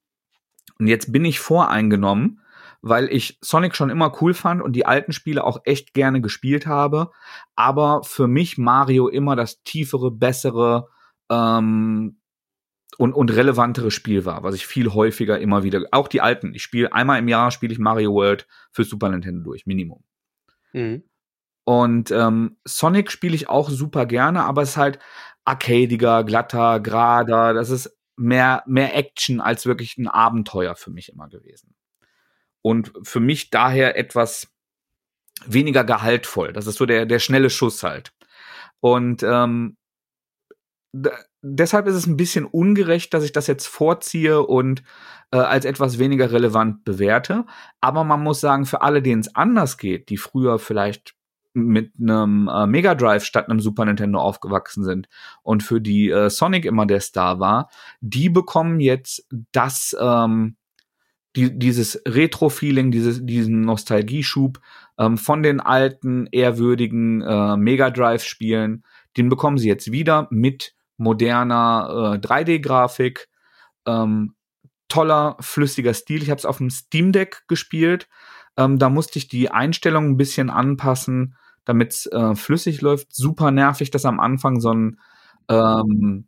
Und 0.79 0.87
jetzt 0.87 1.11
bin 1.11 1.25
ich 1.25 1.39
voreingenommen, 1.39 2.41
weil 2.81 3.07
ich 3.11 3.37
Sonic 3.41 3.75
schon 3.75 3.89
immer 3.89 4.21
cool 4.21 4.33
fand 4.33 4.61
und 4.61 4.73
die 4.73 4.85
alten 4.85 5.11
Spiele 5.11 5.43
auch 5.43 5.61
echt 5.65 5.93
gerne 5.93 6.21
gespielt 6.21 6.67
habe. 6.67 7.11
Aber 7.55 8.03
für 8.03 8.27
mich 8.27 8.57
Mario 8.57 9.07
immer 9.07 9.35
das 9.35 9.63
tiefere, 9.63 10.11
bessere, 10.11 10.89
ähm, 11.29 12.17
und, 12.97 13.13
und 13.13 13.31
relevantere 13.31 13.91
Spiel 13.91 14.25
war, 14.25 14.43
was 14.43 14.55
ich 14.55 14.65
viel 14.65 14.93
häufiger 14.93 15.39
immer 15.39 15.63
wieder, 15.63 15.83
auch 15.91 16.07
die 16.07 16.21
alten, 16.21 16.53
ich 16.53 16.63
spiele 16.63 16.93
einmal 16.93 17.19
im 17.19 17.27
Jahr 17.27 17.51
spiele 17.51 17.73
ich 17.73 17.79
Mario 17.79 18.13
World 18.13 18.47
für 18.71 18.83
Super 18.83 19.09
Nintendo 19.09 19.43
durch, 19.43 19.65
Minimum. 19.65 20.03
Mhm. 20.73 21.03
Und 21.63 22.11
ähm, 22.11 22.57
Sonic 22.63 23.11
spiele 23.11 23.35
ich 23.35 23.49
auch 23.49 23.69
super 23.69 24.05
gerne, 24.05 24.45
aber 24.45 24.61
es 24.61 24.69
ist 24.69 24.77
halt 24.77 24.99
arcadiger, 25.45 26.23
glatter, 26.23 26.79
gerader, 26.79 27.53
das 27.53 27.69
ist 27.69 27.97
mehr, 28.15 28.63
mehr 28.65 28.95
Action 28.95 29.39
als 29.39 29.65
wirklich 29.65 29.97
ein 29.97 30.07
Abenteuer 30.07 30.75
für 30.75 30.91
mich 30.91 31.09
immer 31.09 31.29
gewesen. 31.29 31.75
Und 32.61 32.91
für 33.03 33.19
mich 33.19 33.49
daher 33.49 33.97
etwas 33.97 34.53
weniger 35.45 35.83
gehaltvoll. 35.83 36.51
Das 36.51 36.67
ist 36.67 36.77
so 36.77 36.85
der, 36.85 37.05
der 37.05 37.19
schnelle 37.19 37.49
Schuss 37.49 37.83
halt. 37.83 38.11
Und 38.79 39.23
ähm, 39.23 39.77
deshalb 41.41 41.87
ist 41.87 41.95
es 41.95 42.07
ein 42.07 42.17
bisschen 42.17 42.45
ungerecht, 42.45 43.13
dass 43.13 43.23
ich 43.23 43.31
das 43.31 43.47
jetzt 43.47 43.67
vorziehe 43.67 44.41
und 44.41 44.83
äh, 45.31 45.37
als 45.37 45.65
etwas 45.65 45.99
weniger 45.99 46.31
relevant 46.31 46.83
bewerte. 46.83 47.45
Aber 47.81 48.03
man 48.03 48.21
muss 48.21 48.39
sagen, 48.39 48.65
für 48.65 48.81
alle, 48.81 49.01
denen 49.01 49.21
es 49.21 49.35
anders 49.35 49.77
geht, 49.77 50.09
die 50.09 50.17
früher 50.17 50.59
vielleicht 50.59 51.15
mit 51.53 51.93
einem 51.99 52.47
äh, 52.47 52.67
Mega 52.67 52.95
Drive 52.95 53.23
statt 53.23 53.49
einem 53.49 53.59
Super 53.59 53.85
Nintendo 53.85 54.19
aufgewachsen 54.19 54.83
sind 54.83 55.09
und 55.41 55.63
für 55.63 55.81
die 55.81 56.09
äh, 56.09 56.29
Sonic 56.29 56.65
immer 56.65 56.85
der 56.85 56.99
Star 56.99 57.39
war, 57.39 57.69
die 57.99 58.29
bekommen 58.29 58.79
jetzt 58.79 59.27
das, 59.51 59.95
ähm, 59.99 60.55
die, 61.35 61.57
dieses 61.57 62.01
Retro-Feeling, 62.07 62.91
diesen 62.91 63.61
Nostalgieschub 63.61 64.59
ähm, 64.99 65.17
von 65.17 65.41
den 65.41 65.59
alten, 65.59 66.27
ehrwürdigen 66.31 67.21
äh, 67.21 67.57
Mega 67.57 67.89
Drive-Spielen, 67.89 68.83
den 69.17 69.29
bekommen 69.29 69.57
sie 69.57 69.67
jetzt 69.67 69.91
wieder 69.91 70.27
mit 70.29 70.75
moderner 70.97 72.15
äh, 72.15 72.25
3D-Grafik, 72.25 73.29
ähm, 73.85 74.35
toller, 74.89 75.37
flüssiger 75.39 75.93
Stil. 75.93 76.23
Ich 76.23 76.29
habe 76.29 76.39
es 76.39 76.45
auf 76.45 76.57
dem 76.57 76.69
Steam 76.69 77.11
Deck 77.11 77.43
gespielt. 77.47 78.07
Ähm, 78.57 78.79
da 78.79 78.89
musste 78.89 79.19
ich 79.19 79.27
die 79.27 79.51
Einstellungen 79.51 80.11
ein 80.11 80.17
bisschen 80.17 80.49
anpassen, 80.49 81.35
damit 81.65 81.93
es 81.93 82.05
äh, 82.07 82.35
flüssig 82.35 82.81
läuft. 82.81 83.13
Super 83.13 83.51
nervig, 83.51 83.91
dass 83.91 84.05
am 84.05 84.19
Anfang 84.19 84.59
so 84.59 84.73
ein 84.73 84.99
ähm, 85.49 86.27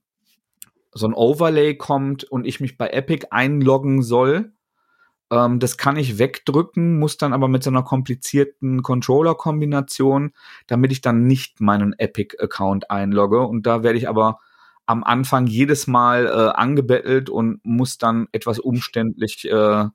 so 0.91 1.08
ein 1.08 1.13
Overlay 1.13 1.75
kommt 1.75 2.23
und 2.23 2.45
ich 2.45 2.60
mich 2.60 2.77
bei 2.77 2.89
Epic 2.89 3.27
einloggen 3.32 4.01
soll. 4.01 4.53
Ähm, 5.32 5.60
das 5.60 5.77
kann 5.77 5.97
ich 5.97 6.17
wegdrücken, 6.17 6.99
muss 6.99 7.17
dann 7.17 7.34
aber 7.34 7.47
mit 7.47 7.63
so 7.63 7.69
einer 7.69 7.84
komplizierten 7.84 8.82
Controller-Kombination, 8.82 10.32
damit 10.67 10.91
ich 10.91 11.01
dann 11.01 11.25
nicht 11.27 11.62
meinen 11.62 11.93
Epic-Account 11.93 12.89
einlogge. 12.91 13.41
Und 13.41 13.65
da 13.67 13.84
werde 13.84 13.97
ich 13.99 14.10
aber 14.10 14.39
am 14.89 15.04
Anfang 15.04 15.45
jedes 15.45 15.86
Mal 15.86 16.25
äh, 16.25 16.60
angebettelt 16.60 17.30
und 17.30 17.63
muss 17.63 17.99
dann 17.99 18.28
etwas 18.32 18.58
umständlich. 18.58 19.45
Äh, 19.45 19.86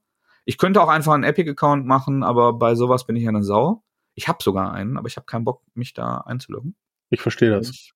ich 0.45 0.57
könnte 0.57 0.81
auch 0.81 0.89
einfach 0.89 1.15
einen 1.15 1.25
Epic-Account 1.25 1.85
machen, 1.85 2.23
aber 2.23 2.53
bei 2.53 2.77
sowas 2.77 3.05
bin 3.05 3.17
ich 3.17 3.27
eine 3.27 3.43
Sau. 3.43 3.83
Ich 4.15 4.29
habe 4.29 4.39
sogar 4.41 4.73
einen, 4.73 4.97
aber 4.97 5.09
ich 5.09 5.17
habe 5.17 5.27
keinen 5.27 5.45
Bock, 5.45 5.63
mich 5.75 5.95
da 5.95 6.19
einzuloggen. 6.19 6.77
Ich 7.11 7.21
verstehe 7.21 7.51
das. 7.51 7.91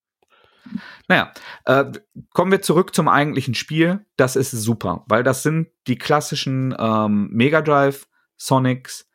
Naja, 1.07 1.33
äh, 1.67 1.85
kommen 2.33 2.51
wir 2.51 2.63
zurück 2.63 2.93
zum 2.97 3.07
eigentlichen 3.07 3.55
Spiel. 3.55 4.05
Das 4.17 4.35
ist 4.35 4.51
super, 4.51 5.05
weil 5.07 5.23
das 5.23 5.45
sind 5.45 5.69
die 5.87 5.99
klassischen 5.99 6.75
ähm, 6.77 7.29
Mega 7.31 7.63
Drive 7.63 8.09
Sonics 8.37 9.09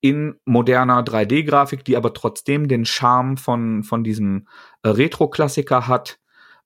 in 0.00 0.34
moderner 0.44 1.04
3D-Grafik, 1.04 1.84
die 1.84 1.96
aber 1.96 2.12
trotzdem 2.12 2.66
den 2.66 2.84
Charme 2.84 3.36
von, 3.36 3.84
von 3.84 4.02
diesem 4.02 4.48
äh, 4.82 4.88
Retro-Klassiker 4.88 5.86
hat. 5.86 6.18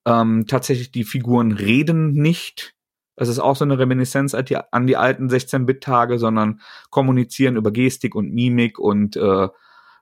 Ähm, 0.06 0.46
tatsächlich, 0.46 0.90
die 0.90 1.04
Figuren 1.04 1.52
reden 1.52 2.12
nicht. 2.12 2.74
Es 3.16 3.28
ist 3.28 3.38
auch 3.38 3.56
so 3.56 3.64
eine 3.64 3.78
Reminiszenz 3.78 4.34
an 4.34 4.44
die, 4.44 4.56
an 4.56 4.86
die 4.86 4.96
alten 4.96 5.28
16-Bit-Tage, 5.28 6.18
sondern 6.18 6.60
kommunizieren 6.90 7.56
über 7.56 7.70
Gestik 7.70 8.14
und 8.14 8.32
Mimik 8.32 8.78
und 8.78 9.16
äh, 9.16 9.48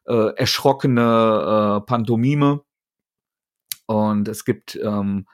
äh, 0.07 0.35
erschrockene 0.37 1.81
äh, 1.83 1.87
Pantomime. 1.87 2.63
Und 3.87 4.29
es 4.29 4.45
gibt 4.45 4.79
ähm, 4.83 5.27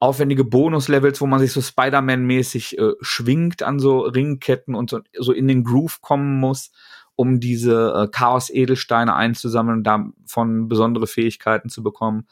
aufwendige 0.00 0.44
Bonus-Levels, 0.44 1.20
wo 1.20 1.26
man 1.26 1.38
sich 1.40 1.52
so 1.52 1.60
Spider-Man-mäßig 1.60 2.78
äh, 2.78 2.92
schwingt 3.00 3.62
an 3.62 3.78
so 3.78 4.00
Ringketten 4.00 4.74
und 4.74 4.90
so, 4.90 5.00
so 5.18 5.32
in 5.32 5.46
den 5.46 5.62
Groove 5.62 6.00
kommen 6.00 6.40
muss, 6.40 6.72
um 7.14 7.38
diese 7.38 7.92
äh, 7.94 8.08
Chaos-Edelsteine 8.08 9.14
einzusammeln 9.14 9.78
und 9.78 9.84
davon 9.84 10.68
besondere 10.68 11.06
Fähigkeiten 11.06 11.68
zu 11.68 11.82
bekommen. 11.82 12.26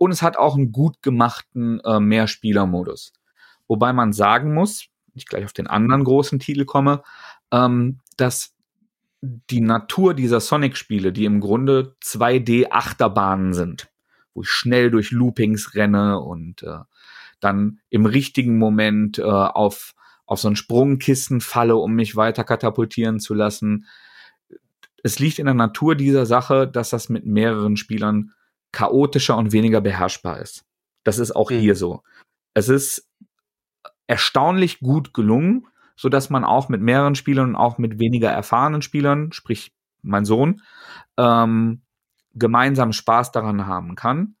Und 0.00 0.12
es 0.12 0.22
hat 0.22 0.38
auch 0.38 0.56
einen 0.56 0.72
gut 0.72 1.02
gemachten 1.02 1.78
äh, 1.80 2.00
Mehrspieler-Modus. 2.00 3.12
Wobei 3.68 3.92
man 3.92 4.14
sagen 4.14 4.54
muss, 4.54 4.86
ich 5.12 5.26
gleich 5.26 5.44
auf 5.44 5.52
den 5.52 5.66
anderen 5.66 6.04
großen 6.04 6.38
Titel 6.38 6.64
komme, 6.64 7.02
ähm, 7.52 7.98
dass 8.16 8.54
die 9.20 9.60
Natur 9.60 10.14
dieser 10.14 10.40
Sonic-Spiele, 10.40 11.12
die 11.12 11.26
im 11.26 11.40
Grunde 11.40 11.96
2D-Achterbahnen 12.02 13.52
sind, 13.52 13.90
wo 14.32 14.40
ich 14.40 14.48
schnell 14.48 14.90
durch 14.90 15.10
Loopings 15.10 15.74
renne 15.74 16.18
und 16.18 16.62
äh, 16.62 16.78
dann 17.40 17.80
im 17.90 18.06
richtigen 18.06 18.56
Moment 18.56 19.18
äh, 19.18 19.24
auf, 19.24 19.92
auf 20.24 20.40
so 20.40 20.48
ein 20.48 20.56
Sprungkissen 20.56 21.42
falle, 21.42 21.76
um 21.76 21.92
mich 21.92 22.16
weiter 22.16 22.44
katapultieren 22.44 23.20
zu 23.20 23.34
lassen. 23.34 23.84
Es 25.02 25.18
liegt 25.18 25.38
in 25.38 25.44
der 25.44 25.54
Natur 25.54 25.94
dieser 25.94 26.24
Sache, 26.24 26.66
dass 26.66 26.88
das 26.88 27.10
mit 27.10 27.26
mehreren 27.26 27.76
Spielern 27.76 28.32
chaotischer 28.72 29.36
und 29.36 29.52
weniger 29.52 29.80
beherrschbar 29.80 30.38
ist. 30.38 30.64
Das 31.04 31.18
ist 31.18 31.32
auch 31.32 31.50
mhm. 31.50 31.58
hier 31.58 31.76
so. 31.76 32.02
Es 32.54 32.68
ist 32.68 33.08
erstaunlich 34.06 34.80
gut 34.80 35.14
gelungen, 35.14 35.66
so 35.96 36.08
dass 36.08 36.30
man 36.30 36.44
auch 36.44 36.68
mit 36.68 36.80
mehreren 36.80 37.14
Spielern 37.14 37.50
und 37.50 37.56
auch 37.56 37.78
mit 37.78 37.98
weniger 37.98 38.30
erfahrenen 38.30 38.82
Spielern, 38.82 39.32
sprich 39.32 39.72
mein 40.02 40.24
Sohn, 40.24 40.62
ähm, 41.16 41.82
gemeinsam 42.32 42.92
Spaß 42.92 43.32
daran 43.32 43.66
haben 43.66 43.96
kann. 43.96 44.36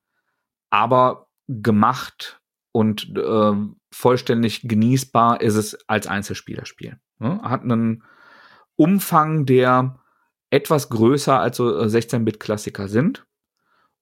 Aber 0.70 1.28
gemacht 1.48 2.40
und 2.72 3.16
äh, 3.16 3.52
vollständig 3.92 4.62
genießbar 4.68 5.40
ist 5.40 5.56
es 5.56 5.76
als 5.88 6.06
Einzelspielerspiel. 6.06 6.98
Ne? 7.18 7.40
Hat 7.42 7.62
einen 7.62 8.04
Umfang, 8.76 9.46
der 9.46 9.98
etwas 10.50 10.88
größer 10.88 11.38
als 11.38 11.56
so 11.58 11.66
16-Bit-Klassiker 11.68 12.88
sind 12.88 13.26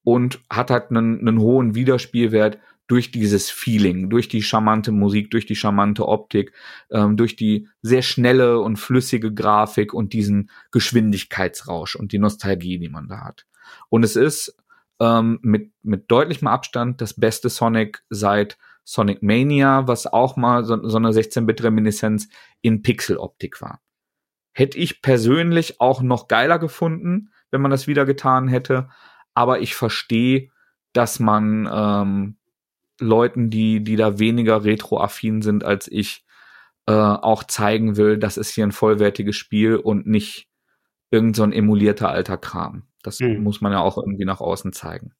und 0.02 0.40
hat 0.50 0.70
halt 0.70 0.90
einen, 0.90 1.20
einen 1.20 1.38
hohen 1.38 1.74
Wiederspielwert 1.74 2.58
durch 2.88 3.10
dieses 3.10 3.50
Feeling, 3.50 4.08
durch 4.08 4.28
die 4.28 4.42
charmante 4.42 4.92
Musik, 4.92 5.30
durch 5.30 5.46
die 5.46 5.56
charmante 5.56 6.08
Optik, 6.08 6.52
ähm, 6.90 7.16
durch 7.16 7.36
die 7.36 7.68
sehr 7.82 8.02
schnelle 8.02 8.60
und 8.60 8.76
flüssige 8.76 9.32
Grafik 9.32 9.92
und 9.92 10.14
diesen 10.14 10.50
Geschwindigkeitsrausch 10.72 11.96
und 11.96 12.12
die 12.12 12.18
Nostalgie, 12.18 12.78
die 12.78 12.88
man 12.88 13.06
da 13.08 13.20
hat. 13.20 13.46
Und 13.90 14.04
es 14.04 14.16
ist 14.16 14.56
ähm, 15.00 15.38
mit, 15.42 15.70
mit 15.82 16.10
deutlichem 16.10 16.48
Abstand 16.48 17.00
das 17.02 17.12
beste 17.12 17.50
Sonic 17.50 18.02
seit 18.08 18.56
Sonic 18.84 19.22
Mania, 19.22 19.86
was 19.86 20.06
auch 20.06 20.36
mal 20.36 20.64
so, 20.64 20.88
so 20.88 20.96
eine 20.96 21.10
16-Bit-Reminiszenz 21.10 22.30
in 22.62 22.80
Pixel-Optik 22.80 23.60
war. 23.60 23.82
Hätte 24.52 24.78
ich 24.78 25.02
persönlich 25.02 25.78
auch 25.78 26.00
noch 26.00 26.26
geiler 26.26 26.58
gefunden, 26.58 27.30
wenn 27.50 27.60
man 27.60 27.70
das 27.70 27.86
wieder 27.86 28.06
getan 28.06 28.48
hätte 28.48 28.88
aber 29.38 29.60
ich 29.60 29.76
verstehe, 29.76 30.50
dass 30.92 31.20
man 31.20 31.70
ähm, 31.72 32.38
Leuten, 32.98 33.50
die, 33.50 33.84
die 33.84 33.94
da 33.94 34.18
weniger 34.18 34.64
retroaffin 34.64 35.42
sind 35.42 35.62
als 35.62 35.86
ich, 35.86 36.26
äh, 36.88 36.92
auch 36.92 37.44
zeigen 37.44 37.96
will, 37.96 38.18
das 38.18 38.36
ist 38.36 38.50
hier 38.50 38.66
ein 38.66 38.72
vollwertiges 38.72 39.36
Spiel 39.36 39.76
und 39.76 40.08
nicht 40.08 40.48
irgend 41.12 41.36
so 41.36 41.44
ein 41.44 41.52
emulierter 41.52 42.08
alter 42.08 42.36
Kram. 42.36 42.88
Das 43.04 43.20
mhm. 43.20 43.44
muss 43.44 43.60
man 43.60 43.70
ja 43.70 43.78
auch 43.78 43.96
irgendwie 43.96 44.24
nach 44.24 44.40
außen 44.40 44.72
zeigen. 44.72 45.14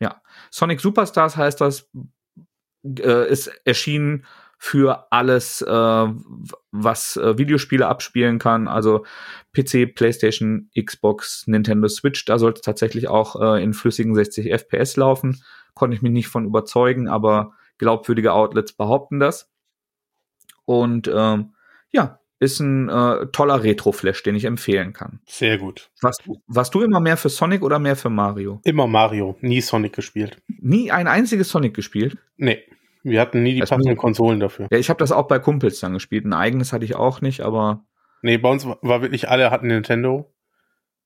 Ja. 0.00 0.20
Sonic 0.50 0.80
Superstars 0.80 1.38
heißt 1.38 1.62
das, 1.62 1.90
äh, 2.84 3.26
ist 3.30 3.46
erschienen 3.64 4.26
für 4.64 5.12
alles, 5.12 5.60
äh, 5.60 6.06
was 6.72 7.16
äh, 7.16 7.36
Videospiele 7.36 7.86
abspielen 7.86 8.38
kann. 8.38 8.66
Also 8.66 9.04
PC, 9.52 9.94
PlayStation, 9.94 10.70
Xbox, 10.74 11.46
Nintendo 11.46 11.86
Switch. 11.86 12.24
Da 12.24 12.38
sollte 12.38 12.60
es 12.60 12.64
tatsächlich 12.64 13.06
auch 13.06 13.38
äh, 13.38 13.62
in 13.62 13.74
flüssigen 13.74 14.14
60 14.14 14.50
FPS 14.50 14.96
laufen. 14.96 15.42
Konnte 15.74 15.94
ich 15.94 16.02
mich 16.02 16.12
nicht 16.12 16.28
von 16.28 16.46
überzeugen, 16.46 17.08
aber 17.08 17.52
glaubwürdige 17.76 18.32
Outlets 18.32 18.72
behaupten 18.72 19.20
das. 19.20 19.52
Und 20.64 21.12
ähm, 21.14 21.52
ja, 21.92 22.20
ist 22.38 22.58
ein 22.60 22.88
äh, 22.88 23.26
toller 23.32 23.62
Retro-Flash, 23.62 24.22
den 24.22 24.34
ich 24.34 24.46
empfehlen 24.46 24.94
kann. 24.94 25.20
Sehr 25.26 25.58
gut. 25.58 25.90
Warst, 26.00 26.22
warst 26.46 26.74
du 26.74 26.80
immer 26.80 27.00
mehr 27.00 27.18
für 27.18 27.28
Sonic 27.28 27.60
oder 27.60 27.78
mehr 27.78 27.96
für 27.96 28.08
Mario? 28.08 28.62
Immer 28.64 28.86
Mario, 28.86 29.36
nie 29.42 29.60
Sonic 29.60 29.92
gespielt. 29.92 30.38
Nie 30.48 30.90
ein 30.90 31.06
einziges 31.06 31.50
Sonic 31.50 31.74
gespielt? 31.74 32.16
Nee. 32.38 32.64
Wir 33.04 33.20
hatten 33.20 33.42
nie 33.42 33.54
die 33.54 33.60
das 33.60 33.70
passenden 33.70 33.96
Konsolen 33.96 34.40
dafür. 34.40 34.66
Ja, 34.70 34.78
ich 34.78 34.88
habe 34.88 34.98
das 34.98 35.12
auch 35.12 35.28
bei 35.28 35.38
Kumpels 35.38 35.78
dann 35.78 35.92
gespielt. 35.92 36.24
Ein 36.24 36.32
eigenes 36.32 36.72
hatte 36.72 36.84
ich 36.84 36.96
auch 36.96 37.20
nicht, 37.20 37.42
aber. 37.42 37.84
Nee, 38.22 38.38
bei 38.38 38.50
uns 38.50 38.66
war 38.66 39.02
wirklich, 39.02 39.28
alle 39.28 39.50
hatten 39.50 39.68
Nintendo. 39.68 40.34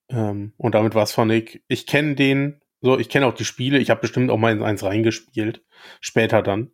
Ähm, 0.09 0.53
und 0.57 0.75
damit 0.75 0.95
war 0.95 1.03
es 1.03 1.13
Sonic. 1.13 1.65
Ich 1.67 1.87
kenne 1.87 2.15
den, 2.15 2.61
so, 2.81 2.99
ich 2.99 3.09
kenne 3.09 3.27
auch 3.27 3.35
die 3.35 3.45
Spiele. 3.45 3.79
Ich 3.79 3.91
habe 3.91 4.01
bestimmt 4.01 4.31
auch 4.31 4.39
mal 4.39 4.53
in 4.53 4.63
eins 4.63 4.85
reingespielt. 4.85 5.65
Später 6.01 6.43
dann. 6.43 6.71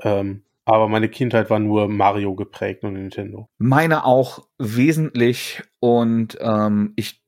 Ähm, 0.00 0.44
aber 0.64 0.88
meine 0.88 1.08
Kindheit 1.08 1.50
war 1.50 1.58
nur 1.58 1.88
Mario 1.88 2.36
geprägt 2.36 2.84
und 2.84 2.92
Nintendo. 2.92 3.48
Meine 3.58 4.04
auch 4.04 4.46
wesentlich. 4.58 5.62
Und 5.80 6.38
ähm, 6.40 6.92
ich 6.94 7.20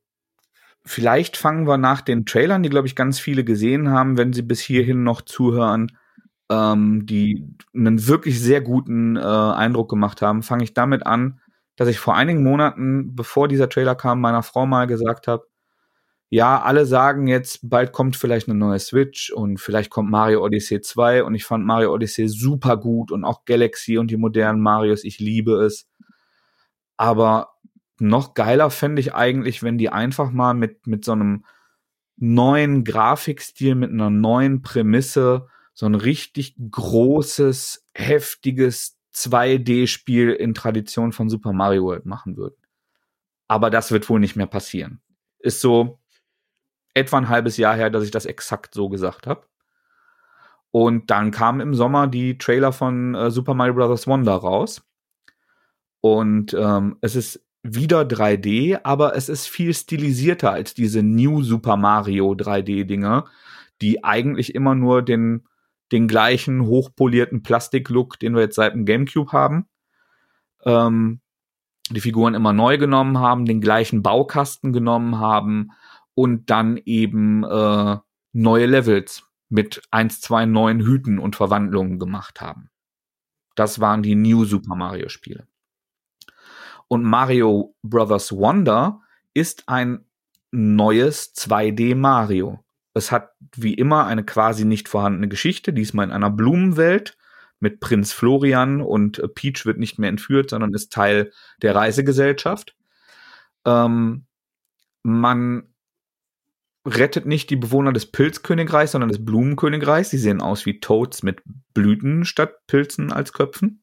vielleicht 0.85 1.37
fangen 1.37 1.67
wir 1.67 1.77
nach 1.77 2.03
den 2.03 2.25
Trailern, 2.25 2.63
die, 2.63 2.69
glaube 2.69 2.87
ich, 2.87 2.95
ganz 2.95 3.19
viele 3.19 3.43
gesehen 3.43 3.91
haben, 3.91 4.17
wenn 4.17 4.33
sie 4.33 4.43
bis 4.43 4.61
hierhin 4.61 5.03
noch 5.03 5.23
zuhören, 5.23 5.91
ähm, 6.53 7.07
die 7.07 7.49
einen 7.75 8.07
wirklich 8.07 8.41
sehr 8.41 8.61
guten 8.61 9.17
äh, 9.17 9.21
Eindruck 9.21 9.89
gemacht 9.89 10.21
haben, 10.21 10.43
fange 10.43 10.65
ich 10.65 10.75
damit 10.75 11.07
an, 11.07 11.41
dass 11.77 11.89
ich 11.89 11.99
vor 11.99 12.15
einigen 12.15 12.43
Monaten, 12.43 13.15
bevor 13.17 13.49
dieser 13.49 13.69
Trailer 13.69 13.95
kam, 13.95 14.21
meiner 14.21 14.43
Frau 14.43 14.67
mal 14.67 14.87
gesagt 14.87 15.29
habe, 15.29 15.47
ja, 16.29 16.63
alle 16.63 16.87
sagen 16.87 17.27
jetzt, 17.27 17.69
bald 17.69 17.93
kommt 17.93 18.17
vielleicht 18.17 18.49
eine 18.49 18.59
neue 18.59 18.79
Switch 18.79 19.31
und 19.31 19.61
vielleicht 19.61 19.91
kommt 19.91 20.11
Mario 20.11 20.43
Odyssey 20.43 20.81
2 20.81 21.25
und 21.25 21.35
ich 21.35 21.45
fand 21.45 21.65
Mario 21.65 21.93
Odyssey 21.93 22.29
super 22.29 22.79
gut 22.79 23.13
und 23.13 23.25
auch 23.25 23.45
Galaxy 23.45 23.99
und 23.99 24.11
die 24.11 24.17
modernen 24.17 24.61
Marios, 24.61 25.05
ich 25.05 25.19
liebe 25.19 25.63
es. 25.63 25.89
Aber 26.97 27.53
noch 27.99 28.35
geiler 28.35 28.71
fände 28.71 29.01
ich 29.01 29.15
eigentlich, 29.15 29.63
wenn 29.63 29.79
die 29.79 29.91
einfach 29.91 30.31
mal 30.31 30.55
mit, 30.55 30.87
mit 30.87 31.05
so 31.05 31.13
einem 31.13 31.45
neuen 32.17 32.85
Grafikstil, 32.85 33.75
mit 33.75 33.91
einer 33.91 34.11
neuen 34.11 34.63
Prämisse 34.63 35.49
so 35.75 35.87
ein 35.87 35.95
richtig 35.95 36.55
großes, 36.71 37.87
heftiges 37.95 38.99
2D-Spiel 39.15 40.31
in 40.31 40.55
Tradition 40.55 41.13
von 41.13 41.29
Super 41.29 41.53
Mario 41.53 41.85
World 41.85 42.07
machen 42.07 42.37
würden. 42.37 42.57
Aber 43.49 43.71
das 43.71 43.93
wird 43.93 44.09
wohl 44.09 44.21
nicht 44.21 44.37
mehr 44.37 44.47
passieren. 44.47 45.01
Ist 45.39 45.61
so 45.61 45.99
etwa 46.95 47.19
ein 47.19 47.29
halbes 47.29 47.57
Jahr 47.57 47.75
her, 47.75 47.91
dass 47.91 48.05
ich 48.05 48.11
das 48.11 48.27
exakt 48.27 48.75
so 48.75 48.89
gesagt 48.89 49.27
habe. 49.27 49.47
Und 50.71 51.11
dann 51.11 51.31
kamen 51.31 51.61
im 51.61 51.75
Sommer 51.75 52.07
die 52.07 52.39
Trailer 52.39 52.73
von 52.73 53.15
äh, 53.15 53.31
Super 53.31 53.55
Mario 53.55 53.75
Bros. 53.75 54.07
Wonder 54.07 54.35
raus. 54.35 54.83
Und 56.01 56.55
ähm, 56.55 56.97
es 57.03 57.15
ist 57.15 57.47
wieder 57.63 58.03
3D, 58.03 58.81
aber 58.83 59.15
es 59.15 59.29
ist 59.29 59.47
viel 59.47 59.73
stilisierter 59.73 60.51
als 60.51 60.75
diese 60.75 61.03
New 61.03 61.43
Super 61.43 61.77
Mario 61.77 62.33
3D-Dinger, 62.33 63.27
die 63.81 64.03
eigentlich 64.03 64.55
immer 64.55 64.75
nur 64.75 65.03
den, 65.03 65.47
den 65.93 66.09
gleichen 66.09 66.67
hochpolierten 66.67 67.43
Plastik-Look, 67.43 68.19
den 68.19 68.35
wir 68.35 68.43
jetzt 68.43 68.57
seit 68.57 68.75
dem 68.75 68.87
GameCube 68.87 69.33
haben, 69.33 69.69
ähm, 70.65 71.21
die 71.91 72.01
Figuren 72.01 72.35
immer 72.35 72.53
neu 72.53 72.79
genommen 72.79 73.19
haben, 73.19 73.45
den 73.45 73.61
gleichen 73.61 74.03
Baukasten 74.03 74.73
genommen 74.73 75.19
haben 75.19 75.71
und 76.15 76.51
dann 76.51 76.79
eben 76.79 77.45
äh, 77.45 77.99
neue 78.33 78.67
Levels 78.67 79.25
mit 79.49 79.83
eins, 79.91 80.21
zwei 80.21 80.47
neuen 80.47 80.81
Hüten 80.81 81.19
und 81.19 81.37
Verwandlungen 81.37 81.99
gemacht 81.99 82.41
haben. 82.41 82.71
Das 83.55 83.81
waren 83.81 84.03
die 84.03 84.15
New 84.15 84.45
Super 84.47 84.75
Mario 84.75 85.11
Spiele. 85.11 85.47
Und 86.89 87.05
Mario 87.05 87.75
Brothers 87.83 88.33
Wonder 88.33 89.03
ist 89.35 89.69
ein 89.69 90.07
neues 90.51 91.35
2D 91.35 91.95
Mario. 91.95 92.65
Es 92.95 93.11
hat 93.11 93.31
wie 93.57 93.75
immer 93.75 94.07
eine 94.07 94.25
quasi 94.25 94.65
nicht 94.65 94.89
vorhandene 94.89 95.29
Geschichte, 95.29 95.73
diesmal 95.73 96.07
in 96.07 96.13
einer 96.13 96.31
Blumenwelt 96.31 97.17
mit 97.61 97.81
Prinz 97.81 98.13
Florian 98.13 98.81
und 98.81 99.19
äh, 99.19 99.29
Peach 99.29 99.65
wird 99.65 99.79
nicht 99.79 99.99
mehr 99.99 100.11
entführt, 100.11 100.51
sondern 100.51 100.75
ist 100.75 100.93
Teil 100.93 101.33
der 101.63 101.75
Reisegesellschaft. 101.75 102.77
Ähm, 103.65 104.27
man 105.03 105.73
rettet 106.85 107.27
nicht 107.27 107.51
die 107.51 107.57
Bewohner 107.57 107.93
des 107.93 108.07
Pilzkönigreichs, 108.11 108.93
sondern 108.93 109.11
des 109.11 109.25
Blumenkönigreichs. 109.25 110.11
Sie 110.11 110.19
sehen 110.19 110.43
aus 110.43 110.67
wie 110.67 110.81
Toads 110.81 111.23
mit 111.23 111.41
Blüten 111.75 112.25
statt 112.25 112.67
Pilzen 112.67 113.13
als 113.13 113.33
Köpfen. 113.33 113.83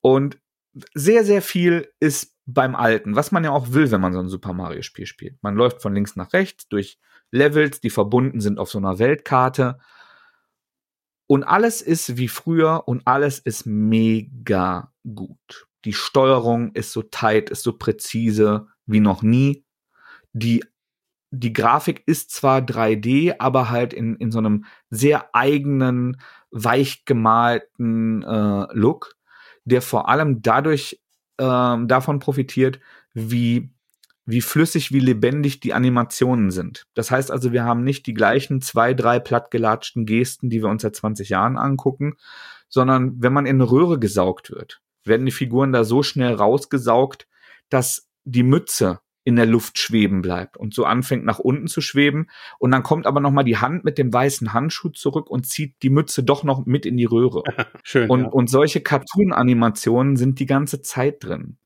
Und 0.00 0.38
sehr, 0.94 1.24
sehr 1.24 1.42
viel 1.42 1.92
ist 2.00 2.31
beim 2.46 2.74
Alten, 2.74 3.14
was 3.16 3.32
man 3.32 3.44
ja 3.44 3.50
auch 3.50 3.72
will, 3.72 3.90
wenn 3.90 4.00
man 4.00 4.12
so 4.12 4.18
ein 4.18 4.28
Super 4.28 4.52
Mario-Spiel 4.52 5.06
spielt. 5.06 5.42
Man 5.42 5.54
läuft 5.54 5.80
von 5.80 5.94
links 5.94 6.16
nach 6.16 6.32
rechts 6.32 6.68
durch 6.68 6.98
Levels, 7.30 7.80
die 7.80 7.90
verbunden 7.90 8.40
sind 8.40 8.58
auf 8.58 8.70
so 8.70 8.78
einer 8.78 8.98
Weltkarte. 8.98 9.78
Und 11.26 11.44
alles 11.44 11.80
ist 11.80 12.16
wie 12.16 12.28
früher 12.28 12.82
und 12.86 13.06
alles 13.06 13.38
ist 13.38 13.64
mega 13.64 14.92
gut. 15.14 15.68
Die 15.84 15.92
Steuerung 15.92 16.72
ist 16.72 16.92
so 16.92 17.02
tight, 17.02 17.50
ist 17.50 17.62
so 17.62 17.72
präzise 17.78 18.66
wie 18.86 19.00
noch 19.00 19.22
nie. 19.22 19.64
Die, 20.32 20.64
die 21.30 21.52
Grafik 21.52 22.02
ist 22.06 22.32
zwar 22.32 22.60
3D, 22.60 23.36
aber 23.38 23.70
halt 23.70 23.94
in, 23.94 24.16
in 24.16 24.30
so 24.30 24.38
einem 24.38 24.64
sehr 24.90 25.34
eigenen, 25.34 26.20
weich 26.50 27.04
gemalten 27.04 28.22
äh, 28.22 28.66
Look 28.72 29.16
der 29.64 29.82
vor 29.82 30.08
allem 30.08 30.42
dadurch 30.42 31.00
ähm, 31.38 31.88
davon 31.88 32.18
profitiert, 32.18 32.80
wie 33.14 33.70
wie 34.24 34.40
flüssig, 34.40 34.92
wie 34.92 35.00
lebendig 35.00 35.60
die 35.60 35.74
Animationen 35.74 36.50
sind. 36.50 36.86
Das 36.94 37.10
heißt 37.10 37.30
also, 37.30 37.52
wir 37.52 37.64
haben 37.64 37.82
nicht 37.82 38.06
die 38.06 38.14
gleichen 38.14 38.60
zwei, 38.60 38.94
drei 38.94 39.18
plattgelatschten 39.18 40.06
Gesten, 40.06 40.48
die 40.48 40.62
wir 40.62 40.68
uns 40.68 40.82
seit 40.82 40.94
20 40.94 41.28
Jahren 41.28 41.58
angucken, 41.58 42.14
sondern 42.68 43.20
wenn 43.20 43.32
man 43.32 43.46
in 43.46 43.56
eine 43.56 43.70
Röhre 43.70 43.98
gesaugt 43.98 44.50
wird, 44.50 44.80
werden 45.04 45.26
die 45.26 45.32
Figuren 45.32 45.72
da 45.72 45.82
so 45.82 46.02
schnell 46.02 46.34
rausgesaugt, 46.34 47.26
dass 47.68 48.08
die 48.24 48.44
Mütze 48.44 49.00
in 49.24 49.36
der 49.36 49.46
Luft 49.46 49.78
schweben 49.78 50.22
bleibt 50.22 50.56
und 50.56 50.74
so 50.74 50.84
anfängt 50.84 51.24
nach 51.24 51.38
unten 51.38 51.68
zu 51.68 51.80
schweben 51.80 52.28
und 52.58 52.72
dann 52.72 52.82
kommt 52.82 53.06
aber 53.06 53.20
noch 53.20 53.30
mal 53.30 53.44
die 53.44 53.58
Hand 53.58 53.84
mit 53.84 53.98
dem 53.98 54.12
weißen 54.12 54.52
Handschuh 54.52 54.88
zurück 54.88 55.30
und 55.30 55.46
zieht 55.46 55.82
die 55.82 55.90
Mütze 55.90 56.22
doch 56.22 56.42
noch 56.44 56.66
mit 56.66 56.86
in 56.86 56.96
die 56.96 57.04
Röhre. 57.04 57.42
Schön. 57.84 58.10
Und, 58.10 58.22
ja. 58.22 58.28
und 58.28 58.50
solche 58.50 58.80
Cartoon-Animationen 58.80 60.16
sind 60.16 60.40
die 60.40 60.46
ganze 60.46 60.82
Zeit 60.82 61.22
drin. 61.24 61.56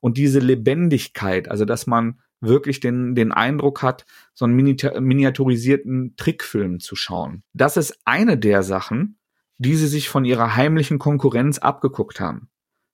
Und 0.00 0.16
diese 0.16 0.38
Lebendigkeit, 0.38 1.50
also 1.50 1.64
dass 1.64 1.86
man 1.86 2.20
wirklich 2.40 2.80
den, 2.80 3.14
den 3.14 3.32
Eindruck 3.32 3.82
hat, 3.82 4.04
so 4.34 4.44
einen 4.44 4.56
miniaturisierten 4.56 6.16
Trickfilm 6.16 6.80
zu 6.80 6.96
schauen. 6.96 7.42
Das 7.52 7.76
ist 7.76 8.00
eine 8.04 8.36
der 8.36 8.62
Sachen, 8.62 9.18
die 9.58 9.76
sie 9.76 9.86
sich 9.86 10.08
von 10.08 10.24
ihrer 10.24 10.56
heimlichen 10.56 10.98
Konkurrenz 10.98 11.58
abgeguckt 11.58 12.20
haben. 12.20 12.48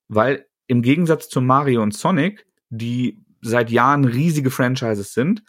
Weil 0.09 0.47
im 0.67 0.83
Gegensatz 0.83 1.29
zu 1.29 1.41
Mario 1.41 1.83
und 1.83 1.95
Sonic, 1.95 2.47
die 2.69 3.25
seit 3.41 3.71
Jahren 3.71 4.05
riesige 4.05 4.51
Franchises 4.51 5.13
sind, 5.15 5.43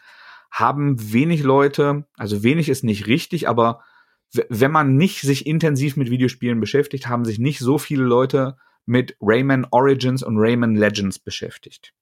haben 0.51 1.13
wenig 1.13 1.43
Leute, 1.43 2.05
also 2.17 2.43
wenig 2.43 2.69
ist 2.69 2.83
nicht 2.83 3.07
richtig, 3.07 3.47
aber 3.47 3.81
wenn 4.49 4.71
man 4.71 4.95
nicht 4.95 5.21
sich 5.21 5.47
intensiv 5.47 5.97
mit 5.97 6.09
Videospielen 6.09 6.59
beschäftigt, 6.59 7.07
haben 7.07 7.25
sich 7.25 7.39
nicht 7.39 7.59
so 7.59 7.77
viele 7.77 8.03
Leute 8.03 8.57
mit 8.85 9.15
Rayman 9.21 9.67
Origins 9.71 10.23
und 10.23 10.37
Rayman 10.37 10.75
Legends 10.75 11.19
beschäftigt. 11.19 11.93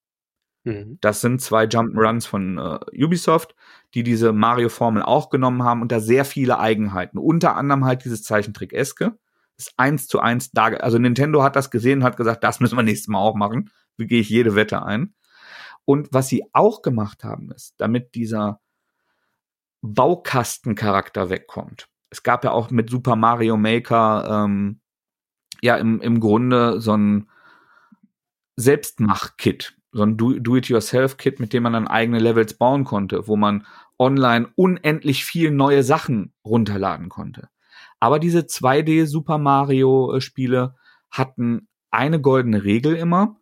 Mhm. 0.68 0.98
Das 1.00 1.22
sind 1.22 1.42
zwei 1.42 1.64
Jump'n'Runs 1.64 2.28
von 2.28 2.58
äh, 2.58 3.06
Ubisoft, 3.06 3.56
die 3.94 4.04
diese 4.04 4.34
Mario-Formel 4.34 5.02
auch 5.02 5.30
genommen 5.30 5.64
haben 5.64 5.82
und 5.82 5.92
da 5.92 6.00
sehr 6.00 6.26
viele 6.26 6.60
Eigenheiten. 6.60 7.18
Unter 7.18 7.56
anderem 7.56 7.86
halt 7.86 8.04
dieses 8.04 8.24
Zeichentrick-eske. 8.24 9.18
Ist 9.58 9.74
eins 9.78 10.08
zu 10.08 10.20
eins 10.20 10.52
da. 10.52 10.66
Also 10.66 11.00
Nintendo 11.00 11.42
hat 11.42 11.56
das 11.56 11.72
gesehen 11.72 12.00
und 12.00 12.04
hat 12.04 12.18
gesagt, 12.18 12.44
das 12.44 12.60
müssen 12.60 12.78
wir 12.78 12.84
nächstes 12.84 13.08
Mal 13.08 13.20
auch 13.20 13.36
machen. 13.36 13.72
Wie 13.96 14.06
gehe 14.06 14.20
ich 14.20 14.30
jede 14.30 14.56
Wette 14.56 14.84
ein. 14.84 15.16
Und 15.90 16.10
was 16.12 16.28
sie 16.28 16.44
auch 16.52 16.82
gemacht 16.82 17.24
haben, 17.24 17.50
ist, 17.50 17.76
damit 17.78 18.14
dieser 18.14 18.60
Baukastencharakter 19.82 21.30
wegkommt. 21.30 21.88
Es 22.10 22.24
gab 22.24 22.44
ja 22.44 22.52
auch 22.52 22.72
mit 22.72 22.90
Super 22.90 23.16
Mario 23.16 23.56
Maker 23.56 24.44
ähm, 24.46 24.82
ja 25.62 25.78
im, 25.78 26.02
im 26.02 26.20
Grunde 26.20 26.82
so 26.82 26.92
ein 26.92 27.30
Selbstmach-Kit, 28.58 29.78
so 29.94 30.04
ein 30.04 30.18
Do-it-yourself-Kit, 30.18 31.40
mit 31.40 31.54
dem 31.54 31.64
man 31.64 31.72
dann 31.72 31.88
eigene 31.88 32.20
Levels 32.20 32.56
bauen 32.56 32.84
konnte, 32.84 33.30
wo 33.30 33.38
man 33.38 33.66
online 33.98 34.50
unendlich 34.56 35.24
viel 35.24 35.52
neue 35.52 35.84
Sachen 35.84 36.34
runterladen 36.44 37.08
konnte. 37.08 37.48
Aber 38.02 38.20
diese 38.20 38.42
2D 38.42 39.06
Super 39.06 39.38
Mario 39.38 40.14
äh, 40.14 40.20
Spiele 40.20 40.76
hatten 41.10 41.70
eine 41.92 42.20
goldene 42.20 42.66
Regel 42.66 42.98
immer 42.98 43.38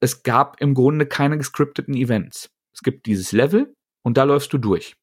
es 0.00 0.22
gab 0.22 0.60
im 0.60 0.74
Grunde 0.74 1.06
keine 1.06 1.38
gescripteten 1.38 1.94
Events. 1.94 2.50
Es 2.72 2.82
gibt 2.82 3.06
dieses 3.06 3.32
Level 3.32 3.74
und 4.02 4.16
da 4.16 4.24
läufst 4.24 4.52
du 4.52 4.58
durch. 4.58 4.96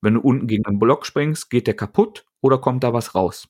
Wenn 0.00 0.14
du 0.14 0.20
unten 0.20 0.46
gegen 0.46 0.64
einen 0.66 0.78
Block 0.78 1.04
springst, 1.04 1.50
geht 1.50 1.66
der 1.66 1.74
kaputt 1.74 2.24
oder 2.40 2.58
kommt 2.58 2.84
da 2.84 2.92
was 2.92 3.14
raus. 3.14 3.48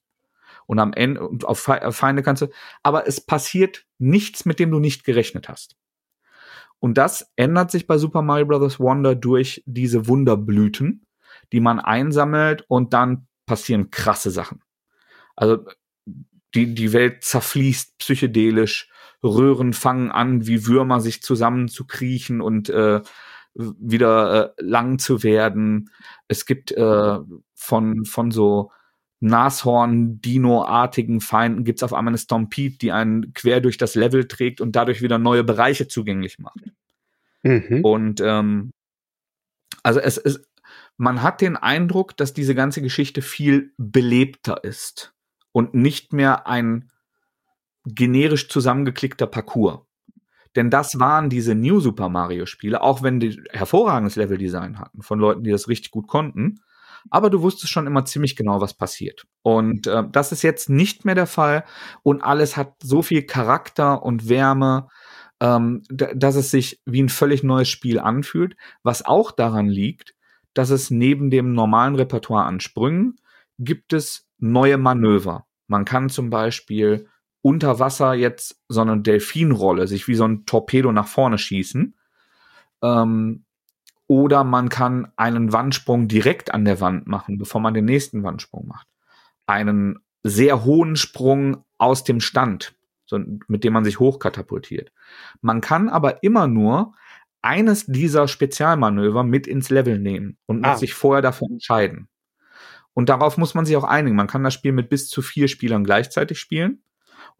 Und 0.66 0.78
am 0.78 0.92
Ende, 0.92 1.20
auf 1.44 1.58
Feinde 1.60 2.22
kannst 2.22 2.42
du, 2.42 2.48
aber 2.82 3.06
es 3.06 3.20
passiert 3.20 3.86
nichts, 3.98 4.44
mit 4.44 4.58
dem 4.58 4.70
du 4.70 4.78
nicht 4.78 5.04
gerechnet 5.04 5.48
hast. 5.48 5.76
Und 6.78 6.96
das 6.96 7.30
ändert 7.36 7.70
sich 7.70 7.86
bei 7.86 7.98
Super 7.98 8.22
Mario 8.22 8.46
Bros. 8.46 8.80
Wonder 8.80 9.14
durch 9.14 9.62
diese 9.66 10.06
Wunderblüten, 10.08 11.04
die 11.52 11.60
man 11.60 11.78
einsammelt 11.78 12.64
und 12.68 12.94
dann 12.94 13.26
passieren 13.46 13.90
krasse 13.90 14.30
Sachen. 14.30 14.62
Also 15.36 15.64
die, 16.54 16.74
die 16.74 16.92
Welt 16.92 17.22
zerfließt 17.22 17.98
psychedelisch, 17.98 18.90
Röhren 19.22 19.72
fangen 19.72 20.10
an, 20.10 20.46
wie 20.46 20.66
Würmer 20.66 21.00
sich 21.00 21.22
zusammen 21.22 21.68
zu 21.68 21.86
kriechen 21.86 22.40
und 22.40 22.70
äh, 22.70 23.00
wieder 23.54 24.54
äh, 24.58 24.62
lang 24.62 24.98
zu 24.98 25.22
werden. 25.22 25.90
Es 26.28 26.46
gibt 26.46 26.72
äh, 26.72 27.18
von, 27.54 28.04
von 28.04 28.30
so 28.30 28.70
Nashorn-Dino-artigen 29.20 31.20
Feinden 31.20 31.64
gibt's 31.64 31.82
auf 31.82 31.92
einmal 31.92 32.12
eine 32.12 32.18
Stompede, 32.18 32.78
die 32.78 32.92
einen 32.92 33.34
quer 33.34 33.60
durch 33.60 33.76
das 33.76 33.94
Level 33.94 34.26
trägt 34.26 34.60
und 34.60 34.76
dadurch 34.76 35.02
wieder 35.02 35.18
neue 35.18 35.44
Bereiche 35.44 35.88
zugänglich 35.88 36.38
macht. 36.38 36.60
Mhm. 37.42 37.84
Und 37.84 38.20
ähm, 38.20 38.72
also 39.82 40.00
es 40.00 40.16
ist, 40.16 40.48
man 40.96 41.22
hat 41.22 41.40
den 41.40 41.56
Eindruck, 41.56 42.16
dass 42.16 42.32
diese 42.32 42.54
ganze 42.54 42.82
Geschichte 42.82 43.22
viel 43.22 43.72
belebter 43.76 44.64
ist 44.64 45.14
und 45.52 45.74
nicht 45.74 46.12
mehr 46.12 46.46
ein 46.46 46.90
generisch 47.94 48.48
zusammengeklickter 48.48 49.26
Parcours. 49.26 49.80
Denn 50.56 50.70
das 50.70 50.98
waren 50.98 51.30
diese 51.30 51.54
New 51.54 51.80
Super 51.80 52.08
Mario 52.08 52.46
Spiele, 52.46 52.82
auch 52.82 53.02
wenn 53.02 53.20
die 53.20 53.40
hervorragendes 53.50 54.16
Leveldesign 54.16 54.78
hatten 54.78 55.02
von 55.02 55.20
Leuten, 55.20 55.44
die 55.44 55.50
das 55.50 55.68
richtig 55.68 55.92
gut 55.92 56.08
konnten. 56.08 56.60
Aber 57.08 57.30
du 57.30 57.40
wusstest 57.40 57.72
schon 57.72 57.86
immer 57.86 58.04
ziemlich 58.04 58.36
genau, 58.36 58.60
was 58.60 58.74
passiert. 58.74 59.26
Und 59.42 59.86
äh, 59.86 60.02
das 60.10 60.32
ist 60.32 60.42
jetzt 60.42 60.68
nicht 60.68 61.04
mehr 61.04 61.14
der 61.14 61.26
Fall. 61.26 61.64
Und 62.02 62.22
alles 62.22 62.56
hat 62.56 62.74
so 62.82 63.00
viel 63.00 63.22
Charakter 63.22 64.02
und 64.02 64.28
Wärme, 64.28 64.88
ähm, 65.40 65.82
dass 65.88 66.34
es 66.34 66.50
sich 66.50 66.82
wie 66.84 67.02
ein 67.02 67.08
völlig 67.08 67.42
neues 67.42 67.68
Spiel 67.68 67.98
anfühlt. 67.98 68.56
Was 68.82 69.04
auch 69.04 69.30
daran 69.30 69.68
liegt, 69.68 70.14
dass 70.52 70.70
es 70.70 70.90
neben 70.90 71.30
dem 71.30 71.54
normalen 71.54 71.94
Repertoire 71.94 72.44
an 72.44 72.60
Sprüngen 72.60 73.16
gibt 73.58 73.92
es 73.92 74.26
neue 74.38 74.78
Manöver. 74.78 75.46
Man 75.68 75.84
kann 75.84 76.08
zum 76.08 76.30
Beispiel 76.30 77.08
unter 77.42 77.78
Wasser 77.78 78.14
jetzt 78.14 78.60
so 78.68 78.80
eine 78.80 79.00
Delfinrolle, 79.00 79.86
sich 79.86 80.08
wie 80.08 80.14
so 80.14 80.24
ein 80.24 80.44
Torpedo 80.46 80.92
nach 80.92 81.08
vorne 81.08 81.38
schießen. 81.38 81.94
Ähm, 82.82 83.44
oder 84.06 84.44
man 84.44 84.68
kann 84.68 85.12
einen 85.16 85.52
Wandsprung 85.52 86.08
direkt 86.08 86.52
an 86.52 86.64
der 86.64 86.80
Wand 86.80 87.06
machen, 87.06 87.38
bevor 87.38 87.60
man 87.60 87.74
den 87.74 87.84
nächsten 87.84 88.22
Wandsprung 88.22 88.66
macht. 88.66 88.88
Einen 89.46 90.00
sehr 90.22 90.64
hohen 90.64 90.96
Sprung 90.96 91.64
aus 91.78 92.04
dem 92.04 92.20
Stand, 92.20 92.74
so, 93.06 93.18
mit 93.46 93.64
dem 93.64 93.72
man 93.72 93.84
sich 93.84 94.00
hochkatapultiert. 94.00 94.92
Man 95.40 95.60
kann 95.60 95.88
aber 95.88 96.22
immer 96.22 96.46
nur 96.46 96.94
eines 97.40 97.86
dieser 97.86 98.28
Spezialmanöver 98.28 99.22
mit 99.22 99.46
ins 99.46 99.70
Level 99.70 99.98
nehmen 99.98 100.36
und 100.46 100.60
muss 100.60 100.70
ah. 100.70 100.76
sich 100.76 100.92
vorher 100.92 101.22
dafür 101.22 101.48
entscheiden. 101.48 102.08
Und 102.92 103.08
darauf 103.08 103.38
muss 103.38 103.54
man 103.54 103.64
sich 103.64 103.76
auch 103.76 103.84
einigen. 103.84 104.16
Man 104.16 104.26
kann 104.26 104.44
das 104.44 104.52
Spiel 104.52 104.72
mit 104.72 104.90
bis 104.90 105.08
zu 105.08 105.22
vier 105.22 105.48
Spielern 105.48 105.84
gleichzeitig 105.84 106.38
spielen 106.38 106.82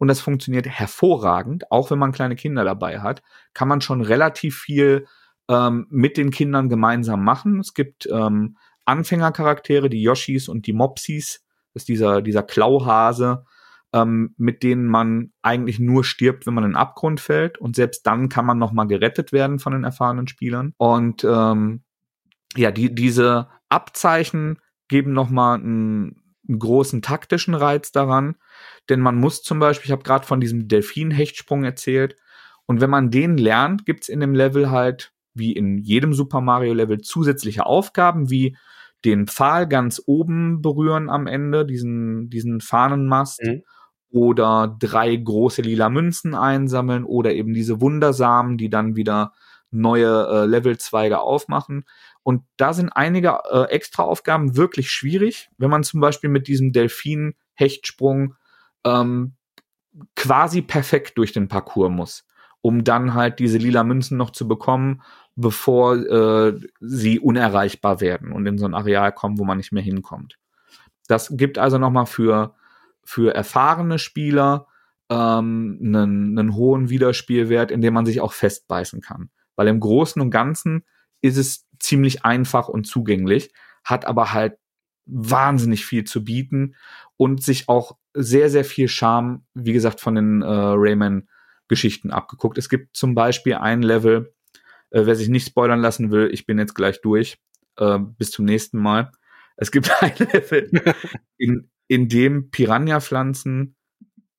und 0.01 0.07
das 0.07 0.19
funktioniert 0.19 0.65
hervorragend. 0.65 1.71
Auch 1.71 1.91
wenn 1.91 1.99
man 1.99 2.11
kleine 2.11 2.35
Kinder 2.35 2.63
dabei 2.63 3.01
hat, 3.01 3.21
kann 3.53 3.67
man 3.67 3.81
schon 3.81 4.01
relativ 4.01 4.57
viel 4.57 5.05
ähm, 5.47 5.85
mit 5.91 6.17
den 6.17 6.31
Kindern 6.31 6.69
gemeinsam 6.69 7.23
machen. 7.23 7.59
Es 7.59 7.75
gibt 7.75 8.09
ähm, 8.11 8.57
Anfängercharaktere, 8.85 9.91
die 9.91 10.01
Yoshis 10.01 10.49
und 10.49 10.65
die 10.65 10.73
Mopsis. 10.73 11.45
Das 11.75 11.83
ist 11.83 11.87
dieser, 11.87 12.23
dieser 12.23 12.41
Klauhase, 12.41 13.45
ähm, 13.93 14.33
mit 14.37 14.63
denen 14.63 14.87
man 14.87 15.33
eigentlich 15.43 15.77
nur 15.77 16.03
stirbt, 16.03 16.47
wenn 16.47 16.55
man 16.55 16.63
in 16.63 16.71
den 16.71 16.77
Abgrund 16.77 17.19
fällt. 17.19 17.59
Und 17.59 17.75
selbst 17.75 18.07
dann 18.07 18.27
kann 18.27 18.47
man 18.47 18.57
noch 18.57 18.71
mal 18.71 18.87
gerettet 18.87 19.31
werden 19.31 19.59
von 19.59 19.73
den 19.73 19.83
erfahrenen 19.83 20.27
Spielern. 20.27 20.73
Und 20.77 21.23
ähm, 21.23 21.83
ja, 22.55 22.71
die, 22.71 22.95
diese 22.95 23.49
Abzeichen 23.69 24.57
geben 24.87 25.13
noch 25.13 25.29
mal 25.29 25.59
einen, 26.51 26.59
großen 26.59 27.01
taktischen 27.01 27.53
Reiz 27.53 27.91
daran. 27.91 28.35
Denn 28.89 28.99
man 28.99 29.15
muss 29.15 29.41
zum 29.41 29.59
Beispiel, 29.59 29.87
ich 29.87 29.91
habe 29.91 30.03
gerade 30.03 30.25
von 30.25 30.39
diesem 30.39 30.67
Delfin-Hechtsprung 30.67 31.63
erzählt, 31.63 32.15
und 32.67 32.79
wenn 32.79 32.89
man 32.89 33.11
den 33.11 33.37
lernt, 33.37 33.85
gibt's 33.85 34.07
in 34.07 34.21
dem 34.21 34.33
Level 34.33 34.69
halt, 34.69 35.11
wie 35.33 35.51
in 35.51 35.79
jedem 35.79 36.13
Super 36.13 36.39
Mario-Level, 36.39 37.01
zusätzliche 37.01 37.65
Aufgaben, 37.65 38.29
wie 38.29 38.55
den 39.03 39.27
Pfahl 39.27 39.67
ganz 39.67 40.01
oben 40.05 40.61
berühren 40.61 41.09
am 41.09 41.27
Ende, 41.27 41.65
diesen, 41.65 42.29
diesen 42.29 42.61
Fahnenmast. 42.61 43.41
Mhm. 43.43 43.63
Oder 44.09 44.75
drei 44.79 45.15
große 45.15 45.61
lila 45.61 45.89
Münzen 45.89 46.35
einsammeln 46.35 47.05
oder 47.05 47.33
eben 47.33 47.53
diese 47.53 47.79
Wundersamen, 47.79 48.57
die 48.57 48.69
dann 48.69 48.95
wieder 48.95 49.33
neue 49.71 50.27
äh, 50.27 50.45
Levelzweige 50.45 51.19
aufmachen. 51.19 51.85
Und 52.23 52.43
da 52.57 52.73
sind 52.73 52.89
einige 52.89 53.39
äh, 53.51 53.63
extra 53.69 54.03
Aufgaben 54.03 54.55
wirklich 54.55 54.91
schwierig, 54.91 55.49
wenn 55.57 55.69
man 55.69 55.83
zum 55.83 56.01
Beispiel 56.01 56.29
mit 56.29 56.47
diesem 56.47 56.71
Delfin-Hechtsprung 56.71 58.35
ähm, 58.85 59.33
quasi 60.15 60.61
perfekt 60.61 61.17
durch 61.17 61.31
den 61.31 61.47
Parcours 61.47 61.91
muss, 61.91 62.25
um 62.61 62.83
dann 62.83 63.13
halt 63.13 63.39
diese 63.39 63.57
lila 63.57 63.83
Münzen 63.83 64.17
noch 64.17 64.29
zu 64.29 64.47
bekommen, 64.47 65.01
bevor 65.35 65.95
äh, 65.95 66.59
sie 66.79 67.19
unerreichbar 67.19 68.01
werden 68.01 68.31
und 68.31 68.45
in 68.45 68.57
so 68.57 68.65
ein 68.65 68.75
Areal 68.75 69.11
kommen, 69.11 69.39
wo 69.39 69.43
man 69.43 69.57
nicht 69.57 69.71
mehr 69.71 69.83
hinkommt. 69.83 70.37
Das 71.07 71.35
gibt 71.35 71.57
also 71.57 71.77
nochmal 71.77 72.05
für, 72.05 72.55
für 73.03 73.33
erfahrene 73.33 73.99
Spieler 73.99 74.67
ähm, 75.09 75.79
einen, 75.81 76.37
einen 76.37 76.55
hohen 76.55 76.89
Wiederspielwert, 76.89 77.71
in 77.71 77.81
dem 77.81 77.93
man 77.93 78.05
sich 78.05 78.21
auch 78.21 78.33
festbeißen 78.33 79.01
kann. 79.01 79.29
Weil 79.55 79.67
im 79.67 79.79
Großen 79.79 80.21
und 80.21 80.31
Ganzen 80.31 80.85
ist 81.21 81.37
es 81.37 81.67
ziemlich 81.79 82.25
einfach 82.25 82.67
und 82.67 82.85
zugänglich, 82.85 83.51
hat 83.83 84.05
aber 84.05 84.33
halt 84.33 84.57
wahnsinnig 85.05 85.85
viel 85.85 86.03
zu 86.03 86.23
bieten 86.23 86.75
und 87.17 87.43
sich 87.43 87.69
auch 87.69 87.97
sehr, 88.13 88.49
sehr 88.49 88.65
viel 88.65 88.87
Charme, 88.87 89.45
wie 89.53 89.73
gesagt, 89.73 89.99
von 89.99 90.15
den 90.15 90.41
äh, 90.41 90.45
Rayman-Geschichten 90.47 92.11
abgeguckt. 92.11 92.57
Es 92.57 92.69
gibt 92.69 92.95
zum 92.95 93.15
Beispiel 93.15 93.55
ein 93.55 93.81
Level, 93.81 94.33
äh, 94.91 95.05
wer 95.05 95.15
sich 95.15 95.29
nicht 95.29 95.47
spoilern 95.47 95.79
lassen 95.79 96.11
will, 96.11 96.29
ich 96.31 96.45
bin 96.45 96.59
jetzt 96.59 96.75
gleich 96.75 97.01
durch. 97.01 97.39
Äh, 97.77 97.99
bis 97.99 98.31
zum 98.31 98.45
nächsten 98.45 98.77
Mal. 98.77 99.11
Es 99.55 99.71
gibt 99.71 99.91
ein 100.01 100.13
Level, 100.17 100.69
in, 101.37 101.69
in 101.87 102.09
dem 102.09 102.51
Piranha-Pflanzen 102.51 103.75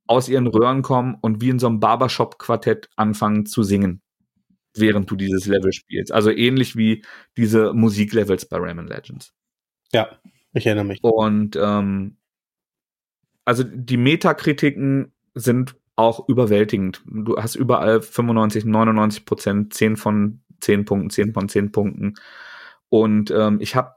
aus 0.06 0.28
ihren 0.28 0.46
Röhren 0.46 0.82
kommen 0.82 1.16
und 1.20 1.40
wie 1.40 1.48
in 1.48 1.58
so 1.58 1.66
einem 1.66 1.80
Barbershop-Quartett 1.80 2.90
anfangen 2.96 3.46
zu 3.46 3.62
singen, 3.62 4.01
während 4.74 5.10
du 5.10 5.16
dieses 5.16 5.46
Level 5.46 5.72
spielst. 5.72 6.12
Also 6.12 6.30
ähnlich 6.30 6.76
wie 6.76 7.04
diese 7.36 7.72
Musiklevels 7.72 8.46
bei 8.46 8.58
Rayman 8.58 8.86
Legends. 8.86 9.34
Ja, 9.92 10.18
ich 10.54 10.66
erinnere 10.66 10.84
mich. 10.84 11.02
Und 11.02 11.56
ähm, 11.56 12.16
also 13.44 13.64
die 13.64 13.96
Metakritiken 13.96 15.12
sind 15.34 15.76
auch 15.96 16.28
überwältigend. 16.28 17.02
Du 17.06 17.36
hast 17.36 17.54
überall 17.54 18.00
95, 18.00 18.64
99 18.64 19.24
Prozent, 19.24 19.74
10 19.74 19.96
von 19.96 20.40
10 20.60 20.84
Punkten, 20.84 21.10
10 21.10 21.32
von 21.34 21.48
10 21.48 21.72
Punkten. 21.72 22.14
Und 22.88 23.30
ähm, 23.30 23.58
ich 23.60 23.76
habe 23.76 23.94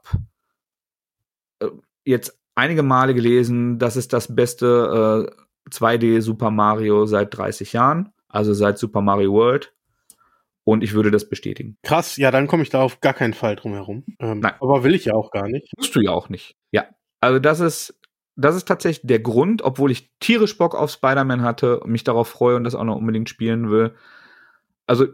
äh, 1.60 1.68
jetzt 2.04 2.38
einige 2.54 2.82
Male 2.82 3.14
gelesen, 3.14 3.78
das 3.78 3.96
ist 3.96 4.12
das 4.12 4.34
beste 4.34 5.30
äh, 5.66 5.70
2D 5.70 6.20
Super 6.22 6.50
Mario 6.50 7.06
seit 7.06 7.36
30 7.36 7.72
Jahren, 7.72 8.12
also 8.28 8.54
seit 8.54 8.78
Super 8.78 9.00
Mario 9.00 9.32
World. 9.32 9.75
Und 10.68 10.82
ich 10.82 10.94
würde 10.94 11.12
das 11.12 11.28
bestätigen. 11.28 11.78
Krass, 11.84 12.16
ja, 12.16 12.32
dann 12.32 12.48
komme 12.48 12.64
ich 12.64 12.70
da 12.70 12.82
auf 12.82 13.00
gar 13.00 13.14
keinen 13.14 13.34
Fall 13.34 13.54
drum 13.54 13.74
herum. 13.74 14.04
Ähm, 14.18 14.40
Nein. 14.40 14.54
Aber 14.58 14.82
will 14.82 14.96
ich 14.96 15.04
ja 15.04 15.14
auch 15.14 15.30
gar 15.30 15.48
nicht. 15.48 15.72
Musst 15.76 15.94
du 15.94 16.00
ja 16.00 16.10
auch 16.10 16.28
nicht. 16.28 16.56
Ja. 16.72 16.86
Also 17.20 17.38
das 17.38 17.60
ist 17.60 18.00
das 18.36 18.54
ist 18.54 18.68
tatsächlich 18.68 19.06
der 19.06 19.20
Grund, 19.20 19.62
obwohl 19.62 19.90
ich 19.90 20.10
tierisch 20.20 20.58
Bock 20.58 20.74
auf 20.74 20.90
Spider-Man 20.90 21.42
hatte 21.42 21.80
und 21.80 21.90
mich 21.90 22.04
darauf 22.04 22.28
freue 22.28 22.56
und 22.56 22.64
das 22.64 22.74
auch 22.74 22.84
noch 22.84 22.96
unbedingt 22.96 23.30
spielen 23.30 23.70
will. 23.70 23.94
Also 24.86 25.06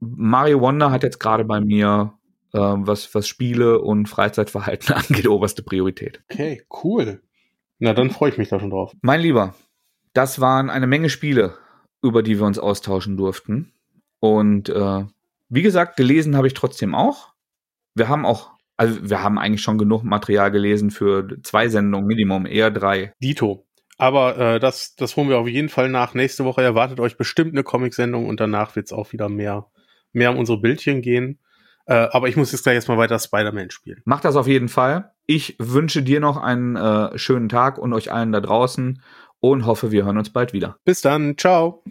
Mario 0.00 0.60
Wonder 0.60 0.90
hat 0.90 1.02
jetzt 1.02 1.20
gerade 1.20 1.44
bei 1.44 1.60
mir, 1.60 2.14
äh, 2.54 2.58
was, 2.58 3.14
was 3.14 3.28
Spiele 3.28 3.80
und 3.80 4.08
Freizeitverhalten 4.08 4.94
angeht, 4.94 5.28
oberste 5.28 5.62
Priorität. 5.62 6.22
Okay, 6.30 6.62
cool. 6.82 7.20
Na, 7.78 7.92
dann 7.92 8.10
freue 8.10 8.30
ich 8.30 8.38
mich 8.38 8.48
da 8.48 8.58
schon 8.58 8.70
drauf. 8.70 8.94
Mein 9.02 9.20
Lieber, 9.20 9.54
das 10.14 10.40
waren 10.40 10.70
eine 10.70 10.86
Menge 10.86 11.10
Spiele, 11.10 11.56
über 12.02 12.22
die 12.22 12.38
wir 12.38 12.46
uns 12.46 12.58
austauschen 12.58 13.16
durften. 13.16 13.72
Und 14.20 14.68
äh, 14.68 15.04
wie 15.48 15.62
gesagt, 15.62 15.96
gelesen 15.96 16.36
habe 16.36 16.46
ich 16.46 16.54
trotzdem 16.54 16.94
auch. 16.94 17.32
Wir 17.94 18.08
haben 18.08 18.24
auch 18.24 18.52
also 18.80 19.10
wir 19.10 19.22
haben 19.22 19.38
eigentlich 19.38 19.60
schon 19.60 19.76
genug 19.76 20.04
Material 20.04 20.50
gelesen 20.50 20.90
für 20.90 21.28
zwei 21.42 21.68
Sendungen 21.68 22.06
Minimum, 22.06 22.46
eher 22.46 22.70
drei. 22.70 23.12
Dito. 23.22 23.66
Aber 23.98 24.38
äh, 24.38 24.58
das, 24.58 24.96
das 24.96 25.16
holen 25.16 25.28
wir 25.28 25.36
auf 25.36 25.46
jeden 25.46 25.68
Fall 25.68 25.90
nach. 25.90 26.14
Nächste 26.14 26.46
Woche 26.46 26.62
erwartet 26.62 26.98
euch 26.98 27.18
bestimmt 27.18 27.52
eine 27.52 27.62
Comic-Sendung 27.62 28.26
und 28.26 28.40
danach 28.40 28.74
wird 28.76 28.86
es 28.86 28.94
auch 28.94 29.12
wieder 29.12 29.28
mehr, 29.28 29.66
mehr 30.14 30.30
um 30.30 30.38
unsere 30.38 30.58
Bildchen 30.58 31.02
gehen. 31.02 31.40
Äh, 31.84 32.08
aber 32.10 32.28
ich 32.28 32.38
muss 32.38 32.52
jetzt 32.52 32.62
gleich 32.62 32.76
erstmal 32.76 32.96
weiter 32.96 33.18
Spider-Man 33.18 33.70
spielen. 33.70 34.00
Mach 34.06 34.22
das 34.22 34.36
auf 34.36 34.46
jeden 34.46 34.70
Fall. 34.70 35.12
Ich 35.26 35.56
wünsche 35.58 36.02
dir 36.02 36.20
noch 36.20 36.38
einen 36.38 36.76
äh, 36.76 37.18
schönen 37.18 37.50
Tag 37.50 37.76
und 37.76 37.92
euch 37.92 38.10
allen 38.10 38.32
da 38.32 38.40
draußen 38.40 39.02
und 39.40 39.66
hoffe, 39.66 39.90
wir 39.90 40.06
hören 40.06 40.16
uns 40.16 40.30
bald 40.30 40.54
wieder. 40.54 40.78
Bis 40.86 41.02
dann. 41.02 41.36
Ciao. 41.36 41.84